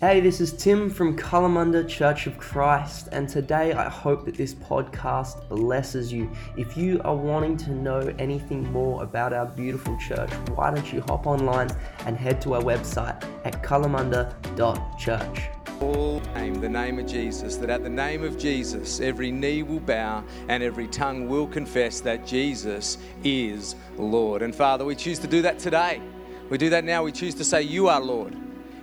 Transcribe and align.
Hey, 0.00 0.20
this 0.20 0.40
is 0.40 0.54
Tim 0.54 0.88
from 0.88 1.14
Kalamunda 1.14 1.86
Church 1.86 2.26
of 2.26 2.38
Christ, 2.38 3.10
and 3.12 3.28
today 3.28 3.74
I 3.74 3.90
hope 3.90 4.24
that 4.24 4.34
this 4.34 4.54
podcast 4.54 5.46
blesses 5.50 6.10
you. 6.10 6.30
If 6.56 6.74
you 6.74 7.02
are 7.04 7.14
wanting 7.14 7.58
to 7.58 7.70
know 7.72 8.10
anything 8.18 8.62
more 8.72 9.02
about 9.02 9.34
our 9.34 9.44
beautiful 9.44 9.98
church, 9.98 10.30
why 10.54 10.70
don't 10.70 10.90
you 10.90 11.02
hop 11.02 11.26
online 11.26 11.68
and 12.06 12.16
head 12.16 12.40
to 12.40 12.54
our 12.54 12.62
website 12.62 13.22
at 13.44 13.62
kalamunda.church. 13.62 15.40
All 15.82 16.22
name 16.34 16.54
the 16.62 16.68
name 16.70 16.98
of 16.98 17.06
Jesus, 17.06 17.56
that 17.56 17.68
at 17.68 17.82
the 17.82 17.90
name 17.90 18.24
of 18.24 18.38
Jesus, 18.38 19.00
every 19.00 19.30
knee 19.30 19.62
will 19.62 19.80
bow 19.80 20.24
and 20.48 20.62
every 20.62 20.88
tongue 20.88 21.28
will 21.28 21.46
confess 21.46 22.00
that 22.00 22.26
Jesus 22.26 22.96
is 23.22 23.76
Lord. 23.98 24.40
And 24.40 24.54
Father, 24.54 24.86
we 24.86 24.96
choose 24.96 25.18
to 25.18 25.26
do 25.26 25.42
that 25.42 25.58
today. 25.58 26.00
We 26.48 26.56
do 26.56 26.70
that 26.70 26.84
now. 26.84 27.02
We 27.04 27.12
choose 27.12 27.34
to 27.34 27.44
say, 27.44 27.60
You 27.60 27.88
are 27.88 28.00
Lord. 28.00 28.34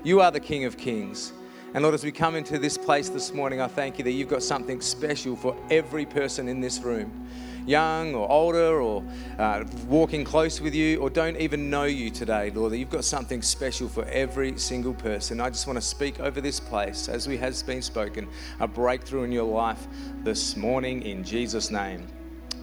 You 0.08 0.21
are 0.21 0.32
the 0.32 0.39
King 0.39 0.64
of 0.64 0.78
Kings. 0.78 1.34
And 1.74 1.84
Lord, 1.84 1.94
as 1.94 2.05
we 2.05 2.14
come 2.14 2.38
into 2.38 2.57
this 2.57 2.78
place 2.78 3.10
this 3.10 3.34
morning, 3.34 3.60
I 3.60 3.68
thank 3.68 3.98
you 3.98 4.06
that 4.06 4.11
you've 4.11 4.29
got 4.29 4.42
something 4.42 4.79
special 4.79 5.36
for 5.36 5.54
every 5.70 6.06
person 6.06 6.48
in 6.48 6.61
this 6.61 6.79
room, 6.79 7.28
young 7.65 8.15
or 8.15 8.32
older, 8.32 8.79
or 8.79 9.04
uh, 9.38 9.65
walking 9.89 10.24
close 10.24 10.62
with 10.62 10.74
you, 10.74 11.01
or 11.01 11.10
don't 11.10 11.36
even 11.36 11.70
know 11.70 11.84
you 11.84 12.10
today, 12.10 12.51
Lord, 12.51 12.71
that 12.71 12.78
you've 12.78 12.89
got 12.89 13.04
something 13.04 13.42
special 13.42 13.89
for 13.89 14.06
every 14.06 14.57
single 14.57 14.93
person. 14.93 15.42
I 15.42 15.50
just 15.50 15.68
want 15.68 15.75
to 15.75 15.86
speak 15.86 16.21
over 16.21 16.39
this 16.39 16.62
place, 16.62 17.10
as 17.10 17.28
we 17.28 17.36
has 17.36 17.62
been 17.62 17.82
spoken, 17.82 18.29
a 18.62 18.68
breakthrough 18.68 19.24
in 19.24 19.34
your 19.34 19.43
life 19.43 19.87
this 20.24 20.56
morning 20.56 21.01
in 21.01 21.21
Jesus' 21.21 21.70
name. 21.70 22.07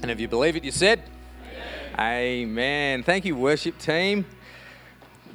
And 0.00 0.10
if 0.10 0.18
you 0.18 0.28
believe 0.28 0.56
it, 0.56 0.64
you 0.64 0.70
said, 0.70 1.02
Amen. 1.98 2.42
Amen. 2.48 3.02
Thank 3.02 3.26
you, 3.26 3.36
worship 3.36 3.76
team. 3.78 4.24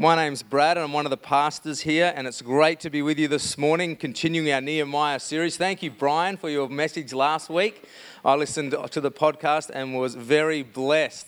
My 0.01 0.15
name's 0.15 0.43
Brad, 0.43 0.77
and 0.77 0.85
I'm 0.85 0.93
one 0.93 1.05
of 1.05 1.09
the 1.09 1.17
pastors 1.17 1.81
here, 1.81 2.13
and 2.15 2.25
it's 2.25 2.41
great 2.41 2.79
to 2.79 2.89
be 2.89 3.01
with 3.01 3.19
you 3.19 3.27
this 3.27 3.57
morning, 3.57 3.97
continuing 3.97 4.49
our 4.49 4.61
Nehemiah 4.61 5.19
series. 5.19 5.57
Thank 5.57 5.83
you, 5.83 5.91
Brian, 5.91 6.37
for 6.37 6.49
your 6.49 6.69
message 6.69 7.11
last 7.11 7.49
week. 7.49 7.83
I 8.23 8.35
listened 8.35 8.73
to 8.91 9.01
the 9.01 9.11
podcast 9.11 9.71
and 9.73 9.93
was 9.93 10.15
very 10.15 10.63
blessed. 10.63 11.27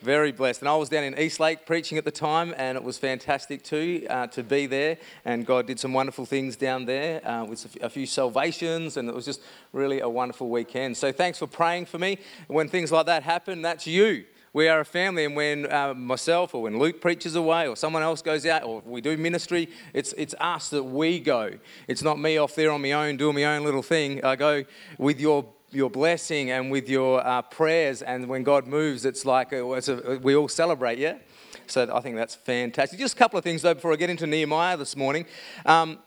Very 0.00 0.32
blessed. 0.32 0.62
And 0.62 0.68
I 0.68 0.74
was 0.74 0.88
down 0.88 1.04
in 1.04 1.16
Eastlake 1.16 1.64
preaching 1.64 1.96
at 1.96 2.04
the 2.04 2.10
time, 2.10 2.56
and 2.56 2.76
it 2.76 2.82
was 2.82 2.98
fantastic 2.98 3.62
too 3.62 4.04
uh, 4.10 4.26
to 4.26 4.42
be 4.42 4.66
there. 4.66 4.98
And 5.24 5.46
God 5.46 5.68
did 5.68 5.78
some 5.78 5.92
wonderful 5.92 6.26
things 6.26 6.56
down 6.56 6.86
there 6.86 7.24
uh, 7.24 7.44
with 7.44 7.76
a 7.80 7.88
few 7.88 8.04
salvations, 8.04 8.96
and 8.96 9.08
it 9.08 9.14
was 9.14 9.26
just 9.26 9.42
really 9.72 10.00
a 10.00 10.08
wonderful 10.08 10.50
weekend. 10.50 10.96
So 10.96 11.12
thanks 11.12 11.38
for 11.38 11.46
praying 11.46 11.86
for 11.86 12.00
me. 12.00 12.18
When 12.48 12.68
things 12.68 12.90
like 12.90 13.06
that 13.06 13.22
happen, 13.22 13.62
that's 13.62 13.86
you. 13.86 14.24
We 14.52 14.68
are 14.68 14.80
a 14.80 14.84
family, 14.84 15.24
and 15.24 15.36
when 15.36 15.70
uh, 15.70 15.94
myself 15.94 16.54
or 16.54 16.62
when 16.62 16.78
Luke 16.78 17.00
preaches 17.00 17.34
away 17.34 17.68
or 17.68 17.76
someone 17.76 18.02
else 18.02 18.22
goes 18.22 18.46
out 18.46 18.64
or 18.64 18.82
we 18.84 19.00
do 19.00 19.16
ministry, 19.16 19.68
it's, 19.92 20.14
it's 20.16 20.34
us 20.40 20.70
that 20.70 20.82
we 20.82 21.20
go. 21.20 21.52
It's 21.86 22.02
not 22.02 22.18
me 22.18 22.38
off 22.38 22.54
there 22.54 22.70
on 22.70 22.82
my 22.82 22.92
own 22.92 23.16
doing 23.16 23.34
my 23.34 23.44
own 23.44 23.64
little 23.64 23.82
thing. 23.82 24.24
I 24.24 24.36
go 24.36 24.64
with 24.98 25.20
your 25.20 25.46
your 25.70 25.90
blessing 25.90 26.50
and 26.50 26.70
with 26.70 26.88
your 26.88 27.26
uh, 27.26 27.42
prayers, 27.42 28.00
and 28.00 28.26
when 28.26 28.42
God 28.42 28.66
moves, 28.66 29.04
it's 29.04 29.26
like 29.26 29.48
it's 29.52 29.88
a, 29.88 30.18
we 30.22 30.34
all 30.34 30.48
celebrate, 30.48 30.98
yeah? 30.98 31.18
So 31.66 31.90
I 31.94 32.00
think 32.00 32.16
that's 32.16 32.34
fantastic. 32.34 32.98
Just 32.98 33.14
a 33.14 33.18
couple 33.18 33.38
of 33.38 33.44
things 33.44 33.62
though 33.62 33.74
before 33.74 33.92
I 33.92 33.96
get 33.96 34.08
into 34.08 34.26
Nehemiah 34.26 34.76
this 34.76 34.96
morning. 34.96 35.26
Um, 35.66 35.98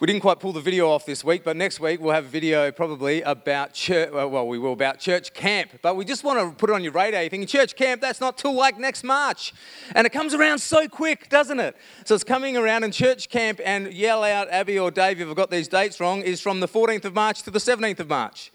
we 0.00 0.06
didn't 0.06 0.22
quite 0.22 0.38
pull 0.38 0.52
the 0.52 0.60
video 0.60 0.88
off 0.88 1.04
this 1.06 1.24
week, 1.24 1.42
but 1.42 1.56
next 1.56 1.80
week 1.80 2.00
we'll 2.00 2.14
have 2.14 2.26
a 2.26 2.28
video 2.28 2.70
probably 2.70 3.22
about 3.22 3.72
church. 3.72 4.10
Uh, 4.12 4.28
well, 4.28 4.46
we 4.46 4.58
will 4.58 4.72
about 4.72 5.00
church 5.00 5.34
camp. 5.34 5.70
But 5.82 5.96
we 5.96 6.04
just 6.04 6.22
want 6.22 6.38
to 6.38 6.56
put 6.56 6.70
it 6.70 6.74
on 6.74 6.84
your 6.84 6.92
radar. 6.92 7.22
You're 7.22 7.30
thinking 7.30 7.48
church 7.48 7.74
camp? 7.74 8.00
That's 8.00 8.20
not 8.20 8.38
till 8.38 8.54
like 8.54 8.78
next 8.78 9.02
March, 9.02 9.52
and 9.94 10.06
it 10.06 10.10
comes 10.10 10.34
around 10.34 10.60
so 10.60 10.88
quick, 10.88 11.28
doesn't 11.28 11.58
it? 11.58 11.76
So 12.04 12.14
it's 12.14 12.24
coming 12.24 12.56
around, 12.56 12.84
in 12.84 12.92
church 12.92 13.28
camp 13.28 13.60
and 13.64 13.92
yell 13.92 14.22
out, 14.22 14.48
Abby 14.50 14.78
or 14.78 14.90
Dave, 14.90 15.20
if 15.20 15.28
I've 15.28 15.34
got 15.34 15.50
these 15.50 15.66
dates 15.66 15.98
wrong, 15.98 16.22
is 16.22 16.40
from 16.40 16.60
the 16.60 16.68
14th 16.68 17.04
of 17.04 17.14
March 17.14 17.42
to 17.42 17.50
the 17.50 17.58
17th 17.58 17.98
of 17.98 18.08
March. 18.08 18.52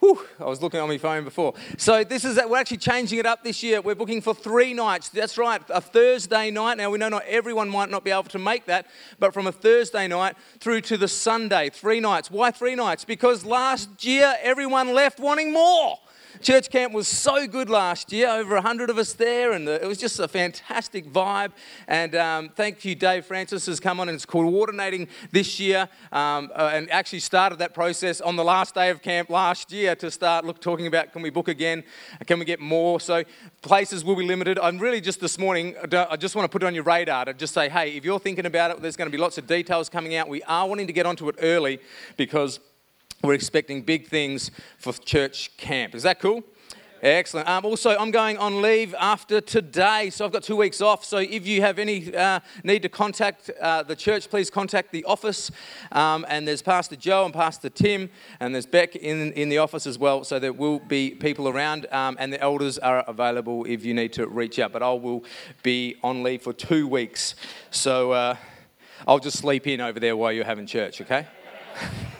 Whew, 0.00 0.24
I 0.38 0.44
was 0.44 0.62
looking 0.62 0.78
on 0.78 0.88
my 0.88 0.98
phone 0.98 1.24
before. 1.24 1.54
So 1.76 2.04
this 2.04 2.24
is 2.24 2.36
that 2.36 2.48
we're 2.48 2.58
actually 2.58 2.76
changing 2.76 3.18
it 3.18 3.26
up 3.26 3.42
this 3.42 3.64
year. 3.64 3.80
We're 3.80 3.96
booking 3.96 4.20
for 4.20 4.32
three 4.32 4.72
nights. 4.72 5.08
That's 5.08 5.36
right, 5.36 5.60
a 5.68 5.80
Thursday 5.80 6.52
night. 6.52 6.76
Now 6.76 6.90
we 6.90 6.98
know 6.98 7.08
not 7.08 7.24
everyone 7.26 7.68
might 7.68 7.90
not 7.90 8.04
be 8.04 8.12
able 8.12 8.22
to 8.24 8.38
make 8.38 8.66
that, 8.66 8.86
but 9.18 9.34
from 9.34 9.48
a 9.48 9.52
Thursday 9.52 10.06
night 10.06 10.36
through 10.60 10.82
to 10.82 10.96
the 10.96 11.08
Sunday, 11.08 11.68
three 11.70 11.98
nights. 11.98 12.30
Why 12.30 12.52
three 12.52 12.76
nights? 12.76 13.04
Because 13.04 13.44
last 13.44 14.04
year 14.04 14.36
everyone 14.40 14.94
left 14.94 15.18
wanting 15.18 15.52
more. 15.52 15.98
Church 16.40 16.70
camp 16.70 16.92
was 16.92 17.08
so 17.08 17.48
good 17.48 17.68
last 17.68 18.12
year, 18.12 18.28
over 18.28 18.54
100 18.54 18.90
of 18.90 18.98
us 18.98 19.12
there, 19.12 19.52
and 19.52 19.68
it 19.68 19.86
was 19.86 19.98
just 19.98 20.20
a 20.20 20.28
fantastic 20.28 21.10
vibe. 21.10 21.50
And 21.88 22.14
um, 22.14 22.50
thank 22.50 22.84
you, 22.84 22.94
Dave 22.94 23.26
Francis 23.26 23.66
has 23.66 23.80
come 23.80 23.98
on 23.98 24.08
and 24.08 24.16
is 24.16 24.24
coordinating 24.24 25.08
this 25.32 25.58
year 25.58 25.88
um, 26.12 26.50
uh, 26.54 26.70
and 26.72 26.88
actually 26.90 27.20
started 27.20 27.58
that 27.58 27.74
process 27.74 28.20
on 28.20 28.36
the 28.36 28.44
last 28.44 28.74
day 28.74 28.90
of 28.90 29.02
camp 29.02 29.30
last 29.30 29.72
year 29.72 29.96
to 29.96 30.10
start 30.10 30.44
look, 30.44 30.60
talking 30.60 30.86
about 30.86 31.12
can 31.12 31.22
we 31.22 31.30
book 31.30 31.48
again? 31.48 31.82
Can 32.26 32.38
we 32.38 32.44
get 32.44 32.60
more? 32.60 33.00
So 33.00 33.24
places 33.62 34.04
will 34.04 34.16
be 34.16 34.26
limited. 34.26 34.58
I'm 34.60 34.78
really 34.78 35.00
just 35.00 35.20
this 35.20 35.38
morning, 35.38 35.74
I 35.92 36.16
just 36.16 36.36
want 36.36 36.44
to 36.44 36.48
put 36.48 36.62
it 36.62 36.66
on 36.66 36.74
your 36.74 36.84
radar 36.84 37.24
to 37.24 37.34
just 37.34 37.52
say, 37.52 37.68
hey, 37.68 37.96
if 37.96 38.04
you're 38.04 38.20
thinking 38.20 38.46
about 38.46 38.70
it, 38.70 38.80
there's 38.80 38.96
going 38.96 39.10
to 39.10 39.16
be 39.16 39.20
lots 39.20 39.38
of 39.38 39.46
details 39.46 39.88
coming 39.88 40.14
out. 40.14 40.28
We 40.28 40.42
are 40.44 40.68
wanting 40.68 40.86
to 40.86 40.92
get 40.92 41.04
onto 41.04 41.28
it 41.28 41.36
early 41.40 41.80
because 42.16 42.60
we're 43.22 43.34
expecting 43.34 43.82
big 43.82 44.06
things 44.06 44.50
for 44.78 44.92
church 44.92 45.56
camp. 45.56 45.94
Is 45.94 46.04
that 46.04 46.20
cool? 46.20 46.44
Excellent. 47.00 47.48
Um, 47.48 47.64
also, 47.64 47.96
I'm 47.96 48.10
going 48.10 48.38
on 48.38 48.60
leave 48.60 48.92
after 48.98 49.40
today, 49.40 50.10
so 50.10 50.24
I've 50.24 50.32
got 50.32 50.42
two 50.42 50.56
weeks 50.56 50.80
off. 50.80 51.04
So, 51.04 51.18
if 51.18 51.46
you 51.46 51.60
have 51.60 51.78
any 51.78 52.12
uh, 52.12 52.40
need 52.64 52.82
to 52.82 52.88
contact 52.88 53.50
uh, 53.60 53.84
the 53.84 53.94
church, 53.94 54.28
please 54.28 54.50
contact 54.50 54.90
the 54.90 55.04
office. 55.04 55.52
Um, 55.92 56.26
and 56.28 56.46
there's 56.46 56.60
Pastor 56.60 56.96
Joe 56.96 57.24
and 57.24 57.32
Pastor 57.32 57.68
Tim, 57.68 58.10
and 58.40 58.52
there's 58.52 58.66
Beck 58.66 58.96
in, 58.96 59.32
in 59.34 59.48
the 59.48 59.58
office 59.58 59.86
as 59.86 59.96
well. 59.96 60.24
So, 60.24 60.40
there 60.40 60.52
will 60.52 60.80
be 60.80 61.10
people 61.10 61.48
around, 61.48 61.86
um, 61.92 62.16
and 62.18 62.32
the 62.32 62.40
elders 62.40 62.78
are 62.78 63.04
available 63.06 63.64
if 63.64 63.84
you 63.84 63.94
need 63.94 64.12
to 64.14 64.26
reach 64.26 64.58
out. 64.58 64.72
But 64.72 64.82
I 64.82 64.92
will 64.92 65.22
be 65.62 65.96
on 66.02 66.24
leave 66.24 66.42
for 66.42 66.52
two 66.52 66.88
weeks. 66.88 67.36
So, 67.70 68.10
uh, 68.10 68.36
I'll 69.06 69.20
just 69.20 69.38
sleep 69.38 69.68
in 69.68 69.80
over 69.80 70.00
there 70.00 70.16
while 70.16 70.32
you're 70.32 70.44
having 70.44 70.66
church, 70.66 71.00
okay? 71.00 71.28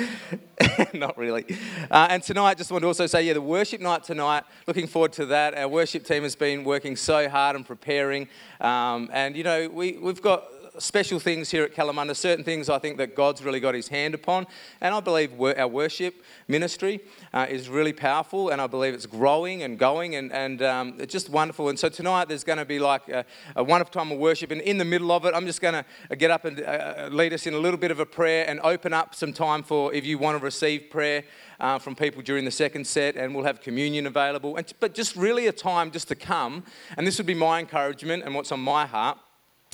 Not 0.94 1.16
really. 1.18 1.44
Uh, 1.90 2.08
and 2.10 2.22
tonight, 2.22 2.58
just 2.58 2.70
want 2.70 2.82
to 2.82 2.88
also 2.88 3.06
say, 3.06 3.22
yeah, 3.22 3.34
the 3.34 3.40
worship 3.40 3.80
night 3.80 4.04
tonight, 4.04 4.44
looking 4.66 4.86
forward 4.86 5.12
to 5.14 5.26
that. 5.26 5.54
Our 5.54 5.68
worship 5.68 6.04
team 6.04 6.22
has 6.22 6.36
been 6.36 6.64
working 6.64 6.96
so 6.96 7.28
hard 7.28 7.56
and 7.56 7.66
preparing. 7.66 8.28
Um, 8.60 9.10
and, 9.12 9.36
you 9.36 9.44
know, 9.44 9.68
we, 9.68 9.98
we've 9.98 10.22
got 10.22 10.44
special 10.78 11.18
things 11.18 11.50
here 11.50 11.64
at 11.64 11.74
Kalamunda, 11.74 12.16
certain 12.16 12.44
things 12.44 12.68
I 12.68 12.78
think 12.78 12.96
that 12.98 13.14
God's 13.14 13.42
really 13.42 13.60
got 13.60 13.74
his 13.74 13.88
hand 13.88 14.14
upon. 14.14 14.46
And 14.80 14.94
I 14.94 15.00
believe 15.00 15.38
our 15.40 15.68
worship 15.68 16.22
ministry 16.48 17.00
uh, 17.32 17.46
is 17.48 17.68
really 17.68 17.92
powerful, 17.92 18.50
and 18.50 18.60
I 18.60 18.66
believe 18.66 18.94
it's 18.94 19.06
growing 19.06 19.62
and 19.62 19.78
going, 19.78 20.16
and, 20.16 20.32
and 20.32 20.62
um, 20.62 20.96
it's 20.98 21.12
just 21.12 21.28
wonderful. 21.28 21.68
And 21.68 21.78
so 21.78 21.88
tonight 21.88 22.28
there's 22.28 22.44
going 22.44 22.58
to 22.58 22.64
be 22.64 22.78
like 22.78 23.08
a, 23.08 23.24
a, 23.56 23.62
wonderful 23.62 23.92
time 23.92 24.12
of 24.12 24.18
worship. 24.18 24.50
And 24.50 24.60
in 24.60 24.78
the 24.78 24.84
middle 24.84 25.12
of 25.12 25.24
it, 25.24 25.34
I'm 25.34 25.46
just 25.46 25.60
going 25.60 25.84
to 26.08 26.16
get 26.16 26.30
up 26.30 26.44
and 26.44 26.60
uh, 26.60 27.08
lead 27.10 27.32
us 27.32 27.46
in 27.46 27.54
a 27.54 27.58
little 27.58 27.78
bit 27.78 27.90
of 27.90 28.00
a 28.00 28.06
prayer 28.06 28.44
and 28.48 28.60
open 28.60 28.92
up 28.92 29.14
some 29.14 29.32
time 29.32 29.62
for 29.62 29.92
if 29.92 30.04
you 30.04 30.18
want 30.18 30.38
to 30.38 30.44
receive 30.44 30.90
prayer. 30.90 31.24
Uh, 31.60 31.78
from 31.78 31.94
people 31.94 32.20
during 32.22 32.44
the 32.44 32.50
second 32.50 32.84
set, 32.84 33.14
and 33.14 33.32
we'll 33.32 33.44
have 33.44 33.60
communion 33.60 34.08
available. 34.08 34.56
And, 34.56 34.72
but 34.80 34.94
just 34.94 35.14
really 35.14 35.46
a 35.46 35.52
time 35.52 35.92
just 35.92 36.08
to 36.08 36.16
come, 36.16 36.64
and 36.96 37.06
this 37.06 37.18
would 37.18 37.26
be 37.26 37.34
my 37.34 37.60
encouragement 37.60 38.24
and 38.24 38.34
what's 38.34 38.50
on 38.50 38.58
my 38.58 38.84
heart, 38.84 39.16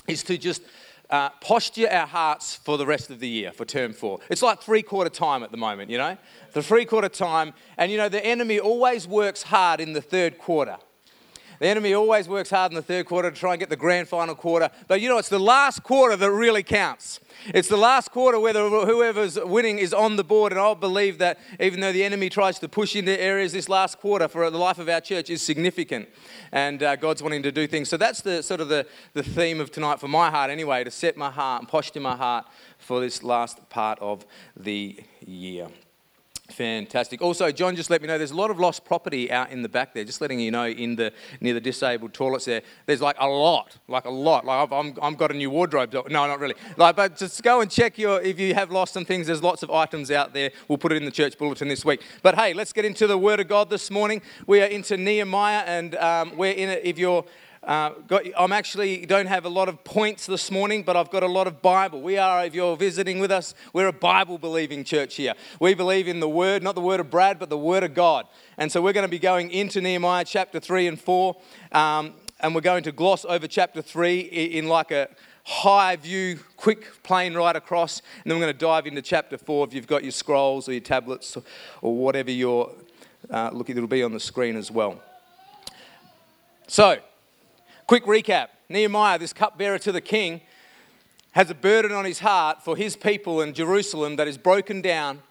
is 0.07 0.21
to 0.23 0.37
just 0.37 0.61
uh, 1.09 1.29
posture 1.41 1.89
our 1.89 2.07
hearts 2.07 2.55
for 2.55 2.77
the 2.77 2.85
rest 2.85 3.09
of 3.09 3.19
the 3.19 3.27
year, 3.27 3.51
for 3.51 3.65
term 3.65 3.93
four. 3.93 4.19
It's 4.29 4.41
like 4.41 4.61
three 4.61 4.83
quarter 4.83 5.09
time 5.09 5.43
at 5.43 5.51
the 5.51 5.57
moment, 5.57 5.89
you 5.89 5.97
know? 5.97 6.17
The 6.53 6.63
three 6.63 6.85
quarter 6.85 7.09
time. 7.09 7.53
And 7.77 7.91
you 7.91 7.97
know, 7.97 8.09
the 8.09 8.23
enemy 8.25 8.59
always 8.59 9.07
works 9.07 9.43
hard 9.43 9.79
in 9.79 9.93
the 9.93 10.01
third 10.01 10.37
quarter. 10.37 10.77
The 11.59 11.67
enemy 11.67 11.93
always 11.93 12.29
works 12.29 12.49
hard 12.49 12.71
in 12.71 12.75
the 12.75 12.81
third 12.81 13.05
quarter 13.05 13.29
to 13.29 13.37
try 13.37 13.51
and 13.53 13.59
get 13.59 13.69
the 13.69 13.75
grand 13.75 14.07
final 14.07 14.33
quarter. 14.33 14.69
But 14.87 15.01
you 15.01 15.09
know, 15.09 15.17
it's 15.17 15.29
the 15.29 15.39
last 15.39 15.83
quarter 15.83 16.15
that 16.15 16.31
really 16.31 16.63
counts. 16.63 17.19
It's 17.47 17.67
the 17.67 17.77
last 17.77 18.11
quarter 18.11 18.39
where 18.39 18.53
the, 18.53 18.69
whoever's 18.69 19.37
winning 19.37 19.77
is 19.77 19.93
on 19.93 20.15
the 20.15 20.23
board. 20.23 20.53
And 20.53 20.59
I 20.59 20.73
believe 20.73 21.17
that 21.17 21.37
even 21.59 21.81
though 21.81 21.91
the 21.91 22.03
enemy 22.03 22.29
tries 22.29 22.59
to 22.59 22.69
push 22.69 22.95
into 22.95 23.19
areas, 23.19 23.51
this 23.51 23.67
last 23.67 23.99
quarter 23.99 24.29
for 24.29 24.49
the 24.49 24.57
life 24.57 24.79
of 24.79 24.87
our 24.87 25.01
church 25.01 25.29
is 25.29 25.41
significant. 25.41 26.07
And 26.53 26.81
uh, 26.81 26.95
God's 26.95 27.21
wanting 27.21 27.43
to 27.43 27.51
do 27.51 27.67
things. 27.67 27.89
So 27.89 27.97
that's 27.97 28.21
the 28.21 28.41
sort 28.41 28.61
of 28.61 28.69
the, 28.69 28.87
the 29.13 29.23
theme 29.23 29.59
of 29.59 29.69
tonight 29.69 29.99
for 29.99 30.07
my 30.07 30.31
heart, 30.31 30.49
anyway, 30.49 30.85
to 30.85 30.91
set 30.91 31.17
my 31.17 31.29
heart 31.29 31.61
and 31.61 31.69
posture 31.69 31.99
my 31.99 32.15
heart 32.15 32.45
for 32.77 33.01
this 33.01 33.21
last 33.21 33.69
part 33.69 33.99
of 33.99 34.25
the 34.55 34.97
year. 35.25 35.67
Fantastic. 36.51 37.21
Also, 37.21 37.51
John 37.51 37.75
just 37.75 37.89
let 37.89 38.01
me 38.01 38.07
know 38.07 38.17
there's 38.17 38.31
a 38.31 38.35
lot 38.35 38.51
of 38.51 38.59
lost 38.59 38.83
property 38.83 39.31
out 39.31 39.51
in 39.51 39.61
the 39.61 39.69
back 39.69 39.93
there. 39.93 40.03
Just 40.03 40.19
letting 40.21 40.39
you 40.39 40.51
know, 40.51 40.65
in 40.67 40.95
the 40.95 41.13
near 41.41 41.53
the 41.53 41.61
disabled 41.61 42.13
toilets 42.13 42.45
there, 42.45 42.61
there's 42.85 43.01
like 43.01 43.15
a 43.19 43.27
lot, 43.27 43.77
like 43.87 44.05
a 44.05 44.09
lot. 44.09 44.45
Like 44.45 44.63
I've, 44.63 44.73
I'm, 44.73 44.93
I've 45.01 45.17
got 45.17 45.31
a 45.31 45.33
new 45.33 45.49
wardrobe. 45.49 45.93
No, 45.93 46.27
not 46.27 46.39
really. 46.39 46.55
Like, 46.77 46.95
but 46.95 47.17
just 47.17 47.41
go 47.43 47.61
and 47.61 47.69
check 47.69 47.97
your 47.97 48.21
if 48.21 48.39
you 48.39 48.53
have 48.55 48.71
lost 48.71 48.93
some 48.93 49.05
things. 49.05 49.27
There's 49.27 49.43
lots 49.43 49.63
of 49.63 49.69
items 49.69 50.11
out 50.11 50.33
there. 50.33 50.51
We'll 50.67 50.77
put 50.77 50.91
it 50.91 50.95
in 50.95 51.05
the 51.05 51.11
church 51.11 51.37
bulletin 51.37 51.67
this 51.67 51.85
week. 51.85 52.01
But 52.23 52.35
hey, 52.35 52.53
let's 52.53 52.73
get 52.73 52.85
into 52.85 53.07
the 53.07 53.17
Word 53.17 53.39
of 53.39 53.47
God 53.47 53.69
this 53.69 53.91
morning. 53.91 54.21
We 54.47 54.61
are 54.61 54.65
into 54.65 54.97
Nehemiah, 54.97 55.63
and 55.65 55.95
um, 55.95 56.35
we're 56.35 56.53
in 56.53 56.69
it. 56.69 56.81
If 56.83 56.97
you're 56.97 57.25
uh, 57.69 57.91
got, 58.07 58.23
I'm 58.35 58.51
actually 58.51 59.05
don't 59.05 59.27
have 59.27 59.45
a 59.45 59.49
lot 59.49 59.69
of 59.69 59.83
points 59.83 60.25
this 60.25 60.49
morning, 60.49 60.81
but 60.81 60.97
I've 60.97 61.11
got 61.11 61.21
a 61.21 61.27
lot 61.27 61.45
of 61.45 61.61
Bible. 61.61 62.01
We 62.01 62.17
are, 62.17 62.43
if 62.43 62.55
you're 62.55 62.75
visiting 62.75 63.19
with 63.19 63.29
us, 63.29 63.53
we're 63.73 63.85
a 63.85 63.93
Bible 63.93 64.39
believing 64.39 64.83
church 64.83 65.17
here. 65.17 65.35
We 65.59 65.75
believe 65.75 66.07
in 66.07 66.19
the 66.19 66.27
Word, 66.27 66.63
not 66.63 66.73
the 66.73 66.81
Word 66.81 66.99
of 66.99 67.11
Brad, 67.11 67.37
but 67.37 67.51
the 67.51 67.59
Word 67.59 67.83
of 67.83 67.93
God. 67.93 68.25
And 68.57 68.71
so 68.71 68.81
we're 68.81 68.93
going 68.93 69.05
to 69.05 69.07
be 69.07 69.19
going 69.19 69.51
into 69.51 69.81
Nehemiah 69.81 70.25
chapter 70.25 70.59
3 70.59 70.87
and 70.87 70.99
4, 70.99 71.37
um, 71.71 72.15
and 72.39 72.55
we're 72.55 72.61
going 72.61 72.81
to 72.85 72.91
gloss 72.91 73.23
over 73.23 73.45
chapter 73.45 73.83
3 73.83 74.19
in 74.19 74.67
like 74.67 74.89
a 74.89 75.07
high 75.43 75.95
view, 75.95 76.39
quick 76.57 77.03
plane 77.03 77.35
right 77.35 77.55
across, 77.55 78.01
and 78.23 78.31
then 78.31 78.39
we're 78.39 78.45
going 78.45 78.57
to 78.57 78.65
dive 78.65 78.87
into 78.87 79.03
chapter 79.03 79.37
4 79.37 79.67
if 79.67 79.75
you've 79.75 79.85
got 79.85 80.01
your 80.01 80.11
scrolls 80.11 80.67
or 80.67 80.71
your 80.71 80.81
tablets 80.81 81.37
or 81.83 81.95
whatever 81.95 82.31
you're 82.31 82.71
uh, 83.29 83.51
looking, 83.53 83.77
it'll 83.77 83.87
be 83.87 84.01
on 84.01 84.11
the 84.11 84.19
screen 84.19 84.55
as 84.55 84.71
well. 84.71 84.99
So, 86.65 86.97
quick 87.89 88.05
recap 88.05 88.49
Nehemiah, 88.69 89.17
this 89.17 89.33
cupbearer 89.33 89.79
to 89.79 89.91
the 89.91 89.99
king, 89.99 90.41
has 91.31 91.49
a 91.49 91.55
burden 91.55 91.91
on 91.91 92.05
his 92.05 92.19
heart 92.19 92.63
for 92.63 92.77
his 92.77 92.95
people 92.95 93.41
in 93.41 93.51
Jerusalem 93.51 94.15
that 94.17 94.27
is 94.27 94.37
broken 94.37 94.79
down. 94.79 95.23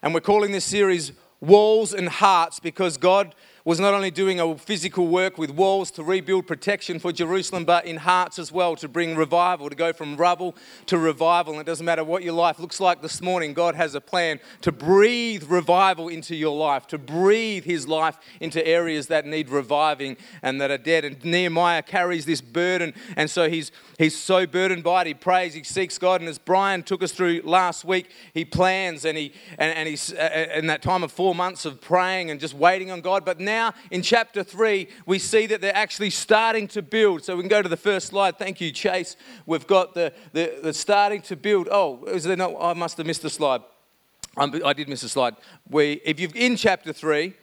And 0.00 0.14
we're 0.14 0.22
calling 0.22 0.50
this 0.50 0.64
series 0.64 1.12
Walls 1.42 1.92
and 1.92 2.08
Hearts 2.08 2.58
because 2.58 2.96
God 2.96 3.34
was 3.64 3.78
not 3.78 3.94
only 3.94 4.10
doing 4.10 4.40
a 4.40 4.56
physical 4.56 5.06
work 5.06 5.36
with 5.36 5.50
walls 5.50 5.90
to 5.92 6.02
rebuild 6.02 6.46
protection 6.46 6.98
for 6.98 7.12
Jerusalem, 7.12 7.64
but 7.64 7.84
in 7.84 7.98
hearts 7.98 8.38
as 8.38 8.50
well 8.50 8.76
to 8.76 8.88
bring 8.88 9.16
revival, 9.16 9.68
to 9.68 9.76
go 9.76 9.92
from 9.92 10.16
rubble 10.16 10.56
to 10.86 10.98
revival. 10.98 11.54
And 11.54 11.60
it 11.60 11.66
doesn't 11.66 11.84
matter 11.84 12.04
what 12.04 12.22
your 12.22 12.32
life 12.32 12.58
looks 12.58 12.80
like 12.80 13.02
this 13.02 13.20
morning, 13.20 13.54
God 13.54 13.74
has 13.74 13.94
a 13.94 14.00
plan 14.00 14.40
to 14.62 14.72
breathe 14.72 15.44
revival 15.44 16.08
into 16.08 16.34
your 16.34 16.56
life, 16.56 16.86
to 16.88 16.98
breathe 16.98 17.64
His 17.64 17.86
life 17.86 18.18
into 18.40 18.66
areas 18.66 19.08
that 19.08 19.26
need 19.26 19.50
reviving 19.50 20.16
and 20.42 20.60
that 20.60 20.70
are 20.70 20.78
dead. 20.78 21.04
And 21.04 21.22
Nehemiah 21.24 21.82
carries 21.82 22.24
this 22.24 22.40
burden, 22.40 22.94
and 23.16 23.30
so 23.30 23.48
he's, 23.48 23.72
he's 23.98 24.16
so 24.16 24.46
burdened 24.46 24.84
by 24.84 25.02
it. 25.02 25.06
He 25.08 25.14
prays, 25.14 25.54
he 25.54 25.62
seeks 25.62 25.98
God. 25.98 26.20
And 26.20 26.28
as 26.28 26.38
Brian 26.38 26.82
took 26.82 27.02
us 27.02 27.12
through 27.12 27.42
last 27.44 27.84
week, 27.84 28.10
he 28.32 28.44
plans 28.44 29.04
and, 29.04 29.18
he, 29.18 29.32
and, 29.58 29.76
and 29.76 29.88
he's 29.88 30.12
uh, 30.12 30.30
uh, 30.30 30.58
in 30.58 30.66
that 30.68 30.82
time 30.82 31.02
of 31.02 31.12
four 31.12 31.34
months 31.34 31.64
of 31.64 31.80
praying 31.80 32.30
and 32.30 32.40
just 32.40 32.54
waiting 32.54 32.90
on 32.90 33.00
God. 33.00 33.24
But 33.24 33.40
now, 33.40 33.49
now 33.50 33.74
in 33.90 34.02
chapter 34.02 34.42
3, 34.44 34.88
we 35.06 35.18
see 35.18 35.46
that 35.46 35.60
they're 35.60 35.82
actually 35.86 36.10
starting 36.10 36.68
to 36.68 36.82
build. 36.82 37.24
So 37.24 37.36
we 37.36 37.42
can 37.42 37.48
go 37.48 37.62
to 37.62 37.68
the 37.68 37.76
first 37.90 38.06
slide. 38.08 38.38
Thank 38.38 38.60
you, 38.60 38.70
Chase. 38.70 39.16
We've 39.46 39.66
got 39.66 39.94
the, 39.94 40.12
the, 40.32 40.60
the 40.62 40.72
starting 40.72 41.22
to 41.22 41.36
build. 41.36 41.68
Oh, 41.70 42.04
is 42.04 42.24
there 42.24 42.36
no? 42.36 42.58
I 42.60 42.74
must 42.74 42.96
have 42.98 43.06
missed 43.06 43.24
a 43.24 43.30
slide. 43.30 43.62
I 44.36 44.72
did 44.72 44.88
miss 44.88 45.02
a 45.02 45.08
slide. 45.08 45.34
We, 45.68 46.00
if 46.04 46.20
you're 46.20 46.30
in 46.34 46.56
chapter 46.56 46.92
3, 46.92 47.34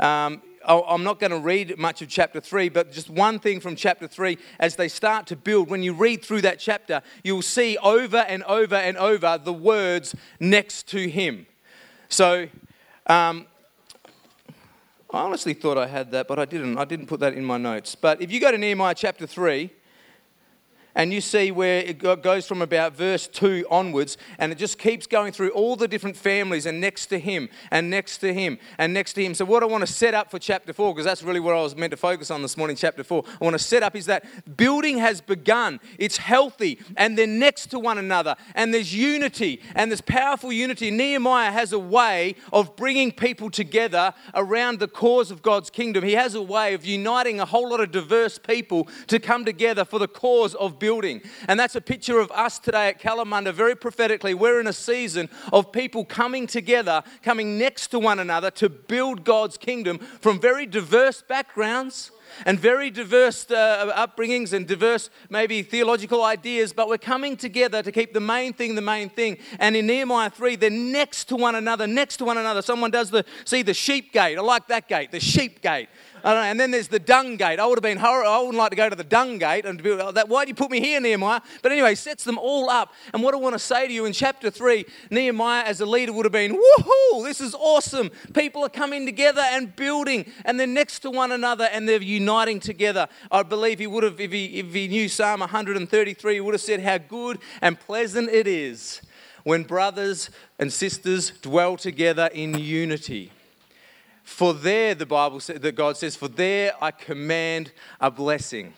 um, 0.00 0.42
I'm 0.64 1.04
not 1.04 1.18
going 1.18 1.30
to 1.30 1.38
read 1.38 1.78
much 1.78 2.02
of 2.02 2.08
chapter 2.08 2.40
3, 2.40 2.68
but 2.68 2.92
just 2.92 3.10
one 3.10 3.38
thing 3.38 3.60
from 3.60 3.76
chapter 3.76 4.06
3 4.06 4.38
as 4.58 4.76
they 4.76 4.88
start 4.88 5.26
to 5.28 5.36
build. 5.36 5.70
When 5.70 5.82
you 5.82 5.92
read 5.92 6.24
through 6.24 6.42
that 6.42 6.58
chapter, 6.58 7.02
you'll 7.22 7.42
see 7.42 7.76
over 7.78 8.18
and 8.18 8.42
over 8.44 8.74
and 8.74 8.96
over 8.96 9.38
the 9.42 9.52
words 9.52 10.14
next 10.40 10.88
to 10.88 11.08
him. 11.08 11.46
So 12.08 12.48
um, 13.06 13.46
I 15.12 15.20
honestly 15.20 15.52
thought 15.52 15.76
I 15.76 15.86
had 15.86 16.10
that, 16.12 16.26
but 16.26 16.38
I 16.38 16.46
didn't. 16.46 16.78
I 16.78 16.86
didn't 16.86 17.06
put 17.06 17.20
that 17.20 17.34
in 17.34 17.44
my 17.44 17.58
notes. 17.58 17.94
But 17.94 18.22
if 18.22 18.32
you 18.32 18.40
go 18.40 18.50
to 18.50 18.56
Nehemiah 18.56 18.94
chapter 18.94 19.26
3, 19.26 19.70
and 20.94 21.12
you 21.12 21.20
see 21.20 21.50
where 21.50 21.80
it 21.80 21.98
goes 22.22 22.46
from 22.46 22.62
about 22.62 22.96
verse 22.96 23.26
2 23.28 23.66
onwards, 23.70 24.16
and 24.38 24.52
it 24.52 24.58
just 24.58 24.78
keeps 24.78 25.06
going 25.06 25.32
through 25.32 25.50
all 25.50 25.76
the 25.76 25.88
different 25.88 26.16
families 26.16 26.66
and 26.66 26.80
next 26.80 27.06
to 27.06 27.18
him, 27.18 27.48
and 27.70 27.90
next 27.90 28.18
to 28.18 28.34
him, 28.34 28.58
and 28.78 28.92
next 28.92 29.14
to 29.14 29.24
him. 29.24 29.34
So, 29.34 29.44
what 29.44 29.62
I 29.62 29.66
want 29.66 29.86
to 29.86 29.92
set 29.92 30.14
up 30.14 30.30
for 30.30 30.38
chapter 30.38 30.72
4, 30.72 30.92
because 30.92 31.04
that's 31.04 31.22
really 31.22 31.40
what 31.40 31.54
I 31.56 31.62
was 31.62 31.76
meant 31.76 31.92
to 31.92 31.96
focus 31.96 32.30
on 32.30 32.42
this 32.42 32.56
morning, 32.56 32.76
chapter 32.76 33.04
4, 33.04 33.24
I 33.40 33.44
want 33.44 33.54
to 33.54 33.64
set 33.64 33.82
up 33.82 33.96
is 33.96 34.06
that 34.06 34.56
building 34.56 34.98
has 34.98 35.20
begun, 35.20 35.80
it's 35.98 36.16
healthy, 36.16 36.78
and 36.96 37.16
they're 37.16 37.26
next 37.26 37.66
to 37.68 37.78
one 37.78 37.98
another, 37.98 38.36
and 38.54 38.74
there's 38.74 38.94
unity, 38.94 39.62
and 39.74 39.90
there's 39.90 40.00
powerful 40.00 40.52
unity. 40.52 40.90
Nehemiah 40.90 41.52
has 41.52 41.72
a 41.72 41.78
way 41.78 42.34
of 42.52 42.76
bringing 42.76 43.12
people 43.12 43.50
together 43.50 44.12
around 44.34 44.78
the 44.78 44.88
cause 44.88 45.30
of 45.30 45.42
God's 45.42 45.70
kingdom. 45.70 46.04
He 46.04 46.12
has 46.12 46.34
a 46.34 46.42
way 46.42 46.74
of 46.74 46.84
uniting 46.84 47.40
a 47.40 47.46
whole 47.46 47.70
lot 47.70 47.80
of 47.80 47.90
diverse 47.90 48.38
people 48.38 48.88
to 49.06 49.18
come 49.18 49.44
together 49.44 49.84
for 49.84 49.98
the 49.98 50.08
cause 50.08 50.54
of 50.54 50.78
building. 50.82 51.22
And 51.46 51.60
that's 51.60 51.76
a 51.76 51.80
picture 51.80 52.18
of 52.18 52.32
us 52.32 52.58
today 52.58 52.88
at 52.88 53.00
Kalamunda, 53.00 53.54
very 53.54 53.76
prophetically. 53.76 54.34
We're 54.34 54.58
in 54.58 54.66
a 54.66 54.72
season 54.72 55.28
of 55.52 55.70
people 55.70 56.04
coming 56.04 56.48
together, 56.48 57.04
coming 57.22 57.56
next 57.56 57.86
to 57.92 58.00
one 58.00 58.18
another 58.18 58.50
to 58.50 58.68
build 58.68 59.22
God's 59.22 59.56
kingdom 59.56 59.98
from 59.98 60.40
very 60.40 60.66
diverse 60.66 61.22
backgrounds 61.22 62.10
and 62.46 62.58
very 62.58 62.90
diverse 62.90 63.48
uh, 63.50 63.92
upbringings 63.94 64.52
and 64.52 64.66
diverse, 64.66 65.10
maybe 65.30 65.62
theological 65.62 66.24
ideas, 66.24 66.72
but 66.72 66.88
we're 66.88 66.98
coming 66.98 67.36
together 67.36 67.82
to 67.82 67.92
keep 67.92 68.12
the 68.12 68.20
main 68.20 68.52
thing 68.52 68.74
the 68.74 68.80
main 68.80 69.08
thing. 69.08 69.38
And 69.60 69.76
in 69.76 69.86
Nehemiah 69.86 70.30
3, 70.30 70.56
they're 70.56 70.70
next 70.70 71.26
to 71.26 71.36
one 71.36 71.54
another, 71.54 71.86
next 71.86 72.16
to 72.16 72.24
one 72.24 72.38
another. 72.38 72.62
Someone 72.62 72.90
does 72.90 73.10
the, 73.10 73.24
see, 73.44 73.62
the 73.62 73.74
sheep 73.74 74.12
gate. 74.12 74.36
I 74.36 74.40
like 74.40 74.66
that 74.68 74.88
gate, 74.88 75.12
the 75.12 75.20
sheep 75.20 75.60
gate. 75.62 75.88
And 76.24 76.58
then 76.58 76.70
there's 76.70 76.88
the 76.88 76.98
dung 76.98 77.36
gate. 77.36 77.58
I 77.58 77.66
would 77.66 77.78
have 77.78 77.82
been 77.82 77.98
horror. 77.98 78.24
I 78.24 78.38
wouldn't 78.38 78.56
like 78.56 78.70
to 78.70 78.76
go 78.76 78.88
to 78.88 78.96
the 78.96 79.04
dung 79.04 79.38
gate 79.38 79.64
and 79.64 79.82
be 79.82 79.94
that. 79.94 80.28
Why 80.28 80.44
do 80.44 80.48
you 80.48 80.54
put 80.54 80.70
me 80.70 80.80
here, 80.80 81.00
Nehemiah? 81.00 81.40
But 81.62 81.72
anyway, 81.72 81.94
sets 81.94 82.24
them 82.24 82.38
all 82.38 82.70
up. 82.70 82.92
And 83.12 83.22
what 83.22 83.34
I 83.34 83.38
want 83.38 83.54
to 83.54 83.58
say 83.58 83.86
to 83.86 83.92
you 83.92 84.04
in 84.04 84.12
chapter 84.12 84.50
three, 84.50 84.84
Nehemiah 85.10 85.64
as 85.64 85.80
a 85.80 85.86
leader 85.86 86.12
would 86.12 86.24
have 86.24 86.32
been, 86.32 86.52
woohoo! 86.52 87.24
This 87.24 87.40
is 87.40 87.54
awesome. 87.54 88.10
People 88.34 88.64
are 88.64 88.68
coming 88.68 89.06
together 89.06 89.42
and 89.44 89.74
building, 89.74 90.30
and 90.44 90.58
they're 90.58 90.66
next 90.66 91.00
to 91.00 91.10
one 91.10 91.32
another 91.32 91.64
and 91.64 91.88
they're 91.88 92.02
uniting 92.02 92.60
together. 92.60 93.08
I 93.30 93.42
believe 93.42 93.78
he 93.78 93.86
would 93.86 94.04
have, 94.04 94.20
if 94.20 94.32
he 94.32 94.60
if 94.60 94.72
he 94.72 94.88
knew 94.88 95.08
Psalm 95.08 95.40
133, 95.40 96.34
he 96.34 96.40
would 96.40 96.54
have 96.54 96.60
said 96.60 96.80
how 96.80 96.98
good 96.98 97.38
and 97.60 97.78
pleasant 97.78 98.28
it 98.30 98.46
is 98.46 99.02
when 99.44 99.64
brothers 99.64 100.30
and 100.58 100.72
sisters 100.72 101.30
dwell 101.42 101.76
together 101.76 102.30
in 102.32 102.58
unity. 102.58 103.32
For 104.32 104.54
there, 104.54 104.94
the 104.94 105.04
Bible 105.04 105.40
says, 105.40 105.60
that 105.60 105.72
God 105.72 105.98
says, 105.98 106.16
for 106.16 106.26
there 106.26 106.72
I 106.80 106.90
command 106.90 107.70
a 108.00 108.10
blessing. 108.10 108.72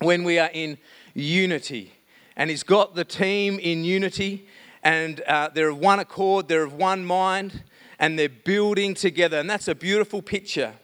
When 0.00 0.24
we 0.24 0.40
are 0.40 0.50
in 0.52 0.78
unity. 1.14 1.92
And 2.36 2.50
He's 2.50 2.64
got 2.64 2.96
the 2.96 3.04
team 3.04 3.60
in 3.60 3.84
unity, 3.84 4.48
and 4.82 5.20
uh, 5.20 5.50
they're 5.54 5.68
of 5.68 5.78
one 5.78 6.00
accord, 6.00 6.48
they're 6.48 6.64
of 6.64 6.72
one 6.72 7.04
mind, 7.04 7.62
and 8.00 8.18
they're 8.18 8.28
building 8.28 8.94
together. 8.94 9.38
And 9.38 9.48
that's 9.48 9.68
a 9.68 9.76
beautiful 9.76 10.20
picture. 10.20 10.74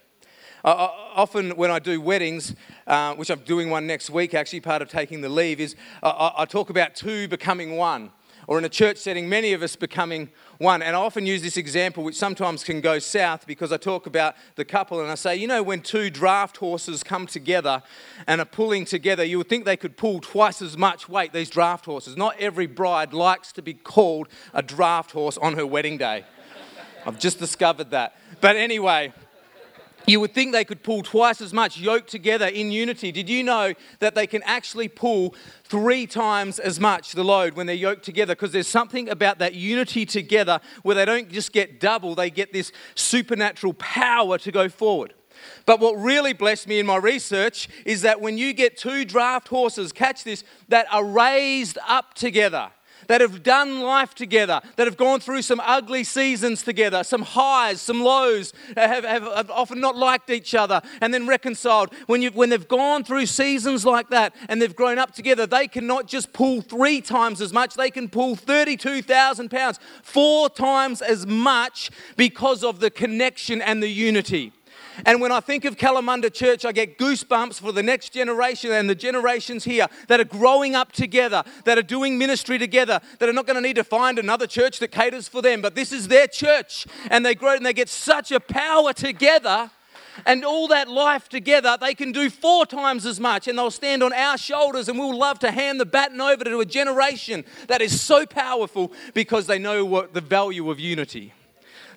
Uh, 0.63 0.87
often, 1.13 1.51
when 1.57 1.69
I 1.69 1.79
do 1.79 1.99
weddings, 1.99 2.55
uh, 2.87 3.13
which 3.15 3.29
I'm 3.29 3.41
doing 3.41 3.69
one 3.69 3.87
next 3.87 4.09
week, 4.09 4.33
actually, 4.33 4.61
part 4.61 4.81
of 4.81 4.87
taking 4.87 5.19
the 5.19 5.29
leave, 5.29 5.59
is 5.59 5.75
I, 6.01 6.31
I 6.37 6.45
talk 6.45 6.69
about 6.69 6.95
two 6.95 7.27
becoming 7.27 7.75
one 7.75 8.11
or 8.47 8.57
in 8.57 8.65
a 8.65 8.69
church 8.69 8.97
setting, 8.97 9.29
many 9.29 9.53
of 9.53 9.61
us 9.61 9.75
becoming 9.75 10.29
one. 10.61 10.81
And 10.81 10.95
I 10.95 10.99
often 10.99 11.25
use 11.25 11.41
this 11.41 11.57
example, 11.57 12.03
which 12.03 12.15
sometimes 12.15 12.63
can 12.63 12.79
go 12.79 12.99
south, 12.99 13.45
because 13.47 13.71
I 13.71 13.77
talk 13.77 14.05
about 14.05 14.35
the 14.55 14.63
couple 14.63 15.01
and 15.01 15.09
I 15.11 15.15
say, 15.15 15.35
you 15.35 15.47
know, 15.47 15.63
when 15.63 15.81
two 15.81 16.09
draft 16.09 16.57
horses 16.57 17.03
come 17.03 17.27
together 17.27 17.83
and 18.27 18.39
are 18.39 18.45
pulling 18.45 18.85
together, 18.85 19.23
you 19.23 19.37
would 19.39 19.49
think 19.49 19.65
they 19.65 19.77
could 19.77 19.97
pull 19.97 20.21
twice 20.21 20.61
as 20.61 20.77
much 20.77 21.09
weight, 21.09 21.33
these 21.33 21.49
draft 21.49 21.85
horses. 21.85 22.15
Not 22.15 22.39
every 22.39 22.67
bride 22.67 23.13
likes 23.13 23.51
to 23.53 23.61
be 23.61 23.73
called 23.73 24.27
a 24.53 24.61
draft 24.61 25.11
horse 25.11 25.37
on 25.37 25.55
her 25.55 25.65
wedding 25.65 25.97
day. 25.97 26.23
I've 27.05 27.19
just 27.19 27.39
discovered 27.39 27.89
that. 27.91 28.15
But 28.41 28.55
anyway, 28.55 29.13
you 30.07 30.19
would 30.19 30.33
think 30.33 30.51
they 30.51 30.65
could 30.65 30.83
pull 30.83 31.03
twice 31.03 31.41
as 31.41 31.53
much 31.53 31.77
yoked 31.77 32.09
together 32.09 32.47
in 32.47 32.71
unity. 32.71 33.11
Did 33.11 33.29
you 33.29 33.43
know 33.43 33.73
that 33.99 34.15
they 34.15 34.27
can 34.27 34.41
actually 34.45 34.87
pull 34.87 35.35
three 35.63 36.07
times 36.07 36.59
as 36.59 36.79
much 36.79 37.13
the 37.13 37.23
load 37.23 37.55
when 37.55 37.67
they're 37.67 37.75
yoked 37.75 38.03
together? 38.03 38.35
Because 38.35 38.51
there's 38.51 38.67
something 38.67 39.09
about 39.09 39.39
that 39.39 39.53
unity 39.53 40.05
together 40.05 40.59
where 40.83 40.95
they 40.95 41.05
don't 41.05 41.29
just 41.29 41.53
get 41.53 41.79
double, 41.79 42.15
they 42.15 42.29
get 42.29 42.53
this 42.53 42.71
supernatural 42.95 43.73
power 43.73 44.37
to 44.39 44.51
go 44.51 44.69
forward. 44.69 45.13
But 45.65 45.79
what 45.79 45.93
really 45.93 46.33
blessed 46.33 46.67
me 46.67 46.79
in 46.79 46.85
my 46.85 46.97
research 46.97 47.67
is 47.85 48.01
that 48.03 48.21
when 48.21 48.37
you 48.37 48.53
get 48.53 48.77
two 48.77 49.05
draft 49.05 49.47
horses, 49.47 49.91
catch 49.91 50.23
this, 50.23 50.43
that 50.67 50.85
are 50.91 51.03
raised 51.03 51.77
up 51.87 52.13
together 52.13 52.71
that 53.11 53.19
have 53.19 53.43
done 53.43 53.81
life 53.81 54.15
together, 54.15 54.61
that 54.77 54.87
have 54.87 54.95
gone 54.95 55.19
through 55.19 55.41
some 55.41 55.59
ugly 55.65 56.01
seasons 56.01 56.63
together, 56.63 57.03
some 57.03 57.23
highs, 57.23 57.81
some 57.81 58.01
lows, 58.01 58.53
have, 58.77 59.03
have, 59.03 59.23
have 59.23 59.51
often 59.51 59.81
not 59.81 59.97
liked 59.97 60.29
each 60.29 60.55
other 60.55 60.81
and 61.01 61.13
then 61.13 61.27
reconciled. 61.27 61.93
When, 62.07 62.21
you, 62.21 62.31
when 62.31 62.47
they've 62.47 62.67
gone 62.69 63.03
through 63.03 63.25
seasons 63.25 63.85
like 63.85 64.07
that 64.11 64.33
and 64.47 64.61
they've 64.61 64.73
grown 64.73 64.97
up 64.97 65.13
together, 65.13 65.45
they 65.45 65.67
can 65.67 65.85
not 65.85 66.07
just 66.07 66.31
pull 66.31 66.61
three 66.61 67.01
times 67.01 67.41
as 67.41 67.51
much, 67.51 67.75
they 67.75 67.91
can 67.91 68.07
pull 68.07 68.37
32,000 68.37 69.51
pounds, 69.51 69.77
four 70.03 70.49
times 70.49 71.01
as 71.01 71.27
much 71.27 71.91
because 72.15 72.63
of 72.63 72.79
the 72.79 72.89
connection 72.89 73.61
and 73.61 73.83
the 73.83 73.89
unity. 73.89 74.53
And 75.05 75.21
when 75.21 75.31
I 75.31 75.39
think 75.39 75.65
of 75.65 75.77
Kalamunda 75.77 76.33
Church, 76.33 76.65
I 76.65 76.71
get 76.71 76.97
goosebumps 76.97 77.59
for 77.59 77.71
the 77.71 77.83
next 77.83 78.13
generation 78.13 78.71
and 78.71 78.89
the 78.89 78.95
generations 78.95 79.63
here 79.63 79.87
that 80.07 80.19
are 80.19 80.25
growing 80.25 80.75
up 80.75 80.91
together, 80.91 81.43
that 81.65 81.77
are 81.77 81.83
doing 81.83 82.17
ministry 82.17 82.57
together, 82.57 82.99
that 83.19 83.29
are 83.29 83.33
not 83.33 83.47
going 83.47 83.55
to 83.55 83.61
need 83.61 83.75
to 83.75 83.83
find 83.83 84.19
another 84.19 84.47
church 84.47 84.79
that 84.79 84.89
caters 84.89 85.27
for 85.27 85.41
them, 85.41 85.61
but 85.61 85.75
this 85.75 85.91
is 85.91 86.07
their 86.07 86.27
church. 86.27 86.85
And 87.09 87.25
they 87.25 87.35
grow 87.35 87.55
and 87.55 87.65
they 87.65 87.73
get 87.73 87.89
such 87.89 88.31
a 88.31 88.39
power 88.39 88.93
together 88.93 89.71
And 90.25 90.43
all 90.43 90.67
that 90.67 90.89
life 90.89 91.29
together, 91.29 91.77
they 91.79 91.93
can 91.93 92.11
do 92.11 92.29
four 92.29 92.65
times 92.65 93.05
as 93.05 93.19
much, 93.19 93.47
and 93.47 93.57
they'll 93.57 93.71
stand 93.71 94.03
on 94.03 94.13
our 94.13 94.37
shoulders, 94.37 94.89
and 94.89 94.99
we'll 94.99 95.17
love 95.17 95.39
to 95.39 95.51
hand 95.51 95.79
the 95.79 95.85
baton 95.85 96.21
over 96.21 96.43
to 96.43 96.59
a 96.59 96.65
generation 96.65 97.45
that 97.67 97.81
is 97.81 98.01
so 98.01 98.25
powerful 98.25 98.91
because 99.13 99.47
they 99.47 99.59
know 99.59 99.85
what 99.85 100.13
the 100.13 100.21
value 100.21 100.69
of 100.69 100.79
unity, 100.79 101.33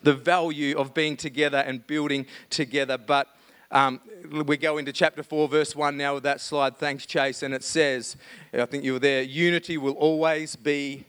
the 0.05 0.15
value 0.15 0.77
of 0.77 0.95
being 0.95 1.17
together 1.17 1.59
and 1.59 1.87
building 1.87 2.27
together. 2.51 2.99
But 2.99 3.29
um, 3.71 4.01
we 4.47 4.57
go 4.57 4.79
into 4.79 4.93
chapter 4.93 5.23
4, 5.23 5.49
verse 5.49 5.75
1 5.75 5.97
now 5.97 6.15
with 6.15 6.23
that 6.23 6.41
slide. 6.41 6.77
Thanks, 6.77 7.07
Chase. 7.07 7.43
And 7.43 7.53
it 7.53 7.65
says, 7.65 8.17
I 8.53 8.67
think 8.67 8.85
you 8.85 8.95
were 8.95 8.99
there, 8.99 9.23
unity 9.23 9.79
will 9.79 9.95
always 9.95 10.55
be 10.57 11.05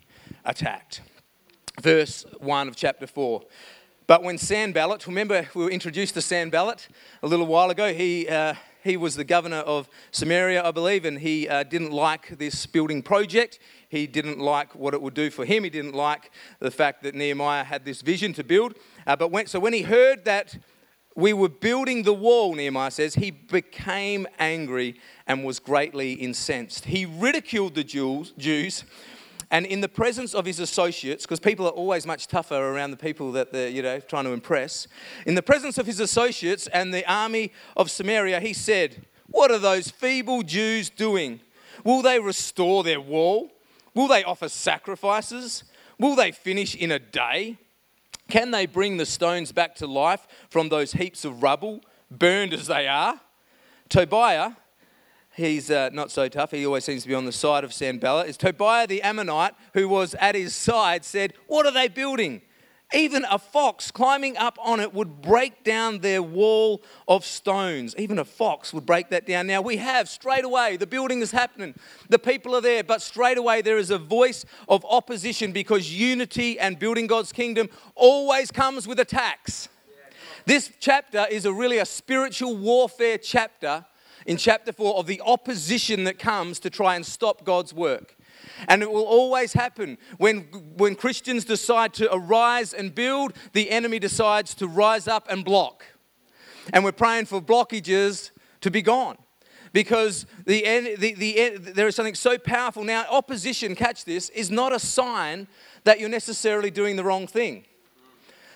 attacked. 0.45 1.01
Verse 1.81 2.25
1 2.39 2.67
of 2.69 2.75
chapter 2.75 3.05
4. 3.05 3.43
But 4.07 4.23
when 4.23 4.37
Sanballat, 4.37 5.07
remember 5.07 5.47
we 5.53 5.65
were 5.65 5.71
introduced 5.71 6.13
to 6.13 6.21
Sanballat 6.21 6.87
a 7.21 7.27
little 7.27 7.47
while 7.47 7.69
ago, 7.71 7.93
he, 7.93 8.29
uh, 8.29 8.53
he 8.83 8.97
was 8.97 9.15
the 9.15 9.23
governor 9.23 9.57
of 9.57 9.89
Samaria, 10.11 10.63
I 10.63 10.71
believe, 10.71 11.05
and 11.05 11.19
he 11.19 11.49
uh, 11.49 11.63
didn't 11.63 11.91
like 11.91 12.37
this 12.37 12.65
building 12.67 13.01
project. 13.01 13.59
He 13.95 14.07
didn't 14.07 14.39
like 14.39 14.75
what 14.75 14.93
it 14.93 15.01
would 15.01 15.13
do 15.13 15.29
for 15.29 15.45
him. 15.45 15.63
He 15.63 15.69
didn't 15.69 15.95
like 15.95 16.31
the 16.59 16.69
fact 16.69 17.01
that 17.03 17.15
Nehemiah 17.15 17.63
had 17.63 17.85
this 17.85 18.01
vision 18.01 18.33
to 18.33 18.43
build. 18.43 18.75
Uh, 19.07 19.15
but 19.15 19.31
when, 19.31 19.47
so 19.47 19.57
when 19.57 19.71
he 19.71 19.83
heard 19.83 20.25
that 20.25 20.57
we 21.15 21.31
were 21.31 21.47
building 21.47 22.03
the 22.03 22.13
wall, 22.13 22.53
Nehemiah 22.53 22.91
says, 22.91 23.15
he 23.15 23.31
became 23.31 24.27
angry 24.37 24.99
and 25.27 25.45
was 25.45 25.59
greatly 25.59 26.11
incensed. 26.11 26.85
He 26.85 27.05
ridiculed 27.05 27.75
the 27.75 27.85
Jews, 27.85 28.33
Jews 28.37 28.83
and 29.51 29.65
in 29.65 29.79
the 29.79 29.87
presence 29.87 30.33
of 30.33 30.45
his 30.45 30.59
associates, 30.59 31.23
because 31.23 31.39
people 31.39 31.65
are 31.67 31.71
always 31.71 32.05
much 32.05 32.27
tougher 32.27 32.55
around 32.55 32.91
the 32.91 32.97
people 32.97 33.31
that 33.31 33.53
they're 33.53 33.69
you 33.69 33.81
know, 33.81 33.99
trying 33.99 34.25
to 34.25 34.31
impress, 34.31 34.87
in 35.25 35.35
the 35.35 35.41
presence 35.41 35.77
of 35.77 35.85
his 35.85 36.01
associates 36.01 36.67
and 36.67 36.93
the 36.93 37.09
army 37.09 37.53
of 37.77 37.89
Samaria, 37.89 38.39
he 38.39 38.53
said, 38.53 39.05
What 39.27 39.51
are 39.51 39.59
those 39.59 39.89
feeble 39.89 40.41
Jews 40.41 40.89
doing? 40.89 41.39
Will 41.85 42.01
they 42.01 42.19
restore 42.19 42.83
their 42.83 42.99
wall? 42.99 43.51
Will 43.95 44.07
they 44.07 44.23
offer 44.23 44.49
sacrifices? 44.49 45.63
Will 45.97 46.15
they 46.15 46.31
finish 46.31 46.75
in 46.75 46.91
a 46.91 46.99
day? 46.99 47.57
Can 48.29 48.51
they 48.51 48.65
bring 48.65 48.97
the 48.97 49.05
stones 49.05 49.51
back 49.51 49.75
to 49.75 49.87
life 49.87 50.27
from 50.49 50.69
those 50.69 50.93
heaps 50.93 51.25
of 51.25 51.41
rubble, 51.41 51.81
burned 52.11 52.53
as 52.53 52.67
they 52.67 52.87
are? 52.87 53.21
Tobiah, 53.87 54.51
he's 55.35 55.71
uh, 55.71 55.89
not 55.93 56.11
so 56.11 56.27
tough. 56.27 56.51
He 56.51 56.65
always 56.65 56.83
seems 56.83 57.03
to 57.03 57.07
be 57.07 57.15
on 57.15 57.25
the 57.25 57.31
side 57.31 57.63
of 57.63 57.73
Sanballat. 57.73 58.27
Is 58.27 58.37
Tobiah 58.37 58.87
the 58.87 59.01
Ammonite, 59.01 59.53
who 59.73 59.87
was 59.87 60.15
at 60.15 60.35
his 60.35 60.53
side, 60.53 61.05
said, 61.05 61.33
What 61.47 61.65
are 61.65 61.71
they 61.71 61.87
building? 61.87 62.41
Even 62.93 63.25
a 63.29 63.39
fox 63.39 63.89
climbing 63.89 64.37
up 64.37 64.57
on 64.61 64.79
it 64.79 64.93
would 64.93 65.21
break 65.21 65.63
down 65.63 65.99
their 65.99 66.21
wall 66.21 66.83
of 67.07 67.25
stones. 67.25 67.95
Even 67.97 68.19
a 68.19 68.25
fox 68.25 68.73
would 68.73 68.85
break 68.85 69.09
that 69.09 69.25
down. 69.25 69.47
Now, 69.47 69.61
we 69.61 69.77
have 69.77 70.07
straight 70.07 70.45
away, 70.45 70.77
the 70.77 70.87
building 70.87 71.21
is 71.21 71.31
happening, 71.31 71.73
the 72.09 72.19
people 72.19 72.55
are 72.55 72.61
there, 72.61 72.83
but 72.83 73.01
straight 73.01 73.37
away 73.37 73.61
there 73.61 73.77
is 73.77 73.89
a 73.89 73.97
voice 73.97 74.45
of 74.69 74.85
opposition 74.85 75.51
because 75.51 75.91
unity 75.91 76.59
and 76.59 76.77
building 76.77 77.07
God's 77.07 77.31
kingdom 77.31 77.69
always 77.95 78.51
comes 78.51 78.87
with 78.87 78.99
attacks. 78.99 79.67
This 80.45 80.71
chapter 80.79 81.25
is 81.29 81.45
a 81.45 81.53
really 81.53 81.79
a 81.79 81.85
spiritual 81.85 82.55
warfare 82.55 83.17
chapter 83.17 83.83
in 84.27 84.37
chapter 84.37 84.71
4 84.71 84.95
of 84.97 85.07
the 85.07 85.21
opposition 85.25 86.03
that 86.03 86.19
comes 86.19 86.59
to 86.59 86.69
try 86.69 86.95
and 86.95 87.05
stop 87.05 87.43
God's 87.43 87.73
work. 87.73 88.15
And 88.67 88.81
it 88.81 88.91
will 88.91 89.03
always 89.03 89.53
happen 89.53 89.97
when, 90.17 90.41
when 90.77 90.95
Christians 90.95 91.45
decide 91.45 91.93
to 91.95 92.13
arise 92.13 92.73
and 92.73 92.93
build, 92.93 93.33
the 93.53 93.69
enemy 93.71 93.99
decides 93.99 94.53
to 94.55 94.67
rise 94.67 95.07
up 95.07 95.27
and 95.29 95.43
block. 95.43 95.85
And 96.73 96.83
we're 96.83 96.91
praying 96.91 97.25
for 97.25 97.41
blockages 97.41 98.31
to 98.61 98.71
be 98.71 98.81
gone 98.81 99.17
because 99.73 100.25
the, 100.45 100.95
the, 100.97 101.13
the, 101.13 101.57
there 101.57 101.87
is 101.87 101.95
something 101.95 102.15
so 102.15 102.37
powerful. 102.37 102.83
Now, 102.83 103.05
opposition, 103.09 103.75
catch 103.75 104.05
this, 104.05 104.29
is 104.29 104.49
not 104.49 104.73
a 104.73 104.79
sign 104.79 105.47
that 105.83 105.99
you're 105.99 106.09
necessarily 106.09 106.71
doing 106.71 106.95
the 106.95 107.03
wrong 107.03 107.27
thing. 107.27 107.65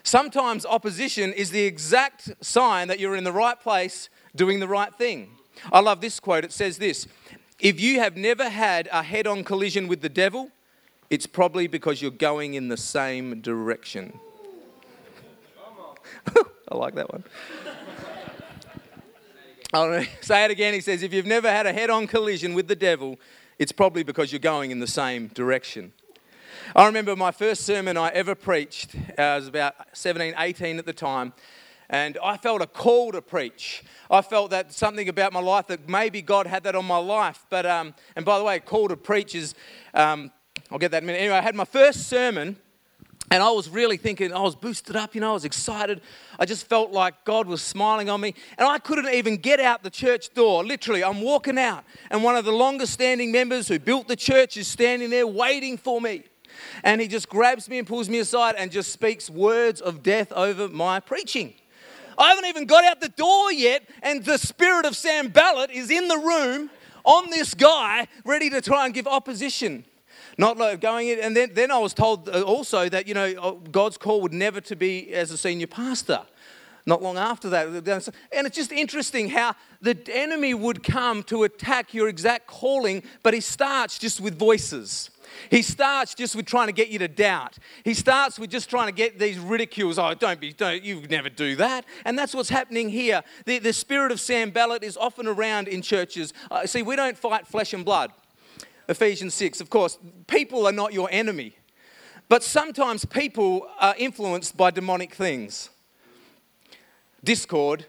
Sometimes 0.04 0.66
opposition 0.66 1.34
is 1.34 1.52
the 1.52 1.64
exact 1.64 2.32
sign 2.42 2.88
that 2.88 3.00
you're 3.00 3.16
in 3.16 3.24
the 3.24 3.32
right 3.32 3.60
place 3.60 4.10
doing 4.36 4.60
the 4.60 4.68
right 4.68 4.94
thing. 4.96 5.32
I 5.74 5.82
love 5.82 6.02
this 6.02 6.20
quote. 6.20 6.46
It 6.46 6.54
says 6.54 6.78
this 6.78 7.06
If 7.60 7.82
you 7.82 8.00
have 8.00 8.16
never 8.16 8.50
had 8.50 8.88
a 8.92 9.04
head 9.04 9.28
on 9.28 9.44
collision 9.44 9.88
with 9.88 10.02
the 10.02 10.10
devil, 10.10 10.50
it's 11.10 11.26
probably 11.26 11.68
because 11.68 12.02
you're 12.02 12.12
going 12.12 12.54
in 12.54 12.70
the 12.70 12.78
same 12.78 13.42
direction. 13.42 14.18
I 16.70 16.76
like 16.76 16.96
that 16.96 17.12
one. 17.12 17.24
I'll 19.74 20.04
say 20.22 20.46
it 20.46 20.52
again. 20.52 20.74
He 20.74 20.82
says, 20.82 21.04
If 21.04 21.14
you've 21.14 21.26
never 21.26 21.50
had 21.50 21.66
a 21.66 21.74
head 21.74 21.90
on 21.90 22.08
collision 22.08 22.54
with 22.54 22.68
the 22.68 22.76
devil, 22.76 23.20
it's 23.60 23.72
probably 23.72 24.04
because 24.04 24.32
you're 24.32 24.40
going 24.40 24.72
in 24.72 24.80
the 24.80 24.88
same 24.88 25.28
direction. 25.28 25.92
I 26.76 26.86
remember 26.86 27.16
my 27.16 27.32
first 27.32 27.66
sermon 27.66 27.98
I 27.98 28.10
ever 28.10 28.36
preached, 28.36 28.96
uh, 29.18 29.22
I 29.22 29.36
was 29.36 29.48
about 29.48 29.76
17, 29.94 30.34
18 30.38 30.80
at 30.80 30.86
the 30.86 30.94
time, 30.94 31.34
and 31.90 32.18
I 32.24 32.38
felt 32.38 32.62
a 32.62 32.68
call 32.68 33.12
to 33.14 33.22
preach. 33.22 33.84
I 34.12 34.22
felt 34.22 34.52
that 34.52 34.72
something 34.74 35.10
about 35.10 35.34
my 35.34 35.40
life 35.40 35.68
that 35.68 35.90
maybe 35.90 36.22
God 36.22 36.48
had 36.48 36.64
that 36.64 36.76
on 36.76 36.86
my 36.86 36.98
life. 36.98 37.46
But 37.50 37.66
um, 37.66 37.96
and 38.16 38.26
by 38.26 38.38
the 38.38 38.44
way, 38.44 38.60
call 38.60 38.88
to 38.90 38.98
preach 38.98 39.36
is 39.36 39.56
um, 39.94 40.32
I'll 40.72 40.80
get 40.80 40.92
that 40.92 41.04
in 41.04 41.06
a 41.06 41.08
minute. 41.08 41.20
Anyway, 41.20 41.36
I 41.36 41.42
had 41.42 41.56
my 41.56 41.66
first 41.66 42.08
sermon. 42.08 42.58
And 43.32 43.44
I 43.44 43.52
was 43.52 43.70
really 43.70 43.98
thinking, 43.98 44.34
I 44.34 44.42
was 44.42 44.56
boosted 44.56 44.96
up, 44.96 45.14
you 45.14 45.22
know, 45.22 45.30
I 45.30 45.34
was 45.34 45.46
excited. 45.46 46.02
I 46.40 46.46
just 46.46 46.68
felt 46.68 46.92
like 46.92 47.26
God 47.26 47.46
was 47.46 47.62
smiling 47.62 48.10
on 48.10 48.20
me. 48.20 48.34
And 48.58 48.68
I 48.68 48.80
couldn't 48.80 49.14
even 49.14 49.38
get 49.38 49.60
out 49.60 49.84
the 49.84 49.92
church 49.92 50.34
door. 50.34 50.66
Literally, 50.66 51.04
I'm 51.04 51.22
walking 51.22 51.60
out, 51.60 51.84
and 52.10 52.24
one 52.24 52.36
of 52.36 52.44
the 52.44 52.52
longest 52.52 52.94
standing 52.94 53.32
members 53.32 53.68
who 53.68 53.78
built 53.78 54.08
the 54.08 54.16
church 54.16 54.58
is 54.58 54.68
standing 54.68 55.12
there 55.12 55.28
waiting 55.28 55.78
for 55.78 56.02
me. 56.02 56.24
And 56.84 57.00
he 57.00 57.08
just 57.08 57.30
grabs 57.30 57.70
me 57.70 57.78
and 57.78 57.88
pulls 57.88 58.10
me 58.10 58.18
aside 58.18 58.56
and 58.58 58.72
just 58.72 58.92
speaks 58.92 59.30
words 59.30 59.80
of 59.80 60.02
death 60.02 60.32
over 60.32 60.68
my 60.68 61.00
preaching. 61.00 61.54
I 62.20 62.30
haven't 62.32 62.46
even 62.46 62.66
got 62.66 62.84
out 62.84 63.00
the 63.00 63.10
door 63.10 63.52
yet, 63.54 63.84
and 64.04 64.24
the 64.26 64.38
spirit 64.38 64.86
of 64.86 64.96
Sanballat 64.98 65.72
is 65.72 65.90
in 65.90 66.10
the 66.10 66.18
room 66.18 66.70
on 67.06 67.30
this 67.30 67.54
guy, 67.54 68.08
ready 68.26 68.50
to 68.50 68.62
try 68.62 68.86
and 68.86 68.94
give 68.94 69.08
opposition. 69.08 69.86
Not 70.38 70.58
like 70.58 70.82
going 70.82 71.08
in, 71.08 71.20
and 71.20 71.36
then, 71.36 71.52
then 71.54 71.72
I 71.72 71.78
was 71.78 71.94
told 71.94 72.28
uh, 72.28 72.42
also 72.42 72.90
that 72.90 73.08
you 73.08 73.14
know 73.14 73.34
uh, 73.42 73.52
God's 73.72 73.98
call 73.98 74.22
would 74.22 74.34
never 74.34 74.60
to 74.62 74.76
be 74.76 75.14
as 75.14 75.32
a 75.32 75.38
senior 75.38 75.68
pastor. 75.68 76.22
Not 76.86 77.02
long 77.02 77.18
after 77.18 77.50
that, 77.50 77.68
and 77.68 78.48
it's 78.48 78.56
just 78.56 78.72
interesting 78.72 79.30
how 79.30 79.54
the 79.82 79.98
enemy 80.12 80.54
would 80.54 80.84
come 80.84 81.24
to 81.24 81.44
attack 81.44 81.94
your 81.94 82.08
exact 82.08 82.48
calling, 82.48 83.04
but 83.22 83.34
he 83.34 83.42
starts 83.42 84.00
just 84.00 84.20
with 84.20 84.40
voices. 84.40 85.12
He 85.50 85.62
starts 85.62 86.14
just 86.14 86.36
with 86.36 86.46
trying 86.46 86.68
to 86.68 86.74
get 86.74 86.90
you 86.90 87.00
to 87.00 87.08
doubt. 87.08 87.58
He 87.84 87.94
starts 87.94 88.40
with 88.40 88.50
just 88.50 88.70
trying 88.70 88.88
to 88.88 88.94
get 88.94 89.20
these 89.20 89.40
ridicules. 89.40 89.98
Oh, 89.98 90.14
don't 90.14 90.40
be, 90.40 90.54
don't, 90.54 90.84
you 90.84 91.02
never 91.10 91.30
do 91.30 91.56
that. 91.58 91.86
And 92.06 92.18
that's 92.18 92.34
what's 92.34 92.50
happening 92.50 92.90
here. 92.90 93.24
The, 93.46 93.60
the 93.60 93.74
spirit 93.74 94.12
of 94.12 94.20
Sanballat 94.20 94.84
is 94.84 94.98
often 94.98 95.28
around 95.28 95.68
in 95.68 95.82
churches. 95.82 96.34
Uh, 96.52 96.66
see, 96.66 96.82
we 96.82 96.96
don't 96.96 97.18
fight 97.18 97.48
flesh 97.48 97.74
and 97.74 97.86
blood. 97.86 98.12
Ephesians 98.88 99.34
6, 99.36 99.62
of 99.62 99.70
course, 99.70 99.98
people 100.28 100.66
are 100.66 100.72
not 100.72 100.94
your 100.94 101.10
enemy. 101.12 101.56
But 102.28 102.44
sometimes 102.44 103.06
people 103.06 103.68
are 103.80 103.96
influenced 103.98 104.56
by 104.56 104.72
demonic 104.72 105.14
things. 105.14 105.70
Discord 107.24 107.86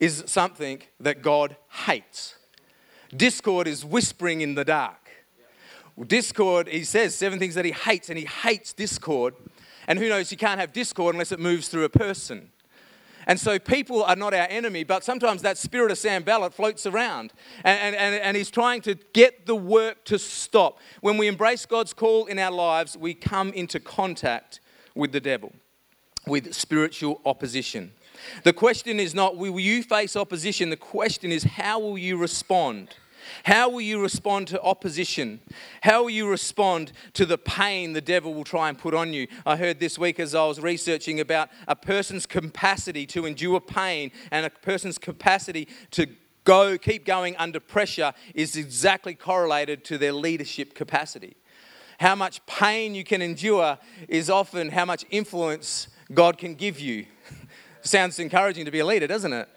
is 0.00 0.24
something 0.26 0.82
that 1.00 1.22
God 1.22 1.56
hates. 1.86 2.36
Discord 3.14 3.68
is 3.68 3.84
whispering 3.84 4.40
in 4.40 4.54
the 4.54 4.64
dark. 4.64 5.03
Discord, 6.06 6.68
he 6.68 6.84
says 6.84 7.14
seven 7.14 7.38
things 7.38 7.54
that 7.54 7.64
he 7.64 7.72
hates, 7.72 8.08
and 8.08 8.18
he 8.18 8.24
hates 8.24 8.72
discord. 8.72 9.34
And 9.86 9.98
who 9.98 10.08
knows, 10.08 10.30
you 10.32 10.38
can't 10.38 10.58
have 10.58 10.72
discord 10.72 11.14
unless 11.14 11.30
it 11.30 11.38
moves 11.38 11.68
through 11.68 11.84
a 11.84 11.88
person. 11.88 12.50
And 13.26 13.40
so 13.40 13.58
people 13.58 14.02
are 14.02 14.16
not 14.16 14.34
our 14.34 14.46
enemy, 14.50 14.84
but 14.84 15.04
sometimes 15.04 15.42
that 15.42 15.56
spirit 15.56 15.90
of 15.90 15.98
Sanballat 15.98 16.52
floats 16.52 16.84
around 16.84 17.32
and, 17.64 17.96
and, 17.96 18.14
and 18.16 18.36
he's 18.36 18.50
trying 18.50 18.82
to 18.82 18.96
get 19.14 19.46
the 19.46 19.54
work 19.54 20.04
to 20.04 20.18
stop. 20.18 20.78
When 21.00 21.16
we 21.16 21.26
embrace 21.26 21.64
God's 21.64 21.94
call 21.94 22.26
in 22.26 22.38
our 22.38 22.50
lives, 22.50 22.96
we 22.96 23.14
come 23.14 23.50
into 23.52 23.80
contact 23.80 24.60
with 24.94 25.12
the 25.12 25.20
devil, 25.20 25.52
with 26.26 26.52
spiritual 26.52 27.20
opposition. 27.24 27.92
The 28.42 28.52
question 28.52 29.00
is 29.00 29.14
not, 29.14 29.36
will 29.36 29.58
you 29.58 29.82
face 29.82 30.16
opposition? 30.16 30.70
The 30.70 30.76
question 30.76 31.32
is, 31.32 31.44
how 31.44 31.78
will 31.78 31.98
you 31.98 32.16
respond? 32.16 32.94
How 33.44 33.68
will 33.68 33.80
you 33.80 34.00
respond 34.00 34.48
to 34.48 34.62
opposition? 34.62 35.40
How 35.82 36.02
will 36.02 36.10
you 36.10 36.28
respond 36.28 36.92
to 37.14 37.26
the 37.26 37.38
pain 37.38 37.92
the 37.92 38.00
devil 38.00 38.34
will 38.34 38.44
try 38.44 38.68
and 38.68 38.78
put 38.78 38.94
on 38.94 39.12
you? 39.12 39.26
I 39.44 39.56
heard 39.56 39.80
this 39.80 39.98
week 39.98 40.20
as 40.20 40.34
I 40.34 40.46
was 40.46 40.60
researching 40.60 41.20
about 41.20 41.50
a 41.68 41.76
person's 41.76 42.26
capacity 42.26 43.06
to 43.06 43.26
endure 43.26 43.60
pain 43.60 44.10
and 44.30 44.46
a 44.46 44.50
person's 44.50 44.98
capacity 44.98 45.68
to 45.92 46.06
go 46.44 46.76
keep 46.76 47.04
going 47.06 47.36
under 47.36 47.60
pressure 47.60 48.12
is 48.34 48.56
exactly 48.56 49.14
correlated 49.14 49.84
to 49.84 49.98
their 49.98 50.12
leadership 50.12 50.74
capacity. 50.74 51.36
How 52.00 52.14
much 52.14 52.44
pain 52.46 52.94
you 52.94 53.04
can 53.04 53.22
endure 53.22 53.78
is 54.08 54.28
often 54.28 54.70
how 54.70 54.84
much 54.84 55.04
influence 55.10 55.88
God 56.12 56.38
can 56.38 56.54
give 56.54 56.80
you. 56.80 57.06
Sounds 57.82 58.18
encouraging 58.18 58.64
to 58.64 58.70
be 58.70 58.80
a 58.80 58.86
leader, 58.86 59.06
doesn't 59.06 59.32
it? 59.32 59.48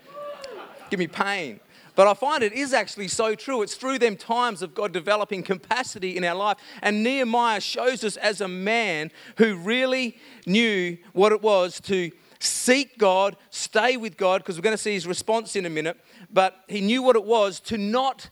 give 0.89 0.99
me 0.99 1.07
pain. 1.07 1.59
But 1.97 2.07
I 2.07 2.13
find 2.13 2.43
it 2.43 2.53
is 2.53 2.73
actually 2.73 3.07
so 3.07 3.33
true. 3.33 3.63
It's 3.63 3.73
through 3.73 3.97
them 3.97 4.15
times 4.17 4.61
of 4.61 4.75
God 4.75 4.93
developing 4.93 5.41
capacity 5.41 6.15
in 6.15 6.23
our 6.23 6.35
life. 6.35 6.57
And 6.83 7.01
Nehemiah 7.01 7.59
shows 7.59 8.03
us 8.03 8.17
as 8.17 8.39
a 8.39 8.47
man 8.47 9.09
who 9.37 9.57
really 9.57 10.15
knew 10.45 10.99
what 11.13 11.31
it 11.31 11.41
was 11.41 11.81
to 11.81 12.11
seek 12.39 12.99
God, 12.99 13.35
stay 13.49 13.97
with 13.97 14.15
God, 14.15 14.43
because 14.43 14.57
we're 14.57 14.61
going 14.61 14.75
to 14.75 14.81
see 14.81 14.93
his 14.93 15.07
response 15.07 15.55
in 15.55 15.65
a 15.65 15.71
minute. 15.71 15.99
But 16.31 16.55
he 16.67 16.81
knew 16.81 17.01
what 17.01 17.15
it 17.15 17.25
was 17.25 17.59
to 17.61 17.79
not 17.79 18.29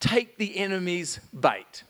take 0.00 0.36
the 0.36 0.56
enemy's 0.56 1.20
bait. 1.32 1.84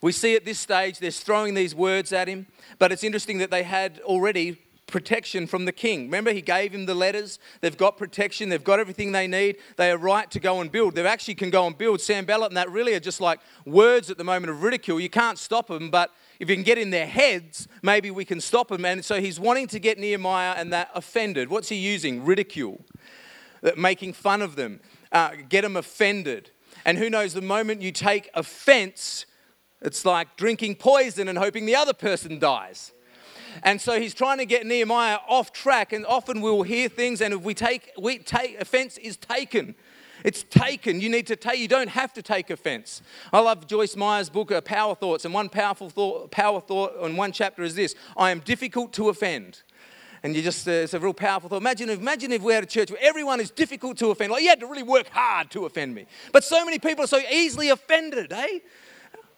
We 0.00 0.12
see 0.12 0.34
at 0.34 0.46
this 0.46 0.58
stage, 0.58 0.98
they're 0.98 1.10
throwing 1.10 1.52
these 1.52 1.74
words 1.74 2.10
at 2.10 2.26
him, 2.26 2.46
but 2.78 2.90
it's 2.90 3.04
interesting 3.04 3.36
that 3.36 3.50
they 3.50 3.64
had 3.64 4.00
already 4.00 4.63
protection 4.94 5.48
from 5.48 5.64
the 5.64 5.72
king. 5.72 6.04
Remember, 6.04 6.32
he 6.32 6.40
gave 6.40 6.72
him 6.72 6.86
the 6.86 6.94
letters. 6.94 7.40
They've 7.60 7.76
got 7.76 7.96
protection. 7.96 8.48
They've 8.48 8.62
got 8.62 8.78
everything 8.78 9.10
they 9.10 9.26
need. 9.26 9.56
They 9.74 9.90
are 9.90 9.98
right 9.98 10.30
to 10.30 10.38
go 10.38 10.60
and 10.60 10.70
build. 10.70 10.94
They 10.94 11.04
actually 11.04 11.34
can 11.34 11.50
go 11.50 11.66
and 11.66 11.76
build. 11.76 12.00
Sanballat 12.00 12.52
and 12.52 12.56
that 12.56 12.70
really 12.70 12.94
are 12.94 13.00
just 13.00 13.20
like 13.20 13.40
words 13.66 14.08
at 14.08 14.18
the 14.18 14.22
moment 14.22 14.50
of 14.50 14.62
ridicule. 14.62 15.00
You 15.00 15.10
can't 15.10 15.36
stop 15.36 15.66
them, 15.66 15.90
but 15.90 16.12
if 16.38 16.48
you 16.48 16.54
can 16.54 16.62
get 16.62 16.78
in 16.78 16.90
their 16.90 17.08
heads, 17.08 17.66
maybe 17.82 18.12
we 18.12 18.24
can 18.24 18.40
stop 18.40 18.68
them. 18.68 18.84
And 18.84 19.04
so 19.04 19.20
he's 19.20 19.40
wanting 19.40 19.66
to 19.66 19.80
get 19.80 19.98
Nehemiah 19.98 20.54
and 20.56 20.72
that 20.72 20.90
offended. 20.94 21.50
What's 21.50 21.70
he 21.70 21.74
using? 21.74 22.24
Ridicule, 22.24 22.80
making 23.76 24.12
fun 24.12 24.42
of 24.42 24.54
them, 24.54 24.78
uh, 25.10 25.32
get 25.48 25.62
them 25.62 25.76
offended. 25.76 26.52
And 26.84 26.98
who 26.98 27.10
knows, 27.10 27.34
the 27.34 27.42
moment 27.42 27.82
you 27.82 27.90
take 27.90 28.30
offense, 28.32 29.26
it's 29.82 30.04
like 30.04 30.36
drinking 30.36 30.76
poison 30.76 31.26
and 31.26 31.36
hoping 31.36 31.66
the 31.66 31.74
other 31.74 31.94
person 31.94 32.38
dies. 32.38 32.93
And 33.62 33.80
so 33.80 34.00
he's 34.00 34.14
trying 34.14 34.38
to 34.38 34.46
get 34.46 34.66
Nehemiah 34.66 35.18
off 35.28 35.52
track, 35.52 35.92
and 35.92 36.04
often 36.06 36.40
we 36.40 36.50
will 36.50 36.62
hear 36.62 36.88
things, 36.88 37.20
and 37.20 37.32
if 37.34 37.42
we 37.42 37.54
take, 37.54 37.92
we 37.98 38.18
take 38.18 38.60
offense 38.60 38.98
is 38.98 39.16
taken. 39.16 39.74
It's 40.24 40.42
taken. 40.44 41.00
You 41.00 41.10
need 41.10 41.26
to 41.26 41.36
take. 41.36 41.58
You 41.58 41.68
don't 41.68 41.90
have 41.90 42.12
to 42.14 42.22
take 42.22 42.48
offense. 42.48 43.02
I 43.32 43.40
love 43.40 43.66
Joyce 43.66 43.94
Meyer's 43.94 44.30
book, 44.30 44.52
Power 44.64 44.94
Thoughts, 44.94 45.26
and 45.26 45.34
one 45.34 45.50
powerful 45.50 45.90
thought, 45.90 46.30
power 46.30 46.60
thought 46.60 46.96
on 46.98 47.16
one 47.16 47.30
chapter 47.30 47.62
is 47.62 47.74
this: 47.74 47.94
I 48.16 48.30
am 48.30 48.40
difficult 48.40 48.92
to 48.94 49.10
offend. 49.10 49.62
And 50.22 50.34
you 50.34 50.40
just, 50.40 50.66
uh, 50.66 50.70
it's 50.70 50.94
a 50.94 50.98
real 50.98 51.12
powerful 51.12 51.50
thought. 51.50 51.60
Imagine 51.60 51.90
if, 51.90 52.00
imagine 52.00 52.32
if 52.32 52.40
we 52.40 52.54
had 52.54 52.64
a 52.64 52.66
church 52.66 52.90
where 52.90 53.02
everyone 53.02 53.40
is 53.40 53.50
difficult 53.50 53.98
to 53.98 54.06
offend. 54.08 54.32
Like 54.32 54.42
you 54.42 54.48
had 54.48 54.60
to 54.60 54.66
really 54.66 54.82
work 54.82 55.06
hard 55.10 55.50
to 55.50 55.66
offend 55.66 55.94
me. 55.94 56.06
But 56.32 56.44
so 56.44 56.64
many 56.64 56.78
people 56.78 57.04
are 57.04 57.08
so 57.08 57.20
easily 57.30 57.68
offended, 57.68 58.32
eh? 58.32 58.60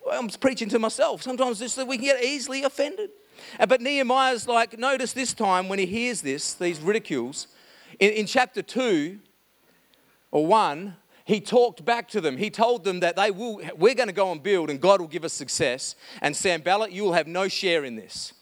Well, 0.07 0.21
I'm 0.21 0.29
preaching 0.29 0.69
to 0.69 0.79
myself. 0.79 1.23
Sometimes 1.23 1.59
just 1.59 1.75
that 1.75 1.89
we 1.89 1.97
can 1.97 2.05
get 2.05 2.23
easily 2.23 2.63
offended. 2.63 3.11
But 3.69 3.81
Nehemiah's 3.81 4.49
like, 4.49 4.79
notice 4.79 5.13
this 5.13 5.35
time 5.35 5.69
when 5.69 5.79
he 5.79 5.87
hears 5.87 6.21
this, 6.21 6.55
these 6.55 6.81
ridicules, 6.81 7.49
in, 7.99 8.13
in 8.13 8.27
chapter 8.27 8.63
2 8.63 9.19
or 10.31 10.47
1, 10.47 10.97
he 11.25 11.41
talked 11.41 11.85
back 11.85 12.09
to 12.09 12.21
them. 12.21 12.37
He 12.37 12.51
told 12.51 12.85
them 12.85 13.01
that 13.01 13.17
they 13.17 13.31
will, 13.31 13.61
we're 13.77 13.95
going 13.95 14.09
to 14.09 14.15
go 14.15 14.31
and 14.31 14.43
build 14.43 14.71
and 14.71 14.81
God 14.81 15.01
will 15.01 15.09
give 15.09 15.25
us 15.25 15.33
success. 15.33 15.97
And 16.23 16.37
Sanballat, 16.37 16.93
you 16.93 17.03
will 17.03 17.15
have 17.15 17.27
no 17.27 17.49
share 17.49 17.85
in 17.85 17.97
this. 17.97 18.33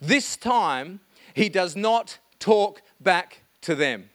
This 0.00 0.36
time, 0.36 1.00
he 1.32 1.48
does 1.48 1.74
not 1.74 2.18
talk 2.38 2.82
back 3.00 3.40
to 3.62 3.74
them. 3.74 4.10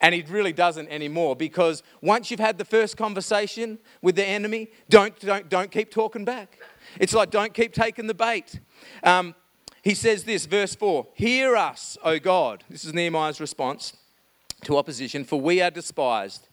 And 0.00 0.14
he 0.14 0.22
really 0.22 0.52
doesn't 0.52 0.88
anymore 0.88 1.36
because 1.36 1.82
once 2.02 2.30
you've 2.30 2.40
had 2.40 2.58
the 2.58 2.64
first 2.64 2.96
conversation 2.96 3.78
with 4.02 4.16
the 4.16 4.24
enemy, 4.24 4.68
don't, 4.90 5.18
don't, 5.20 5.48
don't 5.48 5.70
keep 5.70 5.90
talking 5.90 6.24
back. 6.24 6.58
It's 6.98 7.14
like 7.14 7.30
don't 7.30 7.54
keep 7.54 7.72
taking 7.72 8.06
the 8.06 8.14
bait. 8.14 8.60
Um, 9.02 9.34
he 9.84 9.94
says 9.94 10.24
this, 10.24 10.46
verse 10.46 10.74
4 10.74 11.06
Hear 11.12 11.56
us, 11.56 11.98
O 12.02 12.18
God. 12.18 12.64
This 12.70 12.86
is 12.86 12.94
Nehemiah's 12.94 13.38
response 13.38 13.92
to 14.64 14.78
opposition, 14.78 15.24
for 15.24 15.38
we 15.38 15.60
are 15.60 15.70
despised. 15.70 16.48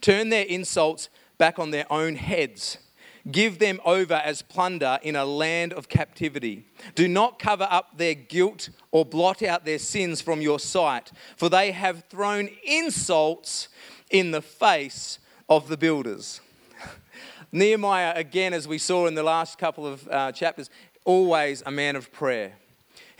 Turn 0.00 0.30
their 0.30 0.44
insults 0.44 1.08
back 1.38 1.60
on 1.60 1.70
their 1.70 1.90
own 1.92 2.16
heads. 2.16 2.78
Give 3.30 3.60
them 3.60 3.80
over 3.84 4.14
as 4.14 4.42
plunder 4.42 4.98
in 5.00 5.14
a 5.14 5.24
land 5.24 5.72
of 5.72 5.88
captivity. 5.88 6.66
Do 6.96 7.06
not 7.06 7.38
cover 7.38 7.68
up 7.70 7.98
their 7.98 8.14
guilt 8.14 8.70
or 8.90 9.04
blot 9.04 9.44
out 9.44 9.64
their 9.64 9.78
sins 9.78 10.20
from 10.20 10.40
your 10.40 10.58
sight, 10.58 11.12
for 11.36 11.48
they 11.48 11.70
have 11.70 12.02
thrown 12.10 12.50
insults 12.64 13.68
in 14.10 14.32
the 14.32 14.42
face 14.42 15.20
of 15.48 15.68
the 15.68 15.76
builders. 15.76 16.40
Nehemiah, 17.52 18.12
again, 18.16 18.52
as 18.52 18.66
we 18.66 18.78
saw 18.78 19.06
in 19.06 19.14
the 19.14 19.22
last 19.22 19.56
couple 19.56 19.86
of 19.86 20.08
uh, 20.08 20.32
chapters, 20.32 20.68
always 21.04 21.62
a 21.64 21.70
man 21.70 21.94
of 21.94 22.10
prayer. 22.10 22.54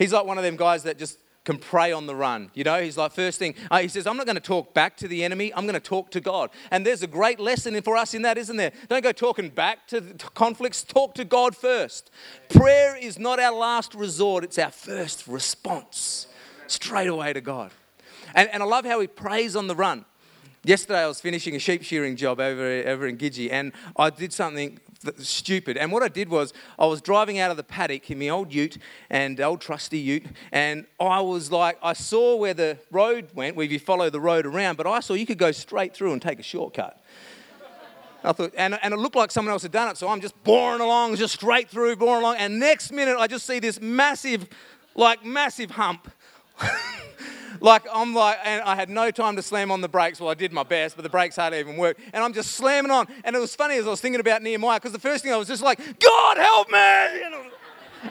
He's 0.03 0.11
like 0.11 0.25
one 0.25 0.37
of 0.37 0.43
them 0.43 0.57
guys 0.57 0.83
that 0.83 0.97
just 0.97 1.17
can 1.45 1.57
pray 1.57 1.93
on 1.93 2.07
the 2.07 2.13
run. 2.13 2.51
You 2.53 2.65
know, 2.65 2.81
he's 2.81 2.97
like, 2.97 3.13
first 3.13 3.39
thing, 3.39 3.55
uh, 3.71 3.79
he 3.79 3.87
says, 3.87 4.05
I'm 4.05 4.17
not 4.17 4.25
going 4.25 4.35
to 4.35 4.41
talk 4.41 4.73
back 4.73 4.97
to 4.97 5.07
the 5.07 5.23
enemy, 5.23 5.53
I'm 5.53 5.63
going 5.63 5.75
to 5.75 5.79
talk 5.79 6.11
to 6.11 6.19
God. 6.19 6.49
And 6.71 6.85
there's 6.85 7.03
a 7.03 7.07
great 7.07 7.39
lesson 7.39 7.81
for 7.81 7.95
us 7.95 8.13
in 8.13 8.21
that, 8.23 8.37
isn't 8.37 8.57
there? 8.57 8.73
Don't 8.89 9.01
go 9.01 9.13
talking 9.13 9.47
back 9.47 9.87
to 9.87 10.01
conflicts, 10.33 10.83
talk 10.83 11.15
to 11.15 11.23
God 11.23 11.55
first. 11.55 12.11
Prayer 12.49 12.97
is 12.97 13.17
not 13.17 13.39
our 13.39 13.53
last 13.53 13.95
resort, 13.95 14.43
it's 14.43 14.59
our 14.59 14.71
first 14.71 15.25
response 15.25 16.27
straight 16.67 17.07
away 17.07 17.31
to 17.31 17.39
God. 17.39 17.71
And, 18.35 18.49
and 18.49 18.61
I 18.61 18.65
love 18.65 18.83
how 18.83 18.99
he 18.99 19.07
prays 19.07 19.55
on 19.55 19.67
the 19.67 19.75
run. 19.75 20.03
Yesterday, 20.65 20.99
I 20.99 21.07
was 21.07 21.21
finishing 21.21 21.55
a 21.55 21.59
sheep 21.59 21.81
shearing 21.81 22.17
job 22.17 22.41
over, 22.41 22.83
over 22.87 23.07
in 23.07 23.17
Gidgee, 23.17 23.49
and 23.49 23.71
I 23.95 24.09
did 24.09 24.33
something 24.33 24.81
stupid. 25.17 25.77
And 25.77 25.91
what 25.91 26.03
I 26.03 26.07
did 26.07 26.29
was, 26.29 26.53
I 26.77 26.85
was 26.85 27.01
driving 27.01 27.39
out 27.39 27.51
of 27.51 27.57
the 27.57 27.63
paddock 27.63 28.09
in 28.09 28.19
my 28.19 28.29
old 28.29 28.53
ute 28.53 28.77
and 29.09 29.39
old 29.39 29.61
trusty 29.61 29.99
ute, 29.99 30.25
and 30.51 30.85
I 30.99 31.21
was 31.21 31.51
like, 31.51 31.77
I 31.81 31.93
saw 31.93 32.35
where 32.35 32.53
the 32.53 32.77
road 32.91 33.29
went, 33.33 33.55
where 33.55 33.65
you 33.65 33.79
follow 33.79 34.09
the 34.09 34.19
road 34.19 34.45
around, 34.45 34.77
but 34.77 34.87
I 34.87 34.99
saw 34.99 35.13
you 35.13 35.25
could 35.25 35.37
go 35.37 35.51
straight 35.51 35.93
through 35.93 36.13
and 36.13 36.21
take 36.21 36.39
a 36.39 36.43
shortcut. 36.43 36.99
I 38.25 38.31
thought, 38.31 38.53
and, 38.57 38.79
and 38.81 38.93
it 38.93 38.97
looked 38.97 39.17
like 39.17 39.31
someone 39.31 39.51
else 39.51 39.63
had 39.63 39.73
done 39.73 39.89
it, 39.89 39.97
so 39.97 40.07
I'm 40.07 40.21
just 40.21 40.41
boring 40.43 40.79
along, 40.79 41.17
just 41.17 41.33
straight 41.33 41.69
through, 41.69 41.97
boring 41.97 42.21
along, 42.21 42.37
and 42.37 42.59
next 42.59 42.91
minute 42.91 43.17
I 43.19 43.27
just 43.27 43.45
see 43.45 43.59
this 43.59 43.81
massive, 43.81 44.47
like 44.95 45.25
massive 45.25 45.71
hump. 45.71 46.09
like 47.63 47.83
I'm 47.91 48.13
like, 48.13 48.37
and 48.43 48.61
I 48.61 48.75
had 48.75 48.89
no 48.89 49.09
time 49.09 49.37
to 49.37 49.41
slam 49.41 49.71
on 49.71 49.81
the 49.81 49.87
brakes. 49.87 50.19
Well, 50.19 50.29
I 50.29 50.33
did 50.35 50.51
my 50.51 50.63
best, 50.63 50.95
but 50.95 51.01
the 51.03 51.09
brakes 51.09 51.37
hardly 51.37 51.59
even 51.59 51.77
worked. 51.77 52.01
And 52.13 52.23
I'm 52.23 52.33
just 52.33 52.51
slamming 52.51 52.91
on. 52.91 53.07
And 53.23 53.35
it 53.35 53.39
was 53.39 53.55
funny 53.55 53.77
as 53.77 53.87
I 53.87 53.89
was 53.89 54.01
thinking 54.01 54.19
about 54.19 54.43
Nehemiah, 54.43 54.79
because 54.79 54.91
the 54.91 54.99
first 54.99 55.23
thing 55.23 55.33
I 55.33 55.37
was 55.37 55.47
just 55.47 55.63
like, 55.63 55.79
God 55.99 56.37
help 56.37 56.69
me! 56.69 57.49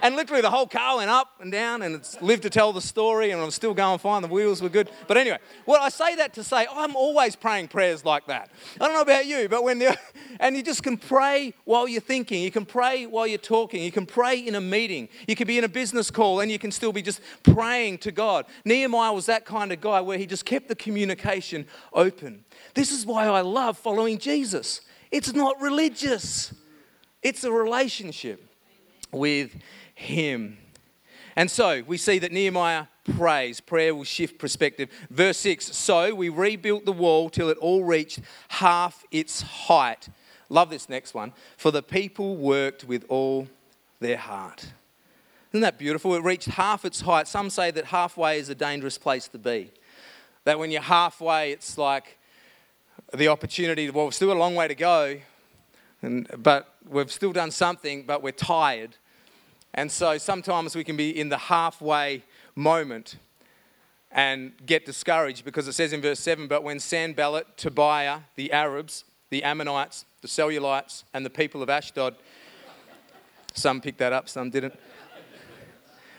And 0.00 0.16
literally 0.16 0.40
the 0.40 0.50
whole 0.50 0.66
car 0.66 0.96
went 0.96 1.10
up 1.10 1.28
and 1.40 1.52
down 1.52 1.82
and 1.82 1.94
it's 1.94 2.20
lived 2.22 2.42
to 2.44 2.50
tell 2.50 2.72
the 2.72 2.80
story 2.80 3.30
and 3.30 3.40
I'm 3.40 3.50
still 3.50 3.74
going 3.74 3.98
fine. 3.98 4.22
The 4.22 4.28
wheels 4.28 4.62
were 4.62 4.68
good. 4.68 4.90
But 5.06 5.16
anyway, 5.16 5.38
well, 5.66 5.82
I 5.82 5.90
say 5.90 6.14
that 6.16 6.32
to 6.34 6.44
say 6.44 6.66
I'm 6.72 6.96
always 6.96 7.36
praying 7.36 7.68
prayers 7.68 8.04
like 8.04 8.26
that. 8.28 8.50
I 8.80 8.86
don't 8.86 8.94
know 8.94 9.02
about 9.02 9.26
you, 9.26 9.48
but 9.48 9.64
when 9.64 9.80
you 9.80 9.92
and 10.40 10.56
you 10.56 10.62
just 10.62 10.82
can 10.82 10.96
pray 10.96 11.52
while 11.64 11.86
you're 11.86 12.00
thinking, 12.00 12.42
you 12.42 12.50
can 12.50 12.64
pray 12.64 13.06
while 13.06 13.26
you're 13.26 13.38
talking, 13.38 13.82
you 13.82 13.92
can 13.92 14.06
pray 14.06 14.38
in 14.38 14.54
a 14.54 14.60
meeting, 14.60 15.08
you 15.28 15.36
can 15.36 15.46
be 15.46 15.58
in 15.58 15.64
a 15.64 15.68
business 15.68 16.10
call 16.10 16.40
and 16.40 16.50
you 16.50 16.58
can 16.58 16.72
still 16.72 16.92
be 16.92 17.02
just 17.02 17.20
praying 17.42 17.98
to 17.98 18.12
God. 18.12 18.46
Nehemiah 18.64 19.12
was 19.12 19.26
that 19.26 19.44
kind 19.44 19.72
of 19.72 19.80
guy 19.80 20.00
where 20.00 20.18
he 20.18 20.26
just 20.26 20.44
kept 20.44 20.68
the 20.68 20.76
communication 20.76 21.66
open. 21.92 22.44
This 22.74 22.92
is 22.92 23.04
why 23.04 23.26
I 23.26 23.42
love 23.42 23.76
following 23.76 24.18
Jesus. 24.18 24.80
It's 25.10 25.34
not 25.34 25.60
religious. 25.60 26.54
It's 27.22 27.44
a 27.44 27.52
relationship 27.52 28.48
with 29.12 29.54
him. 29.94 30.58
And 31.36 31.50
so 31.50 31.82
we 31.86 31.96
see 31.96 32.18
that 32.18 32.32
Nehemiah 32.32 32.86
prays. 33.16 33.60
Prayer 33.60 33.94
will 33.94 34.04
shift 34.04 34.38
perspective. 34.38 34.90
Verse 35.10 35.38
6 35.38 35.74
So 35.74 36.14
we 36.14 36.28
rebuilt 36.28 36.84
the 36.84 36.92
wall 36.92 37.30
till 37.30 37.48
it 37.48 37.58
all 37.58 37.84
reached 37.84 38.20
half 38.48 39.04
its 39.10 39.42
height. 39.42 40.08
Love 40.48 40.70
this 40.70 40.88
next 40.88 41.14
one. 41.14 41.32
For 41.56 41.70
the 41.70 41.82
people 41.82 42.36
worked 42.36 42.84
with 42.84 43.04
all 43.08 43.48
their 44.00 44.18
heart. 44.18 44.72
Isn't 45.52 45.62
that 45.62 45.78
beautiful? 45.78 46.14
It 46.14 46.22
reached 46.22 46.48
half 46.48 46.84
its 46.84 47.00
height. 47.02 47.28
Some 47.28 47.50
say 47.50 47.70
that 47.70 47.86
halfway 47.86 48.38
is 48.38 48.48
a 48.48 48.54
dangerous 48.54 48.98
place 48.98 49.28
to 49.28 49.38
be. 49.38 49.70
That 50.44 50.58
when 50.58 50.70
you're 50.70 50.82
halfway, 50.82 51.52
it's 51.52 51.78
like 51.78 52.18
the 53.14 53.28
opportunity, 53.28 53.88
well, 53.90 54.06
we've 54.06 54.14
still 54.14 54.32
a 54.32 54.34
long 54.34 54.54
way 54.54 54.68
to 54.68 54.74
go, 54.74 55.18
and, 56.00 56.26
but 56.38 56.74
we've 56.88 57.12
still 57.12 57.32
done 57.32 57.50
something, 57.50 58.04
but 58.04 58.22
we're 58.22 58.32
tired. 58.32 58.96
And 59.74 59.90
so 59.90 60.18
sometimes 60.18 60.76
we 60.76 60.84
can 60.84 60.96
be 60.96 61.18
in 61.18 61.28
the 61.28 61.38
halfway 61.38 62.24
moment 62.54 63.16
and 64.10 64.52
get 64.66 64.84
discouraged 64.84 65.44
because 65.44 65.66
it 65.66 65.72
says 65.72 65.92
in 65.92 66.02
verse 66.02 66.20
7 66.20 66.46
But 66.46 66.62
when 66.62 66.78
Sanballat, 66.78 67.56
Tobiah, 67.56 68.20
the 68.36 68.52
Arabs, 68.52 69.04
the 69.30 69.42
Ammonites, 69.42 70.04
the 70.20 70.28
Cellulites, 70.28 71.04
and 71.14 71.24
the 71.24 71.30
people 71.30 71.62
of 71.62 71.70
Ashdod, 71.70 72.16
some 73.54 73.80
picked 73.80 73.98
that 73.98 74.12
up, 74.12 74.28
some 74.28 74.50
didn't 74.50 74.74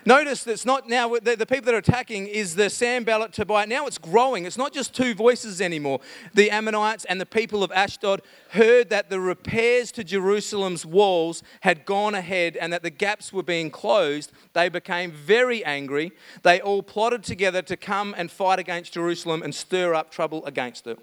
Notice 0.05 0.43
that's 0.43 0.65
not 0.65 0.89
now, 0.89 1.15
the, 1.15 1.35
the, 1.35 1.45
people 1.45 1.65
that 1.65 1.75
are 1.75 1.77
attacking 1.77 2.27
is 2.27 2.55
the 2.55 2.69
Sanballat 2.69 3.31
Tobiah. 3.31 3.65
Now 3.65 3.87
it's 3.87 3.97
growing. 3.97 4.45
It's 4.45 4.57
not 4.57 4.73
just 4.73 4.93
two 4.93 5.13
voices 5.13 5.61
anymore. 5.61 6.01
The 6.33 6.51
Ammonites 6.51 7.05
and 7.05 7.21
the 7.21 7.25
people 7.25 7.63
of 7.63 7.71
Ashdod 7.71 8.21
heard 8.49 8.89
that 8.89 9.09
the 9.09 9.19
repairs 9.19 9.91
to 9.93 10.03
Jerusalem's 10.03 10.85
walls 10.85 11.41
had 11.61 11.85
gone 11.85 12.15
ahead 12.15 12.57
and 12.57 12.73
that 12.73 12.83
the 12.83 12.89
gaps 12.89 13.31
were 13.31 13.43
being 13.43 13.71
closed. 13.71 14.31
They 14.51 14.67
became 14.67 15.11
very 15.11 15.63
angry. 15.63 16.11
They 16.41 16.59
all 16.59 16.83
plotted 16.83 17.23
together 17.23 17.61
to 17.61 17.77
come 17.77 18.13
and 18.17 18.29
fight 18.29 18.59
against 18.59 18.93
Jerusalem 18.93 19.41
and 19.41 19.55
stir 19.55 19.93
up 19.93 20.11
trouble 20.11 20.45
against 20.45 20.85
it. 20.87 20.99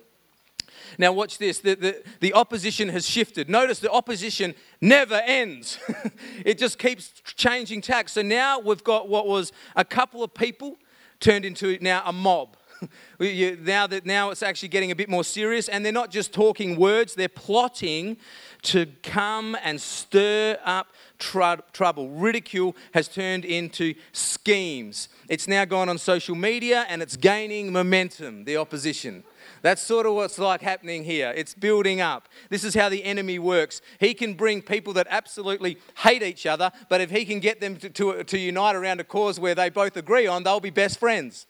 Now, 0.98 1.12
watch 1.12 1.38
this 1.38 1.58
the, 1.58 1.74
the, 1.74 2.02
the 2.20 2.34
opposition 2.34 2.88
has 2.88 3.08
shifted. 3.08 3.48
Notice 3.48 3.78
the 3.78 3.90
opposition 3.90 4.54
never 4.80 5.20
ends, 5.24 5.78
it 6.44 6.58
just 6.58 6.78
keeps 6.78 7.12
changing 7.24 7.80
tack. 7.80 8.08
So 8.08 8.22
now 8.22 8.58
we've 8.58 8.84
got 8.84 9.08
what 9.08 9.26
was 9.26 9.52
a 9.76 9.84
couple 9.84 10.22
of 10.22 10.34
people 10.34 10.76
turned 11.20 11.44
into 11.44 11.78
now 11.80 12.02
a 12.04 12.12
mob. 12.12 12.56
now 13.20 13.86
that 13.86 14.06
now 14.06 14.30
it's 14.30 14.42
actually 14.42 14.68
getting 14.68 14.90
a 14.90 14.96
bit 14.96 15.08
more 15.08 15.24
serious, 15.24 15.68
and 15.68 15.84
they're 15.84 15.92
not 15.92 16.10
just 16.10 16.32
talking 16.32 16.76
words; 16.76 17.14
they're 17.14 17.28
plotting 17.28 18.16
to 18.62 18.86
come 19.02 19.56
and 19.62 19.80
stir 19.80 20.58
up 20.64 20.88
tr- 21.18 21.62
trouble. 21.72 22.10
Ridicule 22.10 22.76
has 22.92 23.08
turned 23.08 23.44
into 23.44 23.94
schemes. 24.12 25.08
It's 25.28 25.48
now 25.48 25.64
gone 25.64 25.88
on 25.88 25.98
social 25.98 26.34
media, 26.34 26.86
and 26.88 27.02
it's 27.02 27.16
gaining 27.16 27.72
momentum. 27.72 28.44
The 28.44 28.56
opposition. 28.56 29.24
That's 29.62 29.82
sort 29.82 30.06
of 30.06 30.14
what's 30.14 30.38
like 30.38 30.62
happening 30.62 31.04
here. 31.04 31.32
It's 31.36 31.54
building 31.54 32.00
up. 32.00 32.28
This 32.48 32.64
is 32.64 32.74
how 32.74 32.88
the 32.88 33.04
enemy 33.04 33.38
works. 33.38 33.82
He 33.98 34.14
can 34.14 34.34
bring 34.34 34.62
people 34.62 34.92
that 34.94 35.06
absolutely 35.10 35.78
hate 35.98 36.22
each 36.22 36.46
other, 36.46 36.70
but 36.88 37.00
if 37.00 37.10
he 37.10 37.24
can 37.24 37.40
get 37.40 37.60
them 37.60 37.76
to, 37.76 37.90
to, 37.90 38.24
to 38.24 38.38
unite 38.38 38.76
around 38.76 39.00
a 39.00 39.04
cause 39.04 39.38
where 39.38 39.54
they 39.54 39.68
both 39.68 39.96
agree 39.96 40.26
on, 40.26 40.42
they'll 40.42 40.60
be 40.60 40.70
best 40.70 40.98
friends. 40.98 41.46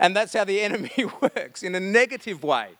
And 0.00 0.16
that's 0.16 0.32
how 0.32 0.44
the 0.44 0.60
enemy 0.62 0.92
works 1.20 1.62
in 1.62 1.74
a 1.74 1.80
negative 1.80 2.42
way. 2.42 2.70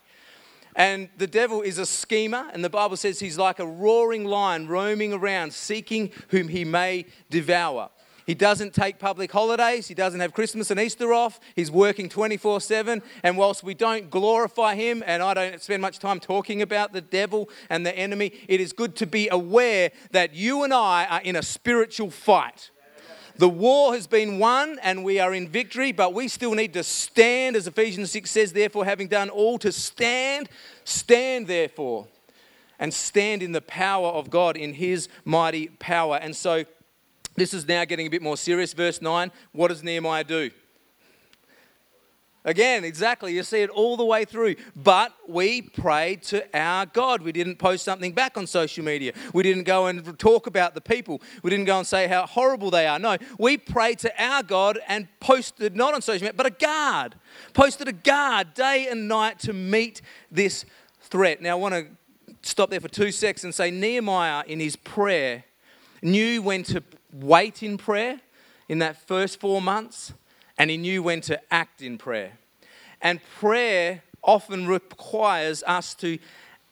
And 0.76 1.08
the 1.18 1.28
devil 1.28 1.62
is 1.62 1.78
a 1.78 1.86
schemer, 1.86 2.50
and 2.52 2.64
the 2.64 2.70
Bible 2.70 2.96
says 2.96 3.20
he's 3.20 3.38
like 3.38 3.60
a 3.60 3.66
roaring 3.66 4.24
lion 4.24 4.66
roaming 4.66 5.12
around, 5.12 5.52
seeking 5.52 6.10
whom 6.28 6.48
he 6.48 6.64
may 6.64 7.06
devour. 7.30 7.90
He 8.26 8.34
doesn't 8.34 8.72
take 8.72 8.98
public 8.98 9.30
holidays. 9.30 9.86
He 9.86 9.94
doesn't 9.94 10.20
have 10.20 10.32
Christmas 10.32 10.70
and 10.70 10.80
Easter 10.80 11.12
off. 11.12 11.40
He's 11.54 11.70
working 11.70 12.08
24 12.08 12.60
7. 12.60 13.02
And 13.22 13.36
whilst 13.36 13.62
we 13.62 13.74
don't 13.74 14.10
glorify 14.10 14.74
him, 14.74 15.02
and 15.06 15.22
I 15.22 15.34
don't 15.34 15.60
spend 15.60 15.82
much 15.82 15.98
time 15.98 16.20
talking 16.20 16.62
about 16.62 16.92
the 16.92 17.02
devil 17.02 17.50
and 17.68 17.84
the 17.84 17.96
enemy, 17.96 18.32
it 18.48 18.60
is 18.60 18.72
good 18.72 18.96
to 18.96 19.06
be 19.06 19.28
aware 19.28 19.90
that 20.12 20.34
you 20.34 20.64
and 20.64 20.72
I 20.72 21.04
are 21.06 21.20
in 21.20 21.36
a 21.36 21.42
spiritual 21.42 22.10
fight. 22.10 22.70
The 23.36 23.48
war 23.48 23.94
has 23.94 24.06
been 24.06 24.38
won 24.38 24.78
and 24.82 25.02
we 25.02 25.18
are 25.18 25.34
in 25.34 25.48
victory, 25.48 25.90
but 25.90 26.14
we 26.14 26.28
still 26.28 26.54
need 26.54 26.72
to 26.74 26.84
stand, 26.84 27.56
as 27.56 27.66
Ephesians 27.66 28.12
6 28.12 28.30
says, 28.30 28.52
therefore, 28.52 28.84
having 28.84 29.08
done 29.08 29.28
all 29.28 29.58
to 29.58 29.72
stand, 29.72 30.48
stand 30.84 31.48
therefore, 31.48 32.06
and 32.78 32.94
stand 32.94 33.42
in 33.42 33.50
the 33.50 33.60
power 33.60 34.08
of 34.08 34.30
God, 34.30 34.56
in 34.56 34.74
His 34.74 35.08
mighty 35.24 35.66
power. 35.66 36.16
And 36.16 36.36
so, 36.36 36.64
this 37.36 37.54
is 37.54 37.66
now 37.66 37.84
getting 37.84 38.06
a 38.06 38.10
bit 38.10 38.22
more 38.22 38.36
serious. 38.36 38.72
Verse 38.72 39.00
9 39.00 39.30
what 39.52 39.68
does 39.68 39.82
Nehemiah 39.82 40.24
do? 40.24 40.50
Again, 42.46 42.84
exactly. 42.84 43.34
You 43.34 43.42
see 43.42 43.62
it 43.62 43.70
all 43.70 43.96
the 43.96 44.04
way 44.04 44.26
through. 44.26 44.56
But 44.76 45.14
we 45.26 45.62
prayed 45.62 46.22
to 46.24 46.44
our 46.54 46.84
God. 46.84 47.22
We 47.22 47.32
didn't 47.32 47.56
post 47.56 47.84
something 47.84 48.12
back 48.12 48.36
on 48.36 48.46
social 48.46 48.84
media. 48.84 49.14
We 49.32 49.42
didn't 49.42 49.62
go 49.62 49.86
and 49.86 50.18
talk 50.18 50.46
about 50.46 50.74
the 50.74 50.82
people. 50.82 51.22
We 51.42 51.48
didn't 51.48 51.64
go 51.64 51.78
and 51.78 51.86
say 51.86 52.06
how 52.06 52.26
horrible 52.26 52.70
they 52.70 52.86
are. 52.86 52.98
No, 52.98 53.16
we 53.38 53.56
prayed 53.56 53.98
to 54.00 54.22
our 54.22 54.42
God 54.42 54.78
and 54.88 55.08
posted, 55.20 55.74
not 55.74 55.94
on 55.94 56.02
social 56.02 56.26
media, 56.26 56.34
but 56.36 56.44
a 56.44 56.50
guard. 56.50 57.14
Posted 57.54 57.88
a 57.88 57.92
guard 57.92 58.52
day 58.52 58.88
and 58.90 59.08
night 59.08 59.38
to 59.40 59.54
meet 59.54 60.02
this 60.30 60.66
threat. 61.00 61.40
Now, 61.40 61.52
I 61.52 61.54
want 61.54 61.74
to 61.74 61.86
stop 62.42 62.68
there 62.68 62.80
for 62.80 62.88
two 62.88 63.10
seconds 63.10 63.44
and 63.44 63.54
say 63.54 63.70
Nehemiah, 63.70 64.44
in 64.46 64.60
his 64.60 64.76
prayer, 64.76 65.44
knew 66.02 66.42
when 66.42 66.62
to 66.64 66.82
wait 67.14 67.62
in 67.62 67.78
prayer 67.78 68.20
in 68.68 68.78
that 68.80 68.96
first 69.06 69.40
four 69.40 69.62
months 69.62 70.12
and 70.58 70.70
he 70.70 70.76
knew 70.76 71.02
when 71.02 71.20
to 71.22 71.40
act 71.52 71.82
in 71.82 71.98
prayer. 71.98 72.32
And 73.00 73.20
prayer 73.38 74.02
often 74.22 74.66
requires 74.66 75.62
us 75.66 75.94
to 75.94 76.18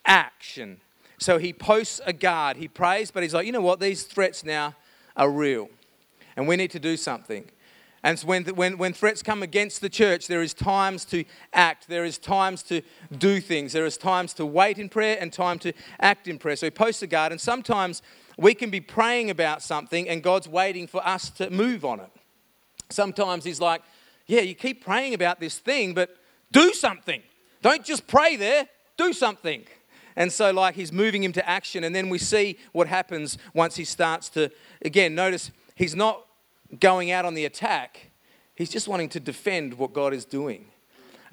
action. 0.04 0.80
So 1.18 1.38
he 1.38 1.52
posts 1.52 2.00
a 2.04 2.12
guard, 2.12 2.56
he 2.56 2.68
prays, 2.68 3.10
but 3.10 3.22
he's 3.22 3.34
like, 3.34 3.46
you 3.46 3.52
know 3.52 3.60
what, 3.60 3.80
these 3.80 4.04
threats 4.04 4.44
now 4.44 4.74
are 5.16 5.30
real, 5.30 5.68
and 6.36 6.48
we 6.48 6.56
need 6.56 6.70
to 6.72 6.80
do 6.80 6.96
something. 6.96 7.44
And 8.02 8.18
so 8.18 8.26
when, 8.26 8.44
when, 8.44 8.78
when 8.78 8.92
threats 8.92 9.22
come 9.22 9.44
against 9.44 9.80
the 9.80 9.88
church, 9.88 10.26
there 10.26 10.42
is 10.42 10.52
times 10.52 11.04
to 11.06 11.24
act. 11.52 11.86
There 11.86 12.04
is 12.04 12.18
times 12.18 12.64
to 12.64 12.82
do 13.16 13.40
things. 13.40 13.72
There 13.72 13.86
is 13.86 13.96
times 13.96 14.34
to 14.34 14.46
wait 14.46 14.78
in 14.78 14.88
prayer 14.88 15.16
and 15.20 15.32
time 15.32 15.60
to 15.60 15.72
act 16.00 16.26
in 16.26 16.38
prayer. 16.38 16.56
So 16.56 16.66
he 16.66 16.70
posts 16.70 17.02
a 17.02 17.06
guard, 17.06 17.30
and 17.30 17.40
sometimes 17.40 18.02
we 18.42 18.54
can 18.54 18.70
be 18.70 18.80
praying 18.80 19.30
about 19.30 19.62
something 19.62 20.08
and 20.08 20.22
God's 20.22 20.48
waiting 20.48 20.88
for 20.88 21.06
us 21.06 21.30
to 21.30 21.48
move 21.48 21.84
on 21.84 22.00
it. 22.00 22.10
Sometimes 22.90 23.44
He's 23.44 23.60
like, 23.60 23.82
yeah, 24.26 24.40
you 24.40 24.54
keep 24.54 24.84
praying 24.84 25.14
about 25.14 25.38
this 25.38 25.58
thing, 25.58 25.94
but 25.94 26.16
do 26.50 26.72
something. 26.72 27.22
Don't 27.62 27.84
just 27.84 28.06
pray 28.06 28.36
there, 28.36 28.68
do 28.96 29.12
something. 29.12 29.64
And 30.16 30.30
so, 30.30 30.50
like, 30.50 30.74
he's 30.74 30.92
moving 30.92 31.22
him 31.22 31.32
to 31.32 31.48
action. 31.48 31.84
And 31.84 31.94
then 31.94 32.08
we 32.10 32.18
see 32.18 32.58
what 32.72 32.86
happens 32.86 33.38
once 33.54 33.76
he 33.76 33.84
starts 33.84 34.28
to, 34.30 34.50
again, 34.84 35.14
notice 35.14 35.50
he's 35.74 35.94
not 35.94 36.26
going 36.80 37.10
out 37.10 37.24
on 37.24 37.34
the 37.34 37.44
attack, 37.44 38.10
he's 38.54 38.68
just 38.68 38.88
wanting 38.88 39.08
to 39.10 39.20
defend 39.20 39.74
what 39.74 39.92
God 39.92 40.12
is 40.12 40.24
doing. 40.24 40.66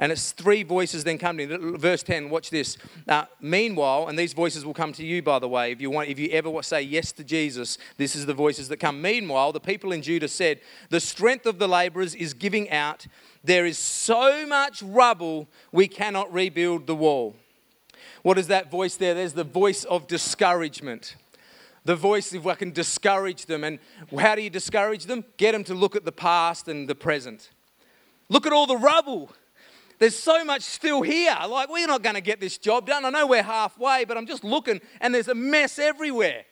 And 0.01 0.13
it's 0.13 0.31
three 0.31 0.63
voices 0.63 1.03
then 1.03 1.17
come 1.17 1.37
to 1.37 1.45
me. 1.45 1.77
Verse 1.77 2.03
10, 2.03 2.29
watch 2.29 2.49
this. 2.49 2.77
Uh, 3.05 3.25
Meanwhile, 3.41 4.07
and 4.07 4.17
these 4.17 4.31
voices 4.31 4.65
will 4.65 4.73
come 4.73 4.93
to 4.93 5.05
you, 5.05 5.21
by 5.21 5.39
the 5.39 5.49
way, 5.49 5.73
if 5.73 5.81
you, 5.81 5.91
want, 5.91 6.07
if 6.07 6.17
you 6.17 6.29
ever 6.29 6.63
say 6.63 6.81
yes 6.81 7.11
to 7.11 7.23
Jesus, 7.23 7.77
this 7.97 8.15
is 8.15 8.25
the 8.25 8.33
voices 8.33 8.69
that 8.69 8.77
come. 8.77 9.01
Meanwhile, 9.01 9.51
the 9.51 9.59
people 9.59 9.91
in 9.91 10.01
Judah 10.01 10.29
said, 10.29 10.61
The 10.89 11.01
strength 11.01 11.45
of 11.45 11.59
the 11.59 11.67
laborers 11.67 12.15
is 12.15 12.33
giving 12.33 12.69
out. 12.69 13.07
There 13.43 13.65
is 13.65 13.77
so 13.77 14.47
much 14.47 14.81
rubble, 14.81 15.49
we 15.73 15.89
cannot 15.89 16.31
rebuild 16.33 16.87
the 16.87 16.95
wall. 16.95 17.35
What 18.23 18.37
is 18.37 18.47
that 18.47 18.71
voice 18.71 18.95
there? 18.95 19.13
There's 19.13 19.33
the 19.33 19.43
voice 19.43 19.83
of 19.83 20.07
discouragement 20.07 21.15
the 21.85 21.95
voice 21.95 22.33
if 22.33 22.45
I 22.45 22.53
can 22.53 22.71
discourage 22.71 23.47
them. 23.47 23.63
And 23.63 23.79
how 24.19 24.35
do 24.35 24.41
you 24.41 24.49
discourage 24.49 25.05
them? 25.05 25.23
Get 25.37 25.53
them 25.53 25.63
to 25.63 25.73
look 25.73 25.95
at 25.95 26.05
the 26.05 26.11
past 26.11 26.67
and 26.67 26.87
the 26.87 26.93
present. 26.93 27.49
Look 28.27 28.45
at 28.45 28.53
all 28.53 28.67
the 28.67 28.77
rubble. 28.77 29.31
There's 29.99 30.17
so 30.17 30.43
much 30.45 30.61
still 30.61 31.01
here. 31.01 31.35
Like, 31.47 31.69
we're 31.69 31.87
not 31.87 32.01
going 32.01 32.15
to 32.15 32.21
get 32.21 32.39
this 32.39 32.57
job 32.57 32.87
done. 32.87 33.03
I 33.05 33.09
know 33.09 33.27
we're 33.27 33.43
halfway, 33.43 34.05
but 34.05 34.17
I'm 34.17 34.25
just 34.25 34.43
looking 34.43 34.81
and 35.01 35.13
there's 35.13 35.27
a 35.27 35.35
mess 35.35 35.77
everywhere. 35.77 36.45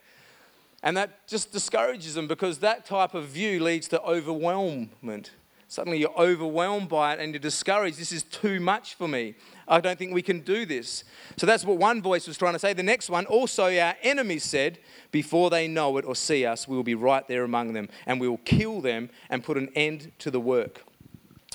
And 0.84 0.96
that 0.98 1.28
just 1.28 1.52
discourages 1.52 2.14
them 2.14 2.28
because 2.28 2.60
that 2.60 2.86
type 2.86 3.14
of 3.14 3.26
view 3.26 3.64
leads 3.64 3.88
to 3.90 4.00
overwhelmment. 4.00 5.30
Suddenly 5.70 6.00
you're 6.00 6.18
overwhelmed 6.18 6.88
by 6.88 7.14
it 7.14 7.20
and 7.20 7.34
you're 7.34 7.40
discouraged. 7.40 7.98
This 7.98 8.12
is 8.12 8.24
too 8.24 8.60
much 8.60 8.96
for 8.96 9.08
me. 9.08 9.36
I 9.68 9.82
don't 9.82 10.00
think 10.00 10.14
we 10.14 10.22
can 10.22 10.40
do 10.42 10.66
this. 10.66 11.04
So 11.36 11.46
that's 11.46 11.66
what 11.66 11.78
one 11.78 12.02
voice 12.02 12.28
was 12.28 12.38
trying 12.38 12.54
to 12.54 12.60
say. 12.60 12.74
The 12.74 12.84
next 12.84 13.10
one, 13.10 13.26
also 13.26 13.66
our 13.66 13.96
enemies 14.02 14.44
said, 14.44 14.80
before 15.12 15.50
they 15.50 15.68
know 15.68 15.98
it 15.98 16.06
or 16.06 16.16
see 16.16 16.46
us, 16.46 16.68
we 16.68 16.76
will 16.76 16.84
be 16.84 16.96
right 16.96 17.28
there 17.28 17.44
among 17.44 17.74
them 17.74 17.90
and 18.06 18.22
we 18.22 18.30
will 18.30 18.38
kill 18.40 18.80
them 18.80 19.10
and 19.30 19.44
put 19.44 19.58
an 19.58 19.70
end 19.76 20.12
to 20.20 20.32
the 20.32 20.40
work. 20.40 20.84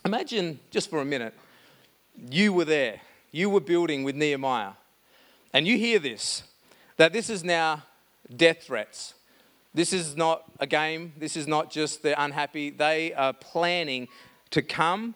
Imagine, 0.05 0.59
just 0.71 0.91
for 0.91 1.01
a 1.01 1.05
minute, 1.05 1.33
you 2.31 2.53
were 2.53 2.65
there, 2.65 3.01
you 3.31 3.51
were 3.51 3.61
building 3.61 4.05
with 4.05 4.15
Nehemiah, 4.15 4.73
and 5.53 5.67
you 5.67 5.77
hear 5.77 5.99
this 5.99 6.45
that 6.97 7.13
this 7.13 7.31
is 7.31 7.43
now 7.43 7.83
death 8.37 8.65
threats. 8.65 9.15
This 9.75 9.93
is 9.93 10.17
not 10.17 10.45
a 10.61 10.67
game, 10.67 11.15
this 11.17 11.37
is 11.37 11.47
not 11.47 11.71
just 11.71 12.03
they're 12.03 12.15
unhappy, 12.19 12.71
they 12.71 13.15
are 13.15 13.33
planning 13.33 14.09
to 14.51 14.61
come 14.61 15.15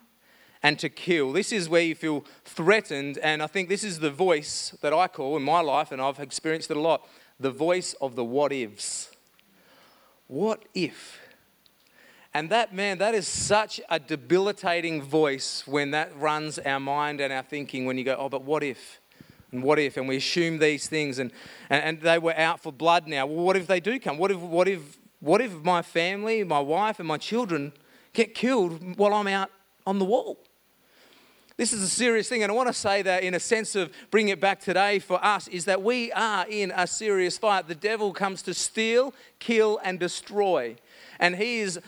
and 0.62 0.78
to 0.78 0.88
kill. 0.88 1.32
This 1.32 1.52
is 1.52 1.68
where 1.68 1.82
you 1.82 1.94
feel 1.94 2.24
threatened, 2.44 3.18
and 3.18 3.42
I 3.42 3.46
think 3.46 3.68
this 3.68 3.84
is 3.84 4.00
the 4.00 4.10
voice 4.10 4.74
that 4.80 4.94
I 4.94 5.08
call 5.08 5.36
in 5.36 5.42
my 5.42 5.60
life, 5.60 5.92
and 5.92 6.00
I've 6.00 6.18
experienced 6.18 6.70
it 6.70 6.76
a 6.76 6.80
lot 6.80 7.06
the 7.38 7.50
voice 7.50 7.94
of 8.00 8.16
the 8.16 8.24
what 8.24 8.50
ifs. 8.50 9.10
What 10.26 10.64
if? 10.74 11.20
And 12.36 12.50
that, 12.50 12.74
man, 12.74 12.98
that 12.98 13.14
is 13.14 13.26
such 13.26 13.80
a 13.88 13.98
debilitating 13.98 15.00
voice 15.00 15.66
when 15.66 15.92
that 15.92 16.14
runs 16.18 16.58
our 16.58 16.78
mind 16.78 17.22
and 17.22 17.32
our 17.32 17.42
thinking 17.42 17.86
when 17.86 17.96
you 17.96 18.04
go, 18.04 18.14
oh, 18.14 18.28
but 18.28 18.42
what 18.42 18.62
if? 18.62 19.00
And 19.52 19.62
what 19.62 19.78
if? 19.78 19.96
And 19.96 20.06
we 20.06 20.18
assume 20.18 20.58
these 20.58 20.86
things 20.86 21.18
and, 21.18 21.32
and, 21.70 21.82
and 21.82 22.00
they 22.02 22.18
were 22.18 22.36
out 22.36 22.62
for 22.62 22.70
blood 22.70 23.06
now. 23.08 23.24
Well, 23.24 23.42
what 23.42 23.56
if 23.56 23.66
they 23.66 23.80
do 23.80 23.98
come? 23.98 24.18
What 24.18 24.30
if, 24.30 24.36
what, 24.36 24.68
if, 24.68 24.98
what 25.20 25.40
if 25.40 25.50
my 25.62 25.80
family, 25.80 26.44
my 26.44 26.60
wife, 26.60 26.98
and 26.98 27.08
my 27.08 27.16
children 27.16 27.72
get 28.12 28.34
killed 28.34 28.98
while 28.98 29.14
I'm 29.14 29.28
out 29.28 29.50
on 29.86 29.98
the 29.98 30.04
wall? 30.04 30.38
This 31.56 31.72
is 31.72 31.80
a 31.80 31.88
serious 31.88 32.28
thing, 32.28 32.42
and 32.42 32.52
I 32.52 32.54
want 32.54 32.68
to 32.68 32.74
say 32.74 33.00
that 33.00 33.22
in 33.22 33.32
a 33.32 33.40
sense 33.40 33.74
of 33.74 33.90
bringing 34.10 34.28
it 34.28 34.42
back 34.42 34.60
today 34.60 34.98
for 34.98 35.24
us 35.24 35.48
is 35.48 35.64
that 35.64 35.82
we 35.82 36.12
are 36.12 36.44
in 36.50 36.70
a 36.76 36.86
serious 36.86 37.38
fight. 37.38 37.66
The 37.66 37.74
devil 37.74 38.12
comes 38.12 38.42
to 38.42 38.52
steal, 38.52 39.14
kill, 39.38 39.80
and 39.82 39.98
destroy. 39.98 40.76
And 41.18 41.34
he 41.34 41.60
is 41.60 41.80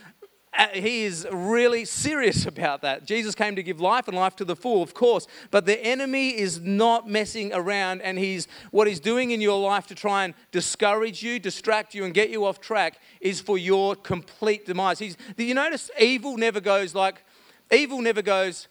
Uh, 0.57 0.69
he 0.69 1.05
is 1.05 1.27
really 1.31 1.85
serious 1.85 2.47
about 2.53 2.83
that. 2.83 3.05
Jesus 3.05 3.35
came 3.35 3.57
to 3.57 3.63
give 3.63 3.81
life 3.81 4.09
and 4.09 4.17
life 4.17 4.37
to 4.37 4.45
the 4.45 4.57
full, 4.57 4.83
of 4.83 4.95
course, 4.95 5.27
but 5.51 5.67
the 5.67 5.79
enemy 5.85 6.31
is 6.31 6.61
not 6.61 7.09
messing 7.09 7.53
around 7.53 8.03
and 8.03 8.19
he's 8.19 8.49
what 8.71 8.87
he's 8.87 9.01
doing 9.01 9.31
in 9.31 9.41
your 9.41 9.61
life 9.61 9.87
to 9.89 9.95
try 9.95 10.25
and 10.25 10.35
discourage 10.51 11.23
you, 11.23 11.39
distract 11.39 11.95
you 11.95 12.05
and 12.05 12.15
get 12.15 12.31
you 12.31 12.45
off 12.45 12.61
track 12.61 12.99
is 13.21 13.41
for 13.41 13.59
your 13.59 13.95
complete 13.95 14.67
demise. 14.67 14.99
He's 14.99 15.17
you 15.37 15.55
notice 15.55 15.91
evil 15.99 16.37
never 16.37 16.61
goes 16.61 16.95
like 16.95 17.23
evil 17.71 18.01
never 18.01 18.23
goes, 18.23 18.69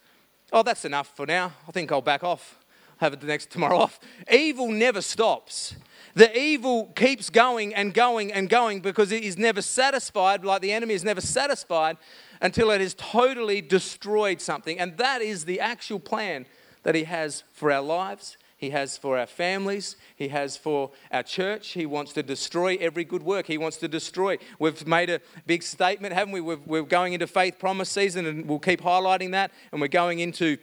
"Oh, 0.52 0.64
that's 0.64 0.86
enough 0.86 1.16
for 1.16 1.26
now. 1.26 1.54
I 1.68 1.72
think 1.72 1.92
I'll 1.92 2.02
back 2.02 2.24
off." 2.24 2.58
have 2.98 3.14
it 3.14 3.22
the 3.22 3.28
next 3.28 3.50
tomorrow 3.52 3.78
off. 3.78 4.00
Evil 4.32 4.72
never 4.72 5.02
stops. 5.02 5.76
The 6.18 6.36
evil 6.36 6.86
keeps 6.96 7.30
going 7.30 7.76
and 7.76 7.94
going 7.94 8.34
and 8.34 8.50
going 8.50 8.80
because 8.80 9.12
it 9.12 9.24
is 9.24 9.38
never 9.38 9.62
satisfied, 9.62 10.44
like 10.44 10.64
the 10.64 10.72
enemy 10.72 10.96
is 10.96 11.04
never 11.04 11.22
satisfied 11.22 11.98
until 12.42 12.72
it 12.72 12.82
has 12.82 12.96
totally 12.96 13.62
destroyed 13.62 14.42
something. 14.42 14.80
And 14.80 14.98
that 14.98 15.22
is 15.22 15.46
the 15.46 15.60
actual 15.60 16.00
plan 16.00 16.48
that 16.82 16.96
he 16.96 17.04
has 17.04 17.44
for 17.54 17.72
our 17.72 17.84
lives. 17.84 18.36
He 18.58 18.72
has 18.72 18.98
for 18.98 19.20
our 19.20 19.28
families. 19.28 19.96
He 20.16 20.30
has 20.30 20.58
for 20.58 20.90
our 21.12 21.22
church. 21.22 21.74
He 21.74 21.86
wants 21.86 22.14
to 22.14 22.24
destroy 22.24 22.78
every 22.82 23.04
good 23.04 23.22
work. 23.22 23.46
He 23.46 23.60
wants 23.60 23.78
to 23.78 23.88
destroy. 23.88 24.40
We've 24.58 24.88
made 24.88 25.12
a 25.12 25.22
big 25.46 25.62
statement, 25.62 26.16
haven't 26.16 26.34
we? 26.34 26.42
We're 26.42 26.82
going 26.82 27.14
into 27.14 27.28
faith 27.28 27.60
promise 27.60 27.92
season, 27.92 28.26
and 28.26 28.48
we'll 28.48 28.58
keep 28.58 28.82
highlighting 28.82 29.34
that. 29.34 29.52
And 29.72 29.80
we're 29.80 29.88
going 29.88 30.18
into 30.18 30.58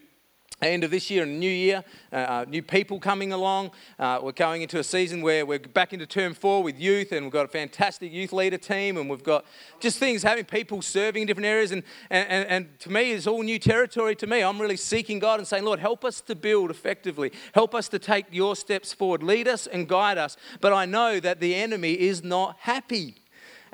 end 0.66 0.84
of 0.84 0.90
this 0.90 1.10
year 1.10 1.22
and 1.22 1.38
new 1.38 1.50
year, 1.50 1.84
uh, 2.12 2.16
uh, 2.16 2.44
new 2.48 2.62
people 2.62 2.98
coming 2.98 3.32
along. 3.32 3.70
Uh, 3.98 4.20
we're 4.22 4.32
going 4.32 4.62
into 4.62 4.78
a 4.78 4.84
season 4.84 5.22
where 5.22 5.44
we're 5.46 5.58
back 5.58 5.92
into 5.92 6.06
term 6.06 6.34
four 6.34 6.62
with 6.62 6.78
youth, 6.78 7.12
and 7.12 7.24
we've 7.24 7.32
got 7.32 7.44
a 7.44 7.48
fantastic 7.48 8.12
youth 8.12 8.32
leader 8.32 8.58
team, 8.58 8.96
and 8.96 9.08
we've 9.08 9.24
got 9.24 9.44
just 9.80 9.98
things 9.98 10.22
having 10.22 10.44
people 10.44 10.82
serving 10.82 11.22
in 11.22 11.26
different 11.26 11.46
areas. 11.46 11.72
And, 11.72 11.82
and, 12.10 12.46
and 12.48 12.78
to 12.80 12.90
me, 12.90 13.12
it's 13.12 13.26
all 13.26 13.42
new 13.42 13.58
territory 13.58 14.14
to 14.16 14.26
me. 14.26 14.42
I'm 14.42 14.60
really 14.60 14.76
seeking 14.76 15.18
God 15.18 15.40
and 15.40 15.46
saying, 15.46 15.64
Lord, 15.64 15.80
help 15.80 16.04
us 16.04 16.20
to 16.22 16.34
build 16.34 16.70
effectively. 16.70 17.32
Help 17.52 17.74
us 17.74 17.88
to 17.88 17.98
take 17.98 18.26
your 18.30 18.56
steps 18.56 18.92
forward. 18.92 19.22
Lead 19.22 19.48
us 19.48 19.66
and 19.66 19.88
guide 19.88 20.18
us. 20.18 20.36
But 20.60 20.72
I 20.72 20.86
know 20.86 21.20
that 21.20 21.40
the 21.40 21.54
enemy 21.54 21.92
is 21.92 22.22
not 22.22 22.56
happy. 22.60 23.16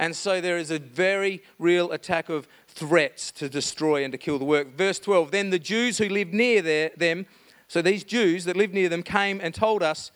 And 0.00 0.16
so 0.16 0.40
there 0.40 0.56
is 0.56 0.70
a 0.70 0.78
very 0.78 1.42
real 1.58 1.92
attack 1.92 2.30
of 2.30 2.48
threats 2.74 3.30
to 3.32 3.48
destroy 3.48 4.04
and 4.04 4.12
to 4.12 4.18
kill 4.18 4.38
the 4.38 4.44
work. 4.44 4.76
Verse 4.76 4.98
12 4.98 5.30
Then 5.30 5.50
the 5.50 5.58
Jews 5.58 5.98
who 5.98 6.08
lived 6.08 6.32
near 6.32 6.62
there, 6.62 6.90
them, 6.96 7.26
so 7.68 7.82
these 7.82 8.04
Jews 8.04 8.44
that 8.44 8.56
lived 8.56 8.74
near 8.74 8.88
them, 8.88 9.02
came 9.02 9.40
and 9.40 9.54
told 9.54 9.82
us 9.82 10.10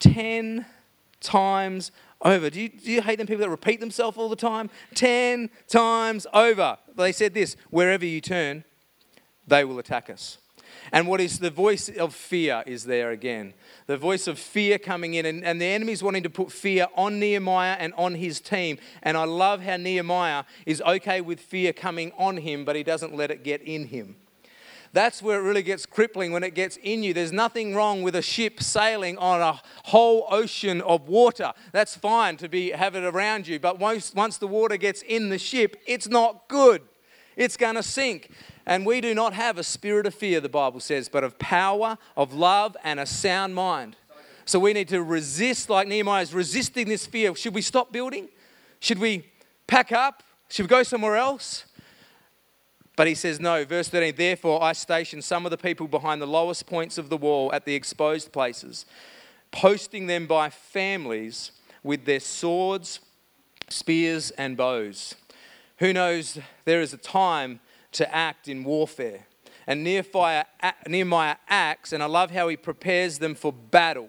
10 0.00 0.64
times 1.20 1.90
over. 2.22 2.50
Do 2.50 2.60
you, 2.60 2.68
do 2.68 2.92
you 2.92 3.02
hate 3.02 3.16
them 3.18 3.26
people 3.26 3.42
that 3.42 3.50
repeat 3.50 3.80
themselves 3.80 4.16
all 4.16 4.28
the 4.28 4.36
time? 4.36 4.70
10 4.94 5.50
times 5.66 6.26
over. 6.32 6.78
They 6.96 7.12
said 7.12 7.34
this 7.34 7.56
wherever 7.70 8.04
you 8.04 8.20
turn, 8.20 8.64
they 9.46 9.64
will 9.64 9.78
attack 9.78 10.10
us. 10.10 10.38
And 10.92 11.06
what 11.06 11.20
is 11.20 11.38
the 11.38 11.50
voice 11.50 11.88
of 11.88 12.14
fear 12.14 12.62
is 12.66 12.84
there 12.84 13.10
again. 13.10 13.54
The 13.86 13.96
voice 13.96 14.26
of 14.26 14.38
fear 14.38 14.78
coming 14.78 15.14
in, 15.14 15.26
and, 15.26 15.44
and 15.44 15.60
the 15.60 15.66
enemy's 15.66 16.02
wanting 16.02 16.22
to 16.22 16.30
put 16.30 16.52
fear 16.52 16.86
on 16.96 17.18
Nehemiah 17.18 17.76
and 17.78 17.94
on 17.94 18.14
his 18.14 18.40
team. 18.40 18.78
And 19.02 19.16
I 19.16 19.24
love 19.24 19.62
how 19.62 19.76
Nehemiah 19.76 20.44
is 20.66 20.80
okay 20.82 21.20
with 21.20 21.40
fear 21.40 21.72
coming 21.72 22.12
on 22.18 22.38
him, 22.38 22.64
but 22.64 22.76
he 22.76 22.82
doesn't 22.82 23.14
let 23.14 23.30
it 23.30 23.44
get 23.44 23.62
in 23.62 23.86
him. 23.86 24.16
That's 24.92 25.22
where 25.22 25.38
it 25.38 25.42
really 25.42 25.62
gets 25.62 25.84
crippling 25.86 26.32
when 26.32 26.42
it 26.42 26.54
gets 26.54 26.78
in 26.82 27.02
you. 27.02 27.12
There's 27.12 27.32
nothing 27.32 27.74
wrong 27.74 28.02
with 28.02 28.16
a 28.16 28.22
ship 28.22 28.62
sailing 28.62 29.18
on 29.18 29.40
a 29.40 29.60
whole 29.84 30.26
ocean 30.30 30.80
of 30.80 31.08
water. 31.08 31.52
That's 31.72 31.94
fine 31.94 32.36
to 32.38 32.48
be 32.48 32.70
have 32.70 32.94
it 32.94 33.04
around 33.04 33.46
you, 33.46 33.58
but 33.58 33.78
once, 33.78 34.14
once 34.14 34.38
the 34.38 34.46
water 34.46 34.76
gets 34.76 35.02
in 35.02 35.28
the 35.28 35.38
ship, 35.38 35.76
it's 35.86 36.08
not 36.08 36.48
good. 36.48 36.82
It's 37.38 37.56
going 37.56 37.76
to 37.76 37.82
sink. 37.82 38.30
And 38.66 38.84
we 38.84 39.00
do 39.00 39.14
not 39.14 39.32
have 39.32 39.56
a 39.56 39.62
spirit 39.62 40.04
of 40.04 40.14
fear, 40.14 40.40
the 40.40 40.48
Bible 40.50 40.80
says, 40.80 41.08
but 41.08 41.24
of 41.24 41.38
power, 41.38 41.96
of 42.16 42.34
love, 42.34 42.76
and 42.84 43.00
a 43.00 43.06
sound 43.06 43.54
mind. 43.54 43.96
So 44.44 44.58
we 44.58 44.72
need 44.72 44.88
to 44.88 45.02
resist, 45.02 45.70
like 45.70 45.86
Nehemiah 45.88 46.22
is 46.22 46.34
resisting 46.34 46.88
this 46.88 47.06
fear. 47.06 47.34
Should 47.34 47.54
we 47.54 47.62
stop 47.62 47.92
building? 47.92 48.28
Should 48.80 48.98
we 48.98 49.24
pack 49.66 49.92
up? 49.92 50.22
Should 50.50 50.64
we 50.64 50.68
go 50.68 50.82
somewhere 50.82 51.16
else? 51.16 51.64
But 52.96 53.06
he 53.06 53.14
says, 53.14 53.38
No. 53.38 53.64
Verse 53.64 53.88
13, 53.88 54.16
therefore 54.16 54.62
I 54.62 54.72
stationed 54.72 55.22
some 55.22 55.46
of 55.46 55.50
the 55.50 55.56
people 55.56 55.86
behind 55.86 56.20
the 56.20 56.26
lowest 56.26 56.66
points 56.66 56.98
of 56.98 57.08
the 57.08 57.16
wall 57.16 57.52
at 57.52 57.64
the 57.64 57.74
exposed 57.74 58.32
places, 58.32 58.84
posting 59.52 60.08
them 60.08 60.26
by 60.26 60.50
families 60.50 61.52
with 61.84 62.04
their 62.04 62.20
swords, 62.20 62.98
spears, 63.68 64.32
and 64.32 64.56
bows. 64.56 65.14
Who 65.78 65.92
knows, 65.92 66.38
there 66.64 66.80
is 66.80 66.92
a 66.92 66.98
time 66.98 67.60
to 67.92 68.14
act 68.14 68.48
in 68.48 68.64
warfare. 68.64 69.26
And 69.66 69.84
Nehemiah, 69.84 70.44
acts, 71.48 71.92
and 71.92 72.02
I 72.02 72.06
love 72.06 72.30
how 72.30 72.48
he 72.48 72.56
prepares 72.56 73.18
them 73.18 73.34
for 73.34 73.52
battle. 73.52 74.08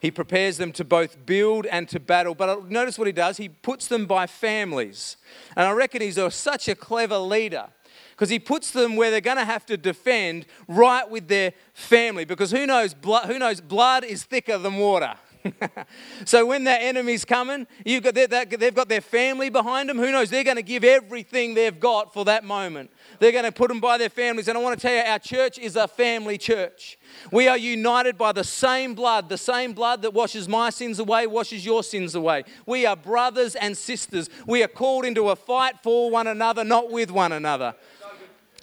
He 0.00 0.10
prepares 0.10 0.56
them 0.56 0.72
to 0.72 0.84
both 0.84 1.24
build 1.24 1.66
and 1.66 1.88
to 1.88 2.00
battle. 2.00 2.34
But 2.34 2.70
notice 2.70 2.98
what 2.98 3.06
he 3.06 3.12
does. 3.12 3.36
He 3.36 3.48
puts 3.48 3.86
them 3.86 4.06
by 4.06 4.26
families. 4.26 5.16
And 5.56 5.66
I 5.66 5.72
reckon 5.72 6.02
he's 6.02 6.18
a, 6.18 6.30
such 6.30 6.68
a 6.68 6.74
clever 6.74 7.18
leader 7.18 7.68
because 8.10 8.30
he 8.30 8.38
puts 8.38 8.70
them 8.70 8.96
where 8.96 9.10
they're 9.10 9.20
going 9.20 9.38
to 9.38 9.44
have 9.44 9.66
to 9.66 9.76
defend 9.76 10.46
right 10.68 11.08
with 11.08 11.28
their 11.28 11.52
family. 11.72 12.24
Because 12.24 12.50
who 12.50 12.66
knows, 12.66 12.94
who 13.26 13.38
knows, 13.38 13.60
blood 13.60 14.04
is 14.04 14.24
thicker 14.24 14.58
than 14.58 14.76
water. 14.76 15.14
so 16.24 16.46
when 16.46 16.64
that 16.64 16.82
enemy's 16.82 17.24
coming, 17.24 17.66
you've 17.84 18.02
got 18.02 18.14
that, 18.14 18.50
they've 18.50 18.74
got 18.74 18.88
their 18.88 19.00
family 19.00 19.50
behind 19.50 19.88
them. 19.88 19.98
Who 19.98 20.10
knows? 20.10 20.30
They're 20.30 20.44
going 20.44 20.56
to 20.56 20.62
give 20.62 20.84
everything 20.84 21.54
they've 21.54 21.78
got 21.78 22.12
for 22.14 22.24
that 22.24 22.44
moment. 22.44 22.90
They're 23.18 23.32
going 23.32 23.44
to 23.44 23.52
put 23.52 23.68
them 23.68 23.80
by 23.80 23.98
their 23.98 24.08
families. 24.08 24.48
And 24.48 24.56
I 24.56 24.60
want 24.60 24.78
to 24.78 24.86
tell 24.86 24.94
you, 24.94 25.02
our 25.02 25.18
church 25.18 25.58
is 25.58 25.76
a 25.76 25.86
family 25.86 26.38
church. 26.38 26.98
We 27.30 27.48
are 27.48 27.58
united 27.58 28.16
by 28.16 28.32
the 28.32 28.44
same 28.44 28.94
blood, 28.94 29.28
the 29.28 29.38
same 29.38 29.72
blood 29.72 30.02
that 30.02 30.14
washes 30.14 30.48
my 30.48 30.70
sins 30.70 30.98
away, 30.98 31.26
washes 31.26 31.64
your 31.64 31.82
sins 31.82 32.14
away. 32.14 32.44
We 32.66 32.86
are 32.86 32.96
brothers 32.96 33.54
and 33.54 33.76
sisters. 33.76 34.30
We 34.46 34.62
are 34.62 34.68
called 34.68 35.04
into 35.04 35.28
a 35.28 35.36
fight 35.36 35.76
for 35.82 36.10
one 36.10 36.26
another, 36.26 36.64
not 36.64 36.90
with 36.90 37.10
one 37.10 37.32
another. 37.32 37.74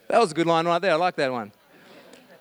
That 0.07 0.19
was 0.19 0.31
a 0.31 0.35
good 0.35 0.47
line 0.47 0.65
right 0.65 0.81
there. 0.81 0.91
I 0.91 0.95
like 0.95 1.15
that 1.15 1.31
one. 1.31 1.53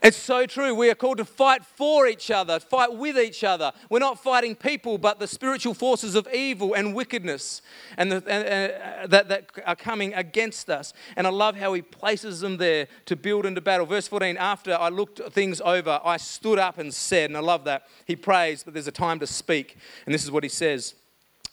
It's 0.02 0.16
so 0.16 0.46
true. 0.46 0.74
We 0.74 0.88
are 0.88 0.94
called 0.94 1.18
to 1.18 1.26
fight 1.26 1.62
for 1.62 2.06
each 2.06 2.30
other, 2.30 2.58
fight 2.58 2.94
with 2.94 3.18
each 3.18 3.44
other. 3.44 3.70
We're 3.90 3.98
not 3.98 4.18
fighting 4.18 4.56
people, 4.56 4.96
but 4.96 5.20
the 5.20 5.26
spiritual 5.26 5.74
forces 5.74 6.14
of 6.14 6.26
evil 6.32 6.72
and 6.72 6.94
wickedness 6.94 7.60
and, 7.98 8.10
the, 8.10 8.24
and 8.26 8.72
uh, 8.72 9.06
that, 9.08 9.28
that 9.28 9.50
are 9.66 9.76
coming 9.76 10.14
against 10.14 10.70
us. 10.70 10.94
And 11.16 11.26
I 11.26 11.30
love 11.30 11.56
how 11.56 11.74
he 11.74 11.82
places 11.82 12.40
them 12.40 12.56
there 12.56 12.88
to 13.04 13.16
build 13.16 13.44
into 13.44 13.60
battle. 13.60 13.84
Verse 13.84 14.08
14 14.08 14.38
After 14.38 14.72
I 14.72 14.88
looked 14.88 15.20
things 15.32 15.60
over, 15.60 16.00
I 16.02 16.16
stood 16.16 16.58
up 16.58 16.78
and 16.78 16.94
said, 16.94 17.28
and 17.28 17.36
I 17.36 17.40
love 17.40 17.64
that. 17.64 17.86
He 18.06 18.16
prays, 18.16 18.62
but 18.62 18.72
there's 18.72 18.88
a 18.88 18.92
time 18.92 19.18
to 19.20 19.26
speak. 19.26 19.76
And 20.06 20.14
this 20.14 20.24
is 20.24 20.30
what 20.30 20.44
he 20.44 20.48
says 20.48 20.94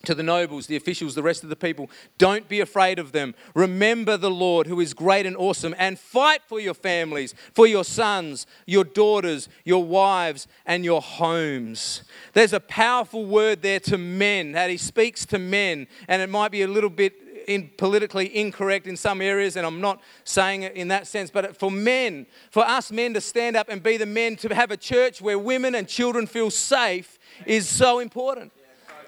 to 0.08 0.16
the 0.16 0.24
nobles, 0.24 0.68
the 0.68 0.78
officials, 0.78 1.16
the 1.16 1.22
rest 1.22 1.44
of 1.44 1.50
the 1.50 1.56
people, 1.56 1.90
don't 2.18 2.48
be 2.48 2.62
afraid 2.62 2.98
of 2.98 3.12
them. 3.12 3.36
Remember 3.54 4.16
the 4.16 4.32
Lord 4.32 4.66
who 4.66 4.80
is 4.80 4.94
great 4.94 5.26
and 5.26 5.36
awesome 5.36 5.76
and 5.78 6.00
fight 6.00 6.42
for 6.48 6.62
your 6.62 6.74
families, 6.74 7.36
for 7.54 7.68
your 7.68 7.84
sons, 7.84 8.48
your 8.66 8.86
daughters, 8.86 9.50
your 9.66 9.84
wives, 9.84 10.48
and 10.66 10.86
your 10.86 11.02
homes. 11.02 12.04
There's 12.32 12.54
a 12.54 12.62
powerful 12.62 13.26
word 13.26 13.62
there 13.62 13.82
to 13.82 13.98
men 13.98 14.54
that 14.54 14.70
he 14.70 14.78
speaks 14.78 15.26
to 15.28 15.38
men, 15.38 15.88
and 16.08 16.22
it 16.22 16.30
might 16.30 16.52
be 16.52 16.62
a 16.62 16.68
little 16.68 16.90
bit 16.90 17.14
in 17.50 17.70
politically 17.78 18.34
incorrect 18.36 18.88
in 18.88 18.96
some 18.96 19.22
areas, 19.22 19.58
and 19.58 19.66
I'm 19.66 19.82
not 19.82 20.02
saying 20.24 20.64
it 20.64 20.74
in 20.76 20.88
that 20.88 21.06
sense, 21.06 21.30
but 21.30 21.58
for 21.58 21.70
men, 21.70 22.28
for 22.50 22.64
us 22.64 22.94
men 22.94 23.14
to 23.14 23.22
stand 23.22 23.58
up 23.58 23.68
and 23.68 23.84
be 23.84 23.98
the 23.98 24.06
men 24.06 24.38
to 24.38 24.56
have 24.56 24.72
a 24.72 24.78
church 24.78 25.22
where 25.22 25.38
women 25.38 25.76
and 25.76 25.86
children 25.86 26.28
feel 26.28 26.50
safe 26.50 27.20
is 27.46 27.68
so 27.68 28.00
important. 28.00 28.54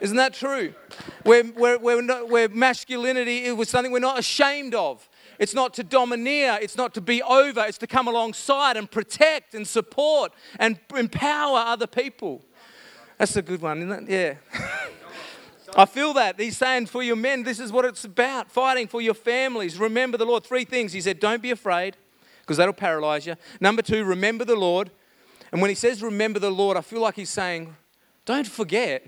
Isn't 0.02 0.18
that 0.18 0.34
true? 0.34 0.74
Where, 1.24 1.44
where 1.44 2.50
masculinity 2.50 3.52
was 3.52 3.70
something 3.70 3.92
we're 3.92 4.00
not 4.00 4.20
ashamed 4.20 4.74
of. 4.74 5.08
It's 5.38 5.54
not 5.54 5.74
to 5.76 5.84
domineer, 5.84 6.60
it's 6.62 6.76
not 6.76 6.94
to 6.96 7.02
be 7.02 7.24
over, 7.24 7.64
it's 7.66 7.78
to 7.80 7.88
come 7.88 8.08
alongside 8.08 8.76
and 8.76 8.90
protect 8.92 9.56
and 9.56 9.66
support 9.66 10.34
and 10.60 10.80
empower 10.96 11.60
other 11.60 11.88
people. 11.88 12.44
That's 13.18 13.36
a 13.38 13.42
good 13.42 13.62
one, 13.62 13.82
isn't 13.82 14.10
it? 14.10 14.38
Yeah. 14.54 14.60
I 15.76 15.86
feel 15.86 16.14
that. 16.14 16.40
He's 16.40 16.58
saying 16.58 16.88
for 16.88 17.04
your 17.04 17.16
men, 17.16 17.44
this 17.44 17.60
is 17.60 17.72
what 17.72 17.86
it's 17.86 18.04
about 18.04 18.52
fighting 18.52 18.88
for 18.88 19.02
your 19.02 19.14
families. 19.14 19.78
Remember 19.78 20.18
the 20.18 20.26
Lord. 20.26 20.44
Three 20.44 20.66
things. 20.66 20.94
He 20.94 21.02
said, 21.02 21.20
don't 21.20 21.42
be 21.42 21.52
afraid, 21.52 21.96
because 22.42 22.58
that'll 22.58 22.74
paralyze 22.74 23.26
you. 23.26 23.36
Number 23.62 23.82
two, 23.82 24.04
remember 24.04 24.46
the 24.46 24.56
Lord. 24.56 24.92
And 25.52 25.62
when 25.62 25.70
he 25.70 25.76
says 25.76 26.02
remember 26.02 26.40
the 26.40 26.52
Lord, 26.52 26.76
I 26.76 26.82
feel 26.82 27.02
like 27.02 27.16
he's 27.16 27.30
saying, 27.30 27.76
don't 28.26 28.48
forget 28.48 29.06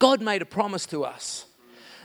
God 0.00 0.20
made 0.20 0.42
a 0.42 0.46
promise 0.46 0.86
to 0.86 1.04
us 1.04 1.44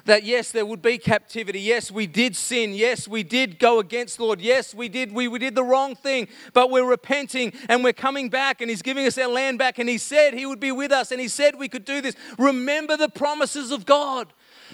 that 0.05 0.23
yes, 0.23 0.51
there 0.51 0.65
would 0.65 0.81
be 0.81 0.97
captivity. 0.97 1.59
Yes, 1.59 1.89
we 1.89 2.05
did 2.05 2.35
sin. 2.35 2.73
Yes, 2.73 3.07
we 3.07 3.23
did 3.23 3.57
go 3.57 3.79
against 3.79 4.19
Lord. 4.19 4.39
Yes, 4.39 4.75
we 4.75 4.87
did 4.87 5.11
we, 5.11 5.27
we 5.27 5.39
did 5.39 5.55
the 5.55 5.63
wrong 5.63 5.95
thing, 5.95 6.27
but 6.53 6.69
we're 6.69 6.87
repenting 6.87 7.53
and 7.69 7.83
we're 7.83 7.93
coming 7.93 8.29
back 8.29 8.61
and 8.61 8.69
He's 8.69 8.83
giving 8.83 9.07
us 9.07 9.17
our 9.17 9.27
land 9.27 9.57
back. 9.57 9.79
And 9.79 9.89
He 9.89 9.97
said 9.97 10.33
He 10.33 10.45
would 10.45 10.59
be 10.59 10.71
with 10.71 10.91
us 10.91 11.11
and 11.11 11.19
He 11.19 11.27
said 11.27 11.55
we 11.55 11.67
could 11.67 11.85
do 11.85 12.01
this. 12.01 12.15
Remember 12.37 12.95
the 12.97 13.09
promises 13.09 13.71
of 13.71 13.85
God. 13.85 14.31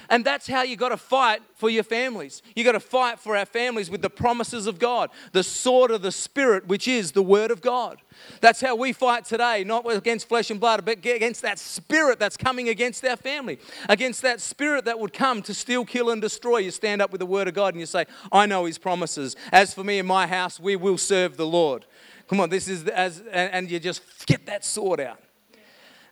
And 0.10 0.26
that's 0.26 0.48
how 0.48 0.64
you 0.64 0.76
got 0.76 0.90
to 0.90 0.98
fight 0.98 1.42
for 1.56 1.70
your 1.70 1.84
families. 1.84 2.42
You 2.56 2.64
got 2.64 2.74
to 2.74 2.80
fight 2.80 3.20
for 3.20 3.36
our 3.36 3.46
families 3.46 3.90
with 3.90 4.02
the 4.02 4.10
promises 4.10 4.68
of 4.68 4.80
God, 4.80 5.10
the 5.32 5.44
sword 5.44 5.92
of 5.92 6.02
the 6.02 6.12
Spirit, 6.12 6.68
which 6.68 6.88
is 6.88 7.12
the 7.12 7.22
Word 7.22 7.52
of 7.52 7.62
God. 7.62 8.02
That's 8.40 8.62
how 8.62 8.76
we 8.76 8.94
fight 8.94 9.26
today, 9.26 9.64
not 9.64 9.90
against 9.92 10.28
flesh 10.28 10.50
and 10.52 10.60
blood, 10.60 10.86
but 10.86 10.98
against 11.06 11.42
that 11.42 11.60
spirit 11.60 12.20
that's 12.20 12.38
coming 12.38 12.70
against 12.70 13.06
our 13.06 13.16
family, 13.16 13.60
against 13.90 14.22
that 14.22 14.42
spirit 14.42 14.86
that 14.86 15.00
would 15.00 15.14
come 15.14 15.42
to 15.44 15.54
steal, 15.54 15.86
kill, 15.86 16.10
and 16.10 16.22
destroy. 16.22 16.58
You 16.58 16.72
stand 16.72 17.02
up 17.02 17.12
with 17.12 17.20
the 17.20 17.26
Word 17.26 17.48
of 17.48 17.54
God 17.54 17.74
and 17.74 17.80
you 17.80 17.86
say, 17.86 18.06
I 18.32 18.46
know 18.46 18.66
His 18.66 18.78
promises. 18.78 19.36
As 19.52 19.74
for 19.74 19.84
me 19.84 20.00
and 20.00 20.08
my 20.08 20.28
house, 20.28 20.60
we 20.60 20.76
will 20.76 20.98
serve 20.98 21.38
the 21.38 21.48
Lord. 21.48 21.86
Come 22.28 22.40
on, 22.40 22.50
this 22.50 22.70
is 22.70 22.88
as, 22.88 23.22
and, 23.32 23.70
you 23.70 23.78
just 23.78 24.26
get 24.26 24.46
that 24.46 24.64
sword 24.64 25.02
out. 25.02 25.20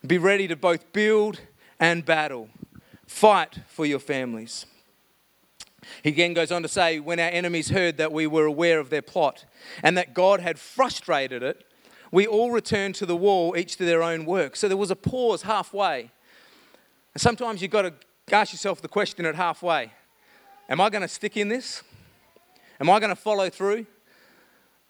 Be 0.06 0.18
ready 0.18 0.48
to 0.50 0.56
both 0.56 0.92
build 0.92 1.40
and 1.80 2.06
battle. 2.06 2.50
Fight 3.10 3.62
for 3.68 3.88
your 3.88 3.98
families. 3.98 4.68
He 6.04 6.10
again 6.10 6.36
goes 6.36 6.52
on 6.52 6.62
to 6.62 6.68
say, 6.68 7.00
when 7.00 7.20
our 7.20 7.32
enemies 7.32 7.72
heard 7.72 7.98
that 7.98 8.12
we 8.12 8.28
were 8.28 8.46
aware 8.46 8.80
of 8.80 8.92
their 8.92 9.02
plot 9.02 9.46
and 9.82 9.98
that 9.98 10.14
God 10.14 10.42
had 10.42 10.60
frustrated 10.60 11.42
it, 11.42 11.66
we 12.12 12.28
all 12.28 12.52
returned 12.52 12.94
to 12.96 13.08
the 13.08 13.16
wall, 13.16 13.58
each 13.58 13.78
to 13.78 13.84
their 13.84 14.04
own 14.04 14.26
work. 14.26 14.56
So 14.56 14.68
there 14.68 14.78
was 14.78 14.92
a 14.92 14.96
pause 14.96 15.42
halfway. 15.42 16.12
And 17.16 17.22
sometimes 17.22 17.64
you've 17.64 17.72
got 17.72 17.82
to 17.82 17.94
ask 18.32 18.54
yourself 18.54 18.80
the 18.80 18.88
question 18.88 19.26
at 19.26 19.34
halfway 19.34 19.92
Am 20.70 20.80
I 20.80 20.92
going 20.92 21.02
to 21.02 21.08
stick 21.08 21.36
in 21.36 21.50
this? 21.50 21.82
Am 22.80 22.92
I 22.92 23.00
going 23.00 23.10
to 23.10 23.16
follow 23.16 23.50
through? 23.50 23.88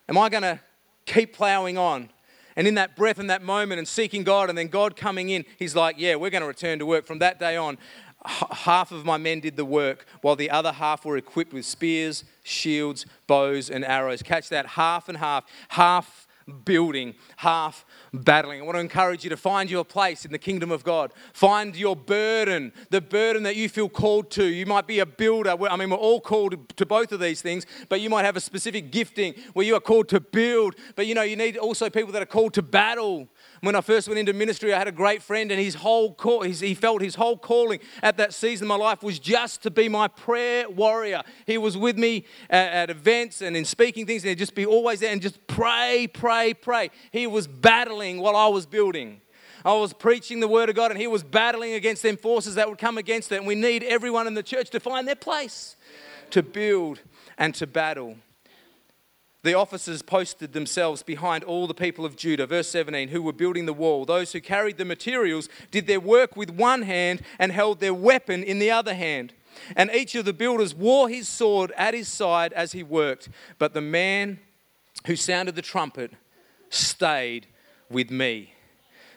Am 0.09 0.17
I 0.17 0.27
going 0.27 0.43
to 0.43 0.59
keep 1.05 1.33
plowing 1.33 1.77
on? 1.77 2.09
And 2.59 2.67
in 2.67 2.75
that 2.75 2.97
breath 2.97 3.19
and 3.19 3.29
that 3.29 3.41
moment 3.41 3.79
and 3.79 3.87
seeking 3.87 4.25
God 4.25 4.49
and 4.49 4.57
then 4.57 4.67
God 4.67 4.97
coming 4.97 5.29
in, 5.29 5.45
He's 5.57 5.77
like, 5.77 5.95
Yeah, 5.97 6.15
we're 6.15 6.29
going 6.29 6.41
to 6.41 6.47
return 6.47 6.79
to 6.79 6.85
work. 6.85 7.05
From 7.05 7.19
that 7.19 7.39
day 7.39 7.55
on, 7.55 7.77
half 8.25 8.91
of 8.91 9.05
my 9.05 9.17
men 9.17 9.39
did 9.39 9.55
the 9.55 9.65
work, 9.65 10.05
while 10.21 10.35
the 10.35 10.49
other 10.49 10.71
half 10.71 11.05
were 11.05 11.17
equipped 11.17 11.53
with 11.53 11.65
spears, 11.65 12.23
shields, 12.43 13.05
bows, 13.27 13.69
and 13.69 13.85
arrows. 13.85 14.21
Catch 14.21 14.49
that 14.49 14.65
half 14.65 15.09
and 15.09 15.17
half. 15.17 15.45
Half 15.69 16.27
building, 16.65 17.15
half 17.37 17.85
battling. 18.13 18.61
I 18.61 18.63
want 18.63 18.75
to 18.75 18.81
encourage 18.81 19.23
you 19.23 19.29
to 19.29 19.37
find 19.37 19.69
your 19.69 19.85
place 19.85 20.25
in 20.25 20.31
the 20.31 20.37
kingdom 20.37 20.71
of 20.71 20.83
God. 20.83 21.13
Find 21.33 21.75
your 21.75 21.95
burden, 21.95 22.73
the 22.89 23.01
burden 23.01 23.43
that 23.43 23.55
you 23.55 23.69
feel 23.69 23.89
called 23.89 24.31
to. 24.31 24.45
You 24.45 24.65
might 24.65 24.87
be 24.87 24.99
a 24.99 25.05
builder. 25.05 25.55
I 25.69 25.75
mean, 25.75 25.89
we're 25.89 25.97
all 25.97 26.19
called 26.19 26.75
to 26.77 26.85
both 26.85 27.11
of 27.11 27.19
these 27.19 27.41
things, 27.41 27.65
but 27.87 28.01
you 28.01 28.09
might 28.09 28.25
have 28.25 28.35
a 28.35 28.41
specific 28.41 28.91
gifting 28.91 29.35
where 29.53 29.65
you 29.65 29.75
are 29.75 29.81
called 29.81 30.09
to 30.09 30.19
build. 30.19 30.75
But 30.95 31.07
you 31.07 31.15
know, 31.15 31.21
you 31.21 31.35
need 31.35 31.57
also 31.57 31.89
people 31.89 32.11
that 32.13 32.21
are 32.21 32.27
called 32.27 32.53
to 32.55 32.61
battle. 32.61 33.27
When 33.61 33.75
I 33.75 33.81
first 33.81 34.07
went 34.07 34.19
into 34.19 34.31
ministry, 34.31 34.73
I 34.73 34.77
had 34.77 34.87
a 34.87 34.91
great 34.91 35.21
friend, 35.21 35.51
and 35.51 35.59
his 35.59 35.75
whole 35.75 36.13
call, 36.13 36.43
he 36.43 36.73
felt 36.73 37.01
his 37.01 37.15
whole 37.15 37.37
calling 37.37 37.79
at 38.01 38.15
that 38.17 38.33
season 38.33 38.65
of 38.65 38.69
my 38.69 38.75
life 38.75 39.03
was 39.03 39.19
just 39.19 39.63
to 39.63 39.71
be 39.71 39.89
my 39.89 40.07
prayer 40.07 40.69
warrior. 40.69 41.23
He 41.45 41.57
was 41.57 41.77
with 41.77 41.97
me 41.97 42.25
at, 42.49 42.71
at 42.71 42.89
events 42.89 43.41
and 43.41 43.57
in 43.57 43.65
speaking 43.65 44.05
things, 44.05 44.23
and 44.23 44.29
he'd 44.29 44.37
just 44.37 44.55
be 44.55 44.65
always 44.65 45.01
there 45.01 45.11
and 45.11 45.21
just 45.21 45.45
pray, 45.47 46.07
pray, 46.11 46.53
pray. 46.53 46.89
He 47.11 47.27
was 47.27 47.47
battling 47.47 48.21
while 48.21 48.35
I 48.35 48.47
was 48.47 48.65
building. 48.65 49.21
I 49.65 49.73
was 49.73 49.91
preaching 49.91 50.39
the 50.39 50.47
word 50.47 50.69
of 50.69 50.75
God, 50.75 50.91
and 50.91 50.99
he 50.99 51.07
was 51.07 51.21
battling 51.21 51.73
against 51.73 52.01
them 52.01 52.15
forces 52.15 52.55
that 52.55 52.69
would 52.69 52.77
come 52.77 52.97
against 52.97 53.31
it. 53.33 53.37
And 53.37 53.47
we 53.47 53.55
need 53.55 53.83
everyone 53.83 54.25
in 54.25 54.35
the 54.35 54.43
church 54.43 54.69
to 54.69 54.79
find 54.79 55.05
their 55.05 55.15
place, 55.15 55.75
to 56.29 56.41
build 56.41 57.01
and 57.37 57.53
to 57.55 57.67
battle 57.67 58.15
the 59.41 59.53
officers 59.53 60.01
posted 60.01 60.51
themselves 60.51 61.01
behind 61.01 61.43
all 61.45 61.65
the 61.65 61.73
people 61.73 62.05
of 62.05 62.17
Judah, 62.17 62.45
verse 62.45 62.67
17, 62.69 63.07
who 63.09 63.21
were 63.21 63.33
building 63.33 63.65
the 63.65 63.73
wall. 63.73 64.05
Those 64.05 64.33
who 64.33 64.41
carried 64.41 64.77
the 64.77 64.85
materials 64.85 65.47
did 65.71 65.87
their 65.87 65.99
work 65.99 66.35
with 66.35 66.49
one 66.49 66.81
hand 66.81 67.21
and 67.37 67.51
held 67.51 67.79
their 67.79 67.93
weapon 67.93 68.43
in 68.43 68.59
the 68.59 68.71
other 68.71 68.93
hand. 68.93 69.33
And 69.75 69.89
each 69.91 70.15
of 70.15 70.25
the 70.25 70.33
builders 70.33 70.75
wore 70.75 71.09
his 71.09 71.27
sword 71.27 71.71
at 71.77 71.93
his 71.93 72.07
side 72.07 72.51
as 72.53 72.73
he 72.73 72.83
worked. 72.83 73.29
But 73.57 73.73
the 73.73 73.81
man 73.81 74.39
who 75.05 75.15
sounded 75.15 75.55
the 75.55 75.61
trumpet 75.61 76.11
stayed 76.69 77.47
with 77.89 78.11
me. 78.11 78.53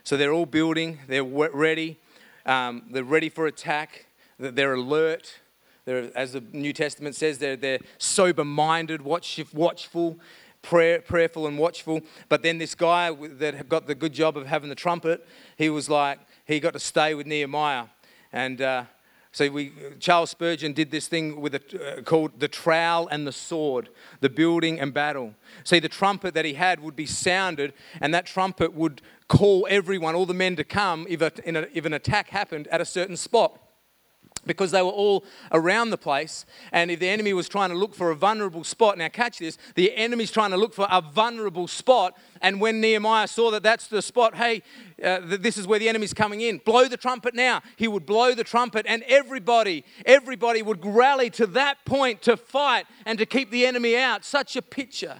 So 0.05 0.17
they're 0.17 0.33
all 0.33 0.47
building, 0.47 0.99
they're 1.07 1.25
ready, 1.25 1.99
um, 2.47 2.85
they're 2.91 3.05
ready 3.05 3.29
for 3.29 3.47
attack, 3.47 4.07
they're 4.39 4.75
alert. 4.75 5.41
They're, 5.85 6.17
as 6.17 6.33
the 6.33 6.43
New 6.53 6.73
Testament 6.73 7.15
says, 7.17 7.39
they're, 7.39 7.57
they're 7.57 7.81
sober 7.99 8.45
minded, 8.45 9.03
watch, 9.03 9.41
watchful, 9.53 10.19
prayer, 10.63 11.01
prayerful, 11.01 11.47
and 11.47 11.59
watchful. 11.59 12.03
But 12.29 12.43
then 12.43 12.59
this 12.59 12.75
guy 12.75 13.13
that 13.13 13.69
got 13.69 13.87
the 13.87 13.95
good 13.95 14.13
job 14.13 14.37
of 14.37 14.47
having 14.47 14.69
the 14.69 14.77
trumpet, 14.77 15.27
he 15.59 15.71
was 15.71 15.91
like, 15.91 16.21
he 16.45 16.61
got 16.61 16.73
to 16.75 16.79
stay 16.79 17.15
with 17.15 17.27
Nehemiah. 17.27 17.87
And 18.33 18.63
uh, 18.63 18.85
so 19.33 19.51
we, 19.51 19.73
Charles 19.99 20.31
Spurgeon 20.31 20.73
did 20.73 20.91
this 20.91 21.09
thing 21.09 21.41
with 21.41 21.55
a, 21.55 21.99
uh, 21.99 22.03
called 22.03 22.39
the 22.39 22.49
trowel 22.49 23.09
and 23.09 23.27
the 23.27 23.33
sword, 23.33 23.89
the 24.21 24.29
building 24.29 24.79
and 24.79 24.95
battle. 24.95 25.35
See, 25.65 25.81
the 25.81 25.89
trumpet 25.89 26.35
that 26.35 26.45
he 26.45 26.55
had 26.55 26.81
would 26.81 26.95
be 26.95 27.07
sounded, 27.07 27.73
and 28.01 28.15
that 28.15 28.27
trumpet 28.27 28.73
would 28.73 29.03
call 29.29 29.67
everyone, 29.69 30.15
all 30.15 30.27
the 30.27 30.35
men, 30.35 30.55
to 30.57 30.65
come 30.65 31.07
if, 31.09 31.23
a, 31.23 31.33
a, 31.45 31.77
if 31.77 31.85
an 31.85 31.95
attack 31.95 32.29
happened 32.29 32.69
at 32.69 32.81
a 32.81 32.85
certain 32.85 33.17
spot 33.17 33.59
because 34.47 34.71
they 34.71 34.83
were 34.83 34.91
all 34.91 35.25
around 35.53 35.91
the 35.91 35.99
place. 35.99 36.45
And 36.73 36.91
if 36.91 37.01
the 37.01 37.09
enemy 37.09 37.33
was 37.33 37.49
trying 37.49 37.71
to 37.71 37.77
look 37.77 37.95
for 37.95 38.11
a 38.11 38.17
vulnerable 38.17 38.65
spot, 38.65 38.99
now 38.99 39.09
catch 39.09 39.39
this, 39.39 39.59
the 39.75 39.95
enemy's 39.97 40.31
trying 40.31 40.51
to 40.51 40.57
look 40.57 40.75
for 40.75 40.87
a 40.91 41.01
vulnerable 41.01 41.69
spot. 41.69 42.17
And 42.41 42.61
when 42.61 42.81
Nehemiah 42.81 43.29
saw 43.29 43.51
that 43.53 43.63
that's 43.63 43.87
the 43.87 44.03
spot, 44.03 44.35
hey, 44.35 44.63
uh, 45.03 45.21
this 45.23 45.57
is 45.57 45.67
where 45.67 45.79
the 45.79 45.89
enemy's 45.89 46.15
coming 46.15 46.41
in, 46.41 46.59
blow 46.59 46.89
the 46.89 46.97
trumpet 46.97 47.35
now. 47.35 47.63
He 47.77 47.89
would 47.89 48.07
blow 48.07 48.35
the 48.35 48.45
trumpet, 48.45 48.87
and 48.89 49.03
everybody, 49.05 49.85
everybody 50.07 50.63
would 50.63 50.85
rally 50.85 51.31
to 51.31 51.47
that 51.49 51.85
point 51.85 52.23
to 52.23 52.37
fight 52.37 52.87
and 53.07 53.19
to 53.19 53.27
keep 53.27 53.51
the 53.51 53.67
enemy 53.67 53.97
out. 53.97 54.25
Such 54.25 54.57
a 54.57 54.63
picture 54.63 55.19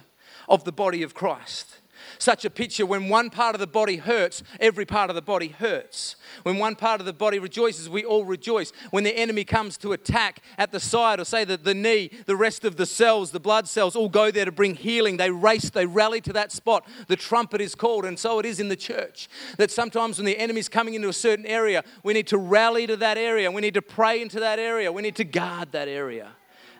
of 0.49 0.63
the 0.63 0.71
body 0.71 1.03
of 1.03 1.13
Christ 1.13 1.79
such 2.23 2.45
a 2.45 2.49
picture 2.49 2.85
when 2.85 3.09
one 3.09 3.29
part 3.29 3.53
of 3.53 3.59
the 3.59 3.67
body 3.67 3.97
hurts, 3.97 4.41
every 4.59 4.85
part 4.85 5.09
of 5.09 5.15
the 5.15 5.21
body 5.21 5.49
hurts. 5.49 6.15
When 6.43 6.57
one 6.57 6.75
part 6.75 6.99
of 6.99 7.05
the 7.05 7.13
body 7.13 7.37
rejoices, 7.37 7.89
we 7.89 8.03
all 8.05 8.25
rejoice. 8.25 8.71
When 8.91 9.03
the 9.03 9.15
enemy 9.15 9.43
comes 9.43 9.77
to 9.77 9.91
attack 9.91 10.41
at 10.57 10.71
the 10.71 10.79
side, 10.79 11.19
or 11.19 11.25
say 11.25 11.43
that 11.45 11.63
the 11.63 11.73
knee, 11.73 12.09
the 12.25 12.35
rest 12.35 12.63
of 12.65 12.77
the 12.77 12.85
cells, 12.85 13.31
the 13.31 13.39
blood 13.39 13.67
cells, 13.67 13.95
all 13.95 14.09
go 14.09 14.31
there 14.31 14.45
to 14.45 14.51
bring 14.51 14.75
healing. 14.75 15.17
They 15.17 15.29
race, 15.29 15.69
they 15.69 15.85
rally 15.85 16.21
to 16.21 16.33
that 16.33 16.51
spot. 16.51 16.87
The 17.07 17.15
trumpet 17.15 17.61
is 17.61 17.75
called, 17.75 18.05
and 18.05 18.17
so 18.17 18.39
it 18.39 18.45
is 18.45 18.59
in 18.59 18.69
the 18.69 18.75
church. 18.75 19.27
That 19.57 19.69
sometimes 19.69 20.17
when 20.17 20.25
the 20.25 20.37
enemy 20.37 20.59
is 20.59 20.69
coming 20.69 20.93
into 20.93 21.09
a 21.09 21.13
certain 21.13 21.45
area, 21.45 21.83
we 22.03 22.13
need 22.13 22.27
to 22.27 22.37
rally 22.37 22.87
to 22.87 22.95
that 22.97 23.17
area. 23.17 23.51
We 23.51 23.61
need 23.61 23.73
to 23.73 23.81
pray 23.81 24.21
into 24.21 24.39
that 24.39 24.59
area. 24.59 24.91
We 24.91 25.01
need 25.01 25.15
to 25.17 25.25
guard 25.25 25.73
that 25.73 25.87
area 25.87 26.31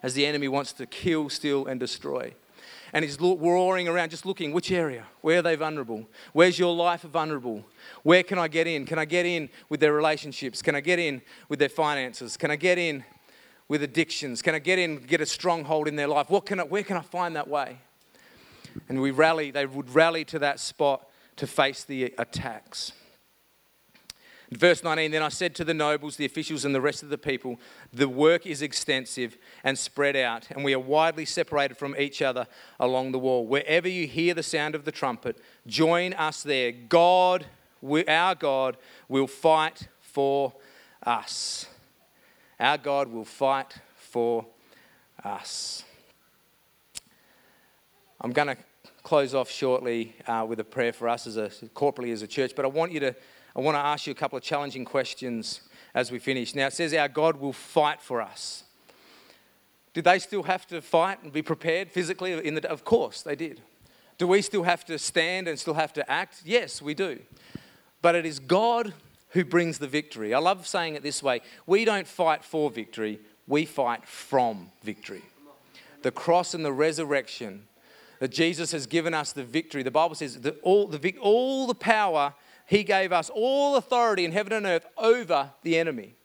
as 0.01 0.13
the 0.13 0.25
enemy 0.25 0.47
wants 0.47 0.73
to 0.73 0.85
kill, 0.85 1.29
steal, 1.29 1.67
and 1.67 1.79
destroy 1.79 2.33
and 2.93 3.03
he's 3.03 3.19
roaring 3.19 3.87
around, 3.87 4.11
just 4.11 4.25
looking 4.25 4.53
which 4.53 4.71
area, 4.71 5.05
where 5.21 5.39
are 5.39 5.41
they 5.41 5.55
vulnerable? 5.55 6.07
Where's 6.31 6.59
your 6.59 6.75
life 6.75 7.01
vulnerable? 7.01 7.65
Where 8.03 8.21
can 8.21 8.37
I 8.37 8.47
get 8.47 8.67
in? 8.67 8.85
Can 8.85 8.99
I 8.99 9.05
get 9.05 9.25
in 9.25 9.49
with 9.67 9.79
their 9.79 9.93
relationships? 9.93 10.61
Can 10.61 10.75
I 10.75 10.79
get 10.79 10.99
in 10.99 11.21
with 11.49 11.57
their 11.57 11.69
finances? 11.69 12.37
Can 12.37 12.51
I 12.51 12.55
get 12.55 12.77
in 12.77 13.03
with 13.67 13.81
addictions? 13.81 14.43
Can 14.43 14.53
I 14.53 14.59
get 14.59 14.77
in, 14.77 14.97
get 14.97 15.21
a 15.21 15.25
stronghold 15.25 15.87
in 15.87 15.95
their 15.95 16.07
life? 16.07 16.29
What 16.29 16.45
can 16.45 16.59
I, 16.59 16.63
where 16.63 16.83
can 16.83 16.95
I 16.95 17.01
find 17.01 17.35
that 17.35 17.47
way? 17.47 17.79
And 18.89 19.01
we 19.01 19.09
rally, 19.09 19.49
they 19.49 19.65
would 19.65 19.93
rally 19.93 20.23
to 20.25 20.39
that 20.39 20.59
spot 20.59 21.09
to 21.37 21.47
face 21.47 21.83
the 21.83 22.13
attacks. 22.19 22.91
Verse 24.57 24.83
19 24.83 25.11
Then 25.11 25.23
I 25.23 25.29
said 25.29 25.55
to 25.55 25.63
the 25.63 25.73
nobles, 25.73 26.17
the 26.17 26.25
officials, 26.25 26.65
and 26.65 26.73
the 26.73 26.81
rest 26.81 27.03
of 27.03 27.09
the 27.09 27.17
people, 27.17 27.59
The 27.91 28.09
work 28.09 28.45
is 28.45 28.61
extensive 28.61 29.37
and 29.63 29.77
spread 29.77 30.15
out, 30.15 30.49
and 30.51 30.63
we 30.63 30.73
are 30.73 30.79
widely 30.79 31.25
separated 31.25 31.77
from 31.77 31.95
each 31.97 32.21
other 32.21 32.47
along 32.79 33.11
the 33.11 33.19
wall. 33.19 33.45
Wherever 33.45 33.87
you 33.87 34.07
hear 34.07 34.33
the 34.33 34.43
sound 34.43 34.75
of 34.75 34.85
the 34.85 34.91
trumpet, 34.91 35.37
join 35.67 36.13
us 36.13 36.43
there. 36.43 36.71
God, 36.71 37.45
our 38.07 38.35
God, 38.35 38.77
will 39.07 39.27
fight 39.27 39.87
for 39.99 40.53
us. 41.03 41.67
Our 42.59 42.77
God 42.77 43.07
will 43.09 43.25
fight 43.25 43.77
for 43.95 44.45
us. 45.23 45.83
I'm 48.21 48.31
going 48.31 48.47
to 48.49 48.57
close 49.03 49.35
off 49.35 49.49
shortly 49.49 50.15
uh, 50.27 50.45
with 50.47 50.59
a 50.59 50.63
prayer 50.63 50.93
for 50.93 51.09
us 51.09 51.27
as 51.27 51.35
a 51.35 51.49
corporately 51.75 52.13
as 52.13 52.21
a 52.21 52.27
church, 52.27 52.53
but 52.55 52.63
I 52.63 52.69
want 52.69 52.93
you 52.93 53.01
to 53.01 53.15
I 53.55 53.61
want 53.61 53.75
to 53.75 53.79
ask 53.79 54.07
you 54.07 54.11
a 54.11 54.15
couple 54.15 54.37
of 54.37 54.43
challenging 54.43 54.83
questions 54.83 55.61
as 55.93 56.11
we 56.11 56.19
finish. 56.19 56.55
Now, 56.55 56.67
it 56.67 56.73
says 56.73 56.93
our 56.93 57.07
God 57.07 57.37
will 57.37 57.53
fight 57.53 58.01
for 58.01 58.21
us. 58.21 58.63
Did 59.93 60.05
they 60.05 60.17
still 60.17 60.43
have 60.43 60.65
to 60.67 60.81
fight 60.81 61.21
and 61.23 61.31
be 61.31 61.43
prepared 61.43 61.91
physically? 61.91 62.33
In 62.33 62.55
the, 62.55 62.69
of 62.69 62.83
course, 62.83 63.21
they 63.21 63.35
did. 63.35 63.61
Do 64.17 64.27
we 64.27 64.41
still 64.41 64.63
have 64.63 64.83
to 64.85 64.97
stand 64.97 65.47
and 65.47 65.59
still 65.59 65.75
have 65.75 65.93
to 65.93 66.11
act? 66.11 66.41
Yes, 66.45 66.81
we 66.81 66.95
do. 66.95 67.19
But 68.01 68.15
it 68.15 68.25
is 68.25 68.39
God 68.39 68.93
who 69.29 69.45
brings 69.45 69.79
the 69.79 69.87
victory. 69.87 70.33
I 70.33 70.39
love 70.39 70.65
saying 70.67 70.95
it 70.95 71.03
this 71.03 71.21
way 71.21 71.41
we 71.65 71.85
don't 71.85 72.07
fight 72.07 72.43
for 72.43 72.71
victory, 72.71 73.19
we 73.47 73.65
fight 73.65 74.07
from 74.07 74.71
victory. 74.83 75.21
The 76.01 76.11
cross 76.11 76.53
and 76.53 76.65
the 76.65 76.73
resurrection, 76.73 77.67
that 78.19 78.29
Jesus 78.29 78.71
has 78.71 78.87
given 78.87 79.13
us 79.13 79.31
the 79.31 79.43
victory. 79.43 79.83
The 79.83 79.91
Bible 79.91 80.15
says 80.15 80.41
that 80.41 80.59
all 80.61 80.87
the, 80.87 81.17
all 81.19 81.67
the 81.67 81.75
power 81.75 82.33
he 82.65 82.83
gave 82.83 83.11
us 83.11 83.29
all 83.33 83.75
authority 83.75 84.25
in 84.25 84.31
heaven 84.31 84.53
and 84.53 84.65
earth 84.65 84.85
over 84.97 85.51
the 85.63 85.77
enemy. 85.77 86.15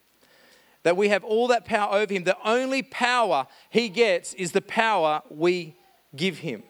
That 0.84 0.96
we 0.96 1.08
have 1.08 1.24
all 1.24 1.48
that 1.48 1.64
power 1.64 1.94
over 1.94 2.12
him. 2.12 2.24
The 2.24 2.36
only 2.44 2.82
power 2.82 3.46
he 3.68 3.88
gets 3.88 4.34
is 4.34 4.52
the 4.52 4.62
power 4.62 5.22
we 5.30 5.74
give 6.14 6.38
him. 6.38 6.62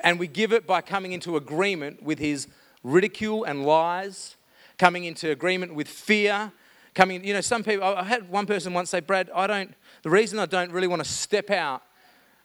And 0.00 0.18
we 0.18 0.26
give 0.26 0.52
it 0.52 0.66
by 0.66 0.80
coming 0.80 1.12
into 1.12 1.36
agreement 1.36 2.02
with 2.02 2.18
his 2.18 2.48
ridicule 2.82 3.44
and 3.44 3.64
lies, 3.64 4.36
coming 4.78 5.04
into 5.04 5.30
agreement 5.30 5.74
with 5.74 5.88
fear, 5.88 6.52
coming, 6.94 7.24
you 7.24 7.34
know, 7.34 7.40
some 7.40 7.62
people, 7.62 7.84
I 7.84 8.02
had 8.02 8.28
one 8.28 8.46
person 8.46 8.72
once 8.72 8.90
say, 8.90 9.00
Brad, 9.00 9.30
I 9.34 9.46
don't, 9.46 9.74
the 10.02 10.10
reason 10.10 10.38
I 10.38 10.46
don't 10.46 10.72
really 10.72 10.86
want 10.86 11.02
to 11.04 11.08
step 11.08 11.50
out 11.50 11.82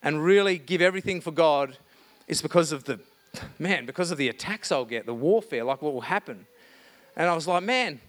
and 0.04 0.24
really 0.24 0.58
give 0.58 0.82
everything 0.82 1.22
for 1.22 1.32
God 1.32 1.78
is 2.28 2.42
because 2.42 2.72
of 2.72 2.84
the 2.84 3.00
man, 3.60 3.86
because 3.86 4.12
of 4.12 4.18
the 4.18 4.30
attacks 4.30 4.72
I'll 4.72 4.86
get, 4.86 5.06
the 5.06 5.14
warfare, 5.14 5.64
like 5.64 5.82
what 5.82 5.94
will 5.94 6.02
happen. 6.02 6.46
And 7.16 7.30
I 7.30 7.36
was 7.36 7.48
like, 7.48 7.64
man, 7.64 8.00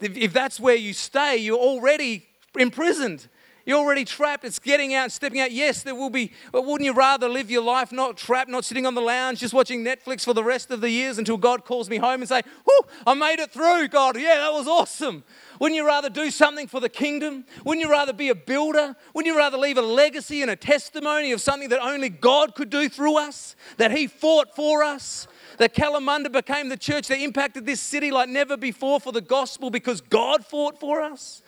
if, 0.00 0.16
if 0.16 0.32
that's 0.32 0.58
where 0.58 0.76
you 0.76 0.92
stay, 0.92 1.36
you're 1.36 1.58
already 1.58 2.26
imprisoned. 2.58 3.28
You're 3.66 3.78
already 3.78 4.04
trapped. 4.04 4.44
It's 4.44 4.58
getting 4.58 4.92
out, 4.92 5.10
stepping 5.10 5.40
out. 5.40 5.50
Yes, 5.50 5.82
there 5.82 5.94
will 5.94 6.10
be, 6.10 6.32
but 6.52 6.66
wouldn't 6.66 6.84
you 6.84 6.92
rather 6.92 7.28
live 7.28 7.50
your 7.50 7.62
life 7.62 7.92
not 7.92 8.18
trapped, 8.18 8.50
not 8.50 8.64
sitting 8.64 8.84
on 8.84 8.94
the 8.94 9.00
lounge, 9.00 9.40
just 9.40 9.54
watching 9.54 9.82
Netflix 9.82 10.22
for 10.24 10.34
the 10.34 10.44
rest 10.44 10.70
of 10.70 10.82
the 10.82 10.90
years 10.90 11.16
until 11.16 11.38
God 11.38 11.64
calls 11.64 11.88
me 11.88 11.96
home 11.96 12.20
and 12.20 12.28
say, 12.28 12.42
Whoo, 12.66 12.88
I 13.06 13.14
made 13.14 13.40
it 13.40 13.50
through, 13.50 13.88
God. 13.88 14.18
Yeah, 14.18 14.36
that 14.36 14.52
was 14.52 14.68
awesome. 14.68 15.24
Wouldn't 15.58 15.76
you 15.76 15.86
rather 15.86 16.10
do 16.10 16.30
something 16.30 16.66
for 16.66 16.80
the 16.80 16.88
kingdom? 16.90 17.44
Wouldn't 17.64 17.84
you 17.84 17.90
rather 17.90 18.12
be 18.12 18.28
a 18.28 18.34
builder? 18.34 18.96
Wouldn't 19.14 19.32
you 19.32 19.38
rather 19.38 19.56
leave 19.56 19.78
a 19.78 19.82
legacy 19.82 20.42
and 20.42 20.50
a 20.50 20.56
testimony 20.56 21.32
of 21.32 21.40
something 21.40 21.70
that 21.70 21.80
only 21.80 22.10
God 22.10 22.54
could 22.54 22.68
do 22.68 22.88
through 22.88 23.16
us? 23.18 23.56
That 23.78 23.92
He 23.92 24.08
fought 24.08 24.54
for 24.54 24.82
us? 24.82 25.26
That 25.58 25.74
Kalamunda 25.74 26.30
became 26.30 26.68
the 26.68 26.76
church 26.76 27.08
that 27.08 27.18
impacted 27.18 27.64
this 27.64 27.80
city 27.80 28.10
like 28.10 28.28
never 28.28 28.56
before 28.56 29.00
for 29.00 29.12
the 29.12 29.20
gospel 29.20 29.70
because 29.70 30.00
God 30.00 30.44
fought 30.44 30.78
for 30.78 31.00
us? 31.00 31.42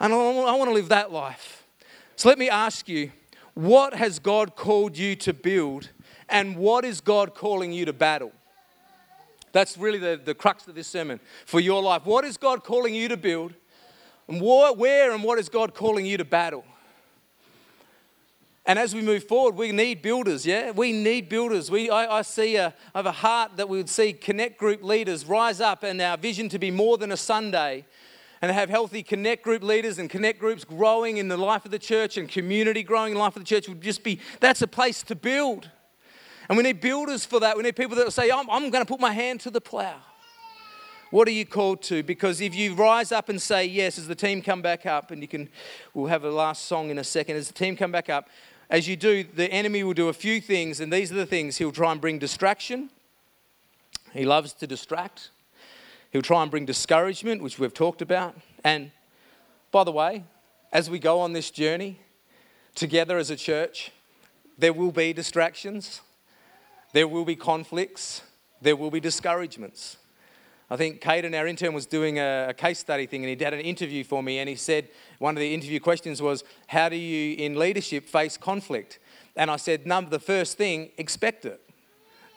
And 0.00 0.12
I 0.12 0.16
want 0.16 0.68
to 0.68 0.74
live 0.74 0.88
that 0.90 1.12
life. 1.12 1.64
So 2.16 2.28
let 2.28 2.38
me 2.38 2.48
ask 2.48 2.88
you 2.88 3.12
what 3.54 3.94
has 3.94 4.18
God 4.18 4.54
called 4.54 4.96
you 4.96 5.16
to 5.16 5.32
build, 5.32 5.90
and 6.28 6.56
what 6.56 6.84
is 6.84 7.00
God 7.00 7.34
calling 7.34 7.72
you 7.72 7.84
to 7.86 7.92
battle? 7.92 8.32
That's 9.50 9.76
really 9.76 9.98
the, 9.98 10.20
the 10.22 10.34
crux 10.34 10.68
of 10.68 10.74
this 10.74 10.86
sermon 10.86 11.18
for 11.46 11.58
your 11.58 11.82
life. 11.82 12.04
What 12.04 12.24
is 12.24 12.36
God 12.36 12.62
calling 12.62 12.94
you 12.94 13.08
to 13.08 13.16
build? 13.16 13.54
And 14.28 14.40
where 14.40 15.12
and 15.12 15.24
what 15.24 15.38
is 15.38 15.48
God 15.48 15.74
calling 15.74 16.06
you 16.06 16.18
to 16.18 16.24
battle? 16.24 16.64
And 18.66 18.78
as 18.78 18.94
we 18.94 19.00
move 19.00 19.24
forward, 19.24 19.56
we 19.56 19.72
need 19.72 20.02
builders, 20.02 20.44
yeah? 20.44 20.70
We 20.72 20.92
need 20.92 21.30
builders. 21.30 21.70
We, 21.70 21.88
I, 21.88 22.18
I 22.18 22.22
see 22.22 22.56
a, 22.56 22.74
I 22.94 22.98
have 22.98 23.06
a 23.06 23.12
heart 23.12 23.56
that 23.56 23.66
we 23.68 23.78
would 23.78 23.88
see 23.88 24.12
connect 24.12 24.58
group 24.58 24.82
leaders 24.82 25.24
rise 25.24 25.60
up 25.62 25.82
and 25.82 25.98
our 26.02 26.18
vision 26.18 26.50
to 26.50 26.58
be 26.58 26.70
more 26.70 26.98
than 26.98 27.10
a 27.10 27.16
Sunday 27.16 27.86
and 28.40 28.50
have 28.52 28.70
healthy 28.70 29.02
connect 29.02 29.42
group 29.42 29.62
leaders 29.62 29.98
and 29.98 30.08
connect 30.08 30.38
groups 30.38 30.64
growing 30.64 31.16
in 31.16 31.28
the 31.28 31.36
life 31.36 31.64
of 31.64 31.70
the 31.70 31.78
church 31.78 32.16
and 32.16 32.28
community 32.28 32.82
growing 32.82 33.12
in 33.12 33.14
the 33.14 33.20
life 33.20 33.36
of 33.36 33.42
the 33.42 33.46
church 33.46 33.68
would 33.68 33.80
just 33.80 34.02
be 34.02 34.20
that's 34.40 34.62
a 34.62 34.66
place 34.66 35.02
to 35.04 35.14
build. 35.14 35.70
And 36.48 36.56
we 36.56 36.62
need 36.62 36.80
builders 36.80 37.24
for 37.24 37.40
that. 37.40 37.56
We 37.56 37.62
need 37.62 37.76
people 37.76 37.96
that 37.96 38.04
will 38.04 38.10
say, 38.10 38.30
I'm, 38.30 38.48
I'm 38.48 38.70
going 38.70 38.84
to 38.84 38.88
put 38.88 39.00
my 39.00 39.12
hand 39.12 39.40
to 39.40 39.50
the 39.50 39.60
plow. 39.60 39.96
What 41.10 41.26
are 41.28 41.32
you 41.32 41.46
called 41.46 41.82
to? 41.84 42.02
Because 42.02 42.40
if 42.40 42.54
you 42.54 42.74
rise 42.74 43.12
up 43.12 43.28
and 43.28 43.40
say 43.40 43.64
yes, 43.64 43.98
as 43.98 44.08
the 44.08 44.14
team 44.14 44.42
come 44.42 44.60
back 44.60 44.84
up, 44.84 45.10
and 45.10 45.22
you 45.22 45.28
can, 45.28 45.48
we'll 45.94 46.06
have 46.06 46.24
a 46.24 46.30
last 46.30 46.66
song 46.66 46.90
in 46.90 46.98
a 46.98 47.04
second. 47.04 47.36
As 47.36 47.48
the 47.48 47.54
team 47.54 47.76
come 47.76 47.92
back 47.92 48.10
up, 48.10 48.28
as 48.70 48.86
you 48.86 48.96
do, 48.96 49.24
the 49.24 49.50
enemy 49.50 49.82
will 49.82 49.94
do 49.94 50.08
a 50.08 50.12
few 50.12 50.40
things, 50.40 50.80
and 50.80 50.92
these 50.92 51.10
are 51.10 51.14
the 51.14 51.26
things 51.26 51.56
he'll 51.56 51.72
try 51.72 51.92
and 51.92 52.00
bring 52.00 52.18
distraction. 52.18 52.90
He 54.12 54.26
loves 54.26 54.52
to 54.54 54.66
distract. 54.66 55.30
He'll 56.10 56.22
try 56.22 56.42
and 56.42 56.50
bring 56.50 56.64
discouragement, 56.64 57.42
which 57.42 57.58
we've 57.58 57.74
talked 57.74 58.02
about. 58.02 58.34
And 58.64 58.90
by 59.70 59.84
the 59.84 59.92
way, 59.92 60.24
as 60.72 60.88
we 60.88 60.98
go 60.98 61.20
on 61.20 61.32
this 61.32 61.50
journey 61.50 62.00
together 62.74 63.18
as 63.18 63.30
a 63.30 63.36
church, 63.36 63.92
there 64.56 64.72
will 64.72 64.92
be 64.92 65.12
distractions, 65.12 66.00
there 66.92 67.06
will 67.06 67.24
be 67.24 67.36
conflicts, 67.36 68.22
there 68.60 68.76
will 68.76 68.90
be 68.90 69.00
discouragements. 69.00 69.98
I 70.70 70.76
think 70.76 71.00
Caden, 71.00 71.38
our 71.38 71.46
intern, 71.46 71.72
was 71.72 71.86
doing 71.86 72.18
a, 72.18 72.54
case 72.56 72.78
study 72.78 73.06
thing 73.06 73.22
and 73.22 73.30
he 73.30 73.36
did 73.36 73.54
an 73.54 73.60
interview 73.60 74.04
for 74.04 74.22
me 74.22 74.38
and 74.38 74.48
he 74.48 74.54
said 74.54 74.88
one 75.18 75.34
of 75.34 75.40
the 75.40 75.54
interview 75.54 75.80
questions 75.80 76.20
was, 76.20 76.44
How 76.66 76.88
do 76.88 76.96
you 76.96 77.36
in 77.36 77.58
leadership 77.58 78.06
face 78.06 78.36
conflict? 78.36 78.98
And 79.36 79.50
I 79.50 79.56
said, 79.56 79.86
Number 79.86 80.10
the 80.10 80.18
first 80.18 80.58
thing, 80.58 80.90
expect 80.98 81.46
it. 81.46 81.60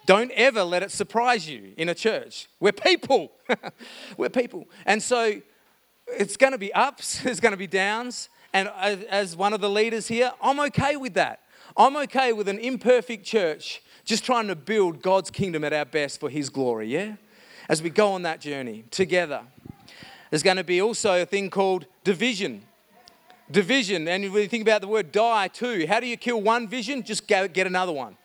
Don't 0.06 0.32
ever 0.32 0.64
let 0.64 0.84
it 0.84 0.92
surprise 0.92 1.48
you 1.48 1.74
in 1.78 1.90
a 1.90 1.96
church. 1.96 2.48
We're 2.60 2.72
people. 2.72 3.32
We're 4.18 4.30
people. 4.30 4.68
And 4.86 5.02
so 5.02 5.42
it's 6.08 6.38
going 6.38 6.54
to 6.54 6.58
be 6.58 6.74
ups, 6.74 7.22
there's 7.24 7.40
going 7.40 7.52
to 7.52 7.58
be 7.58 7.68
downs. 7.68 8.30
And 8.54 8.70
as 9.10 9.36
one 9.36 9.54
of 9.54 9.62
the 9.62 9.70
leaders 9.70 10.08
here, 10.08 10.32
I'm 10.42 10.60
okay 10.62 10.98
with 10.98 11.14
that. 11.14 11.40
I'm 11.78 11.96
okay 11.98 12.34
with 12.34 12.50
an 12.50 12.60
imperfect 12.60 13.26
church 13.26 13.82
just 14.04 14.26
trying 14.26 14.48
to 14.48 14.56
build 14.56 15.02
God's 15.02 15.32
kingdom 15.32 15.64
at 15.64 15.74
our 15.74 15.86
best 15.86 16.20
for 16.20 16.30
His 16.30 16.50
glory, 16.50 16.88
yeah? 16.88 17.16
As 17.70 17.82
we 17.82 17.90
go 17.90 18.12
on 18.12 18.24
that 18.24 18.42
journey 18.42 18.84
together. 18.92 19.42
There's 20.30 20.44
going 20.44 20.58
to 20.58 20.64
be 20.64 20.82
also 20.82 21.22
a 21.22 21.26
thing 21.26 21.50
called 21.50 21.86
division. 22.04 22.64
Division, 23.50 24.08
and 24.08 24.24
when 24.32 24.44
you 24.44 24.48
think 24.48 24.62
about 24.62 24.82
the 24.82 24.88
word 24.88 25.12
die 25.12 25.50
too, 25.50 25.86
how 25.88 26.00
do 26.00 26.08
you 26.08 26.16
kill 26.18 26.42
one 26.42 26.68
vision? 26.68 27.04
Just 27.04 27.28
get 27.28 27.58
another 27.58 27.92
one. 27.92 28.16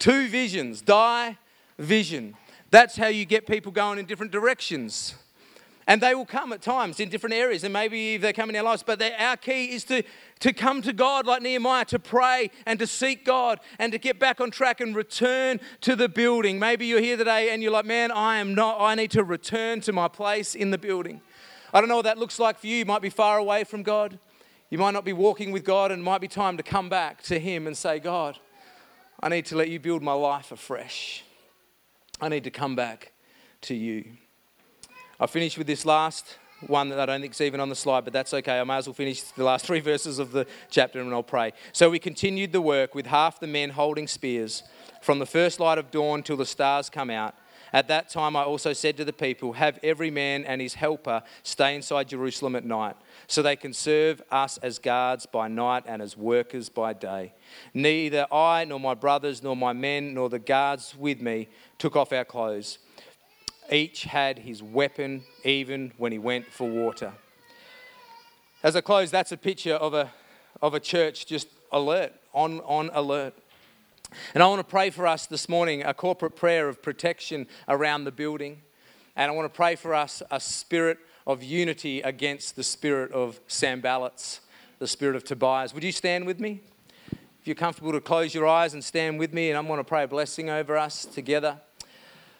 Two 0.00 0.28
visions, 0.28 0.80
die, 0.80 1.36
vision. 1.78 2.34
That's 2.70 2.96
how 2.96 3.08
you 3.08 3.26
get 3.26 3.46
people 3.46 3.70
going 3.70 3.98
in 3.98 4.06
different 4.06 4.32
directions. 4.32 5.14
And 5.86 6.00
they 6.00 6.14
will 6.14 6.24
come 6.24 6.52
at 6.52 6.62
times 6.62 7.00
in 7.00 7.10
different 7.10 7.34
areas, 7.34 7.64
and 7.64 7.72
maybe 7.72 8.16
they 8.16 8.32
come 8.32 8.48
in 8.48 8.56
our 8.56 8.62
lives. 8.62 8.82
But 8.82 9.02
our 9.02 9.36
key 9.36 9.66
is 9.72 9.84
to, 9.84 10.02
to 10.38 10.54
come 10.54 10.80
to 10.82 10.94
God 10.94 11.26
like 11.26 11.42
Nehemiah, 11.42 11.84
to 11.86 11.98
pray 11.98 12.50
and 12.64 12.78
to 12.78 12.86
seek 12.86 13.26
God 13.26 13.60
and 13.78 13.92
to 13.92 13.98
get 13.98 14.18
back 14.18 14.40
on 14.40 14.50
track 14.50 14.80
and 14.80 14.96
return 14.96 15.60
to 15.82 15.94
the 15.94 16.08
building. 16.08 16.58
Maybe 16.58 16.86
you're 16.86 17.00
here 17.00 17.18
today 17.18 17.50
and 17.50 17.62
you're 17.62 17.72
like, 17.72 17.84
man, 17.86 18.10
I 18.10 18.38
am 18.38 18.54
not, 18.54 18.80
I 18.80 18.94
need 18.94 19.10
to 19.12 19.22
return 19.22 19.82
to 19.82 19.92
my 19.92 20.08
place 20.08 20.54
in 20.54 20.70
the 20.70 20.78
building. 20.78 21.20
I 21.74 21.80
don't 21.80 21.90
know 21.90 21.96
what 21.96 22.04
that 22.06 22.18
looks 22.18 22.38
like 22.38 22.58
for 22.58 22.68
you. 22.68 22.76
You 22.76 22.86
might 22.86 23.02
be 23.02 23.10
far 23.10 23.36
away 23.36 23.64
from 23.64 23.82
God. 23.82 24.18
You 24.70 24.78
might 24.78 24.92
not 24.92 25.04
be 25.04 25.12
walking 25.12 25.50
with 25.50 25.64
God, 25.64 25.90
and 25.90 26.00
it 26.00 26.04
might 26.04 26.20
be 26.20 26.28
time 26.28 26.56
to 26.56 26.62
come 26.62 26.88
back 26.88 27.22
to 27.24 27.38
Him 27.38 27.66
and 27.66 27.76
say, 27.76 27.98
God, 27.98 28.38
I 29.22 29.28
need 29.28 29.44
to 29.46 29.56
let 29.56 29.68
you 29.68 29.78
build 29.78 30.02
my 30.02 30.14
life 30.14 30.50
afresh. 30.50 31.24
I 32.20 32.28
need 32.30 32.44
to 32.44 32.50
come 32.50 32.74
back 32.74 33.12
to 33.62 33.74
you. 33.74 34.04
I'll 35.18 35.26
finish 35.26 35.58
with 35.58 35.66
this 35.66 35.84
last 35.84 36.38
one 36.66 36.88
that 36.88 36.98
I 36.98 37.06
don't 37.06 37.20
think 37.20 37.34
is 37.34 37.40
even 37.42 37.60
on 37.60 37.68
the 37.68 37.76
slide, 37.76 38.04
but 38.04 38.12
that's 38.14 38.32
okay. 38.32 38.58
I 38.58 38.64
might 38.64 38.78
as 38.78 38.86
well 38.86 38.94
finish 38.94 39.20
the 39.22 39.44
last 39.44 39.66
three 39.66 39.80
verses 39.80 40.18
of 40.18 40.32
the 40.32 40.46
chapter 40.70 41.00
and 41.00 41.12
I'll 41.12 41.22
pray. 41.22 41.52
So 41.72 41.90
we 41.90 41.98
continued 41.98 42.52
the 42.52 42.62
work 42.62 42.94
with 42.94 43.06
half 43.06 43.40
the 43.40 43.46
men 43.46 43.70
holding 43.70 44.06
spears 44.06 44.62
from 45.02 45.18
the 45.18 45.26
first 45.26 45.60
light 45.60 45.76
of 45.76 45.90
dawn 45.90 46.22
till 46.22 46.38
the 46.38 46.46
stars 46.46 46.88
come 46.88 47.10
out. 47.10 47.34
At 47.72 47.88
that 47.88 48.08
time, 48.08 48.34
I 48.34 48.42
also 48.42 48.72
said 48.72 48.96
to 48.96 49.04
the 49.04 49.12
people, 49.12 49.52
Have 49.52 49.78
every 49.82 50.10
man 50.10 50.44
and 50.44 50.60
his 50.60 50.74
helper 50.74 51.22
stay 51.42 51.76
inside 51.76 52.08
Jerusalem 52.08 52.56
at 52.56 52.64
night, 52.64 52.96
so 53.30 53.42
they 53.42 53.54
can 53.54 53.72
serve 53.72 54.20
us 54.32 54.58
as 54.58 54.80
guards 54.80 55.24
by 55.24 55.46
night 55.46 55.84
and 55.86 56.02
as 56.02 56.16
workers 56.16 56.68
by 56.68 56.92
day. 56.92 57.32
Neither 57.72 58.26
I, 58.32 58.64
nor 58.64 58.80
my 58.80 58.94
brothers, 58.94 59.40
nor 59.40 59.54
my 59.54 59.72
men, 59.72 60.14
nor 60.14 60.28
the 60.28 60.40
guards 60.40 60.96
with 60.98 61.20
me 61.20 61.48
took 61.78 61.94
off 61.94 62.12
our 62.12 62.24
clothes. 62.24 62.78
Each 63.70 64.02
had 64.02 64.40
his 64.40 64.64
weapon, 64.64 65.22
even 65.44 65.92
when 65.96 66.10
he 66.10 66.18
went 66.18 66.46
for 66.46 66.68
water. 66.68 67.12
As 68.64 68.74
I 68.74 68.80
close, 68.80 69.12
that's 69.12 69.30
a 69.30 69.36
picture 69.36 69.74
of 69.74 69.94
a, 69.94 70.10
of 70.60 70.74
a 70.74 70.80
church 70.80 71.24
just 71.26 71.46
alert, 71.70 72.12
on, 72.34 72.58
on 72.62 72.90
alert. 72.92 73.34
And 74.34 74.42
I 74.42 74.48
want 74.48 74.58
to 74.58 74.64
pray 74.64 74.90
for 74.90 75.06
us 75.06 75.26
this 75.26 75.48
morning 75.48 75.84
a 75.84 75.94
corporate 75.94 76.34
prayer 76.34 76.68
of 76.68 76.82
protection 76.82 77.46
around 77.68 78.04
the 78.04 78.12
building. 78.12 78.62
And 79.14 79.30
I 79.30 79.34
want 79.36 79.52
to 79.52 79.56
pray 79.56 79.76
for 79.76 79.94
us 79.94 80.20
a 80.32 80.40
spirit 80.40 80.98
of 81.30 81.44
unity 81.44 82.00
against 82.00 82.56
the 82.56 82.62
spirit 82.64 83.12
of 83.12 83.40
Sanballats, 83.46 84.40
the 84.80 84.88
spirit 84.88 85.14
of 85.14 85.22
Tobias. 85.22 85.72
Would 85.72 85.84
you 85.84 85.92
stand 85.92 86.26
with 86.26 86.40
me? 86.40 86.60
If 87.12 87.46
you're 87.46 87.54
comfortable 87.54 87.92
to 87.92 88.00
close 88.00 88.34
your 88.34 88.48
eyes 88.48 88.74
and 88.74 88.82
stand 88.82 89.18
with 89.18 89.32
me, 89.32 89.48
and 89.48 89.56
I'm 89.56 89.68
going 89.68 89.78
to 89.78 89.84
pray 89.84 90.02
a 90.02 90.08
blessing 90.08 90.50
over 90.50 90.76
us 90.76 91.04
together. 91.04 91.60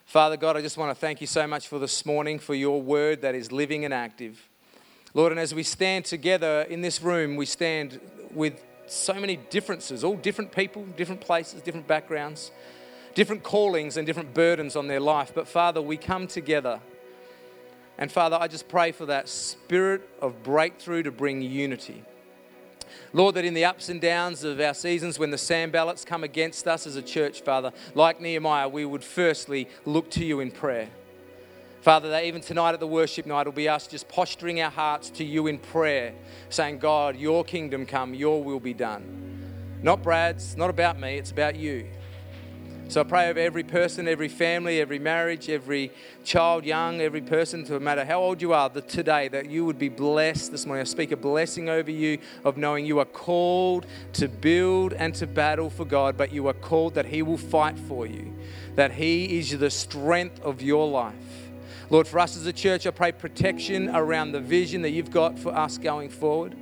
Father 0.07 0.36
God, 0.36 0.57
I 0.57 0.61
just 0.61 0.76
want 0.76 0.91
to 0.91 1.01
thank 1.01 1.20
you 1.20 1.28
so 1.28 1.47
much 1.47 1.68
for 1.68 1.78
this 1.78 2.05
morning, 2.05 2.41
for 2.41 2.55
your 2.55 2.82
word 2.82 3.22
that 3.22 3.36
is 3.36 3.53
living 3.53 3.84
and 3.84 3.95
active. 3.95 4.49
Lord, 5.14 5.30
and 5.30 5.41
as 5.41 5.55
we 5.55 5.62
stand 5.62 6.05
together 6.05 6.62
in 6.62 6.80
this 6.80 7.01
room, 7.01 7.36
we 7.36 7.47
stand 7.47 8.01
with 8.34 8.61
so 8.88 9.14
many 9.14 9.36
differences, 9.36 10.03
all 10.03 10.16
different 10.16 10.51
people, 10.51 10.84
different 10.97 11.20
places, 11.20 11.62
different 11.62 11.86
backgrounds, 11.86 12.51
different 13.14 13.45
callings, 13.45 13.97
and 13.97 14.05
different 14.05 14.34
burdens 14.34 14.74
on 14.74 14.88
their 14.88 15.01
life. 15.01 15.30
But 15.32 15.47
Father, 15.47 15.80
we 15.80 15.97
come 15.97 16.26
together. 16.26 16.80
And 17.99 18.11
Father, 18.11 18.38
I 18.41 18.49
just 18.49 18.68
pray 18.68 18.93
for 18.93 19.07
that 19.07 19.28
spirit 19.28 20.09
of 20.20 20.43
breakthrough 20.43 21.03
to 21.03 21.11
bring 21.11 21.43
unity. 21.43 22.05
Lord, 23.12 23.34
that 23.34 23.45
in 23.45 23.55
the 23.55 23.64
ups 23.64 23.88
and 23.88 24.01
downs 24.01 24.45
of 24.45 24.61
our 24.61 24.74
seasons, 24.74 25.18
when 25.18 25.30
the 25.30 25.36
Sanballats 25.36 26.07
come 26.07 26.24
against 26.24 26.66
us 26.66 26.86
as 26.86 26.97
a 26.97 27.03
church, 27.03 27.43
Father, 27.43 27.72
like 27.95 28.20
Nehemiah, 28.20 28.68
we 28.68 28.84
would 28.84 29.05
firstly 29.05 29.68
look 29.84 30.11
to 30.12 30.24
you 30.24 30.41
in 30.41 30.51
prayer. 30.51 30.88
Father, 31.82 32.11
that 32.11 32.24
even 32.24 32.43
tonight 32.43 32.74
at 32.74 32.80
the 32.80 32.86
worship 32.86 33.26
night 33.26 33.47
will 33.47 33.53
be 33.53 33.68
us 33.68 33.86
just 33.86 34.07
posturing 34.09 34.61
our 34.61 34.70
hearts 34.70 35.09
to 35.11 35.24
you 35.24 35.47
in 35.47 35.59
prayer, 35.59 36.14
saying, 36.51 36.78
God, 36.78 37.16
your 37.16 37.43
kingdom 37.43 37.86
come, 37.86 38.14
your 38.14 38.45
will 38.45 38.61
be 38.61 38.74
done. 38.74 39.78
Not 39.82 40.03
Brad's, 40.03 40.57
not 40.57 40.68
about 40.68 41.01
me, 41.01 41.16
it's 41.16 41.30
about 41.30 41.57
you. 41.57 41.88
So 42.91 43.03
I 43.03 43.05
pray 43.05 43.30
over 43.30 43.38
every 43.38 43.62
person, 43.62 44.09
every 44.09 44.26
family, 44.26 44.80
every 44.80 44.99
marriage, 44.99 45.49
every 45.49 45.93
child, 46.24 46.64
young, 46.64 47.01
every 47.01 47.20
person, 47.20 47.64
no 47.68 47.78
matter 47.78 48.05
how 48.05 48.20
old 48.20 48.43
you 48.43 48.53
are, 48.53 48.68
that 48.68 48.88
today 48.88 49.28
that 49.28 49.49
you 49.49 49.64
would 49.64 49.78
be 49.78 49.88
blessed 49.88 50.51
this 50.51 50.66
morning. 50.66 50.80
I 50.80 50.84
speak 50.86 51.12
a 51.12 51.16
blessing 51.16 51.68
over 51.68 51.88
you 51.88 52.18
of 52.45 52.57
knowing 52.57 52.84
you 52.84 52.99
are 52.99 53.05
called 53.05 53.86
to 54.14 54.26
build 54.26 54.93
and 54.93 55.14
to 55.14 55.28
battle 55.28 55.70
for 55.70 55.84
God, 55.84 56.16
but 56.16 56.32
you 56.32 56.49
are 56.49 56.53
called 56.53 56.95
that 56.95 57.07
He 57.07 57.22
will 57.22 57.38
fight 57.38 57.78
for 57.78 58.09
you, 58.09 58.34
that 58.74 58.91
He 58.91 59.38
is 59.38 59.57
the 59.57 59.70
strength 59.70 60.41
of 60.43 60.61
your 60.61 60.88
life. 60.88 61.14
Lord, 61.91 62.09
for 62.09 62.18
us 62.18 62.36
as 62.36 62.45
a 62.47 62.53
church, 62.53 62.88
I 62.88 62.91
pray 62.91 63.12
protection 63.12 63.88
around 63.91 64.32
the 64.32 64.41
vision 64.41 64.82
that 64.82 64.91
you've 64.91 65.12
got 65.12 65.38
for 65.38 65.57
us 65.57 65.78
going 65.78 66.09
forward. 66.09 66.57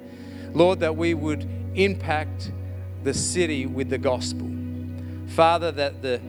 Lord, 0.52 0.80
that 0.80 0.94
we 0.94 1.14
would 1.14 1.48
impact 1.74 2.52
the 3.02 3.14
city 3.14 3.64
with 3.64 3.88
the 3.88 3.96
gospel. 3.96 4.57
Father, 5.28 5.72
that 5.72 6.02
the 6.02 6.20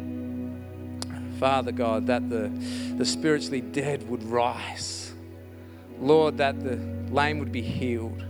Father 1.39 1.71
God, 1.71 2.07
that 2.07 2.29
the, 2.29 2.51
the 2.97 3.05
spiritually 3.05 3.61
dead 3.61 4.07
would 4.09 4.23
rise. 4.23 5.13
Lord, 5.99 6.37
that 6.37 6.61
the 6.63 6.75
lame 7.13 7.39
would 7.39 7.51
be 7.51 7.61
healed. 7.61 8.23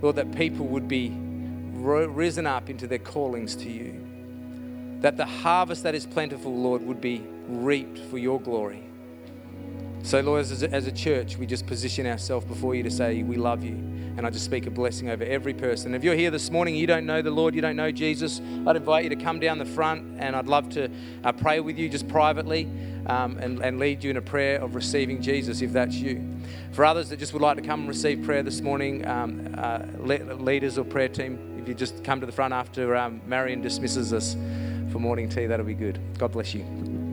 Lord, 0.00 0.16
that 0.16 0.34
people 0.36 0.66
would 0.66 0.86
be 0.86 1.10
risen 1.10 2.46
up 2.46 2.70
into 2.70 2.86
their 2.86 2.98
callings 2.98 3.56
to 3.56 3.68
you. 3.68 4.98
That 5.00 5.16
the 5.16 5.26
harvest 5.26 5.82
that 5.82 5.94
is 5.94 6.06
plentiful, 6.06 6.56
Lord, 6.56 6.82
would 6.82 7.00
be 7.00 7.24
reaped 7.48 7.98
for 7.98 8.18
your 8.18 8.40
glory. 8.40 8.87
So, 10.02 10.20
Lord, 10.20 10.40
as 10.40 10.62
a, 10.62 10.72
as 10.72 10.86
a 10.86 10.92
church, 10.92 11.36
we 11.36 11.46
just 11.46 11.66
position 11.66 12.06
ourselves 12.06 12.46
before 12.46 12.74
you 12.74 12.82
to 12.82 12.90
say, 12.90 13.22
We 13.22 13.36
love 13.36 13.62
you. 13.62 13.74
And 14.16 14.26
I 14.26 14.30
just 14.30 14.44
speak 14.44 14.66
a 14.66 14.70
blessing 14.70 15.10
over 15.10 15.22
every 15.22 15.54
person. 15.54 15.94
If 15.94 16.02
you're 16.02 16.16
here 16.16 16.32
this 16.32 16.50
morning, 16.50 16.74
you 16.74 16.88
don't 16.88 17.06
know 17.06 17.22
the 17.22 17.30
Lord, 17.30 17.54
you 17.54 17.60
don't 17.60 17.76
know 17.76 17.92
Jesus, 17.92 18.40
I'd 18.66 18.74
invite 18.74 19.04
you 19.04 19.10
to 19.10 19.16
come 19.16 19.38
down 19.38 19.58
the 19.58 19.64
front 19.64 20.18
and 20.18 20.34
I'd 20.34 20.48
love 20.48 20.68
to 20.70 20.90
uh, 21.22 21.30
pray 21.30 21.60
with 21.60 21.78
you 21.78 21.88
just 21.88 22.08
privately 22.08 22.68
um, 23.06 23.38
and, 23.38 23.60
and 23.60 23.78
lead 23.78 24.02
you 24.02 24.10
in 24.10 24.16
a 24.16 24.22
prayer 24.22 24.60
of 24.60 24.74
receiving 24.74 25.22
Jesus 25.22 25.62
if 25.62 25.72
that's 25.72 25.94
you. 25.94 26.20
For 26.72 26.84
others 26.84 27.10
that 27.10 27.20
just 27.20 27.32
would 27.32 27.42
like 27.42 27.58
to 27.58 27.62
come 27.62 27.80
and 27.80 27.88
receive 27.88 28.24
prayer 28.24 28.42
this 28.42 28.60
morning, 28.60 29.06
um, 29.06 29.54
uh, 29.56 29.84
leaders 29.98 30.78
or 30.78 30.84
prayer 30.84 31.08
team, 31.08 31.56
if 31.60 31.68
you 31.68 31.74
just 31.74 32.02
come 32.02 32.18
to 32.18 32.26
the 32.26 32.32
front 32.32 32.52
after 32.52 32.96
um, 32.96 33.20
Marion 33.24 33.60
dismisses 33.62 34.12
us 34.12 34.34
for 34.90 34.98
morning 34.98 35.28
tea, 35.28 35.46
that'll 35.46 35.64
be 35.64 35.74
good. 35.74 36.00
God 36.18 36.32
bless 36.32 36.54
you. 36.54 37.07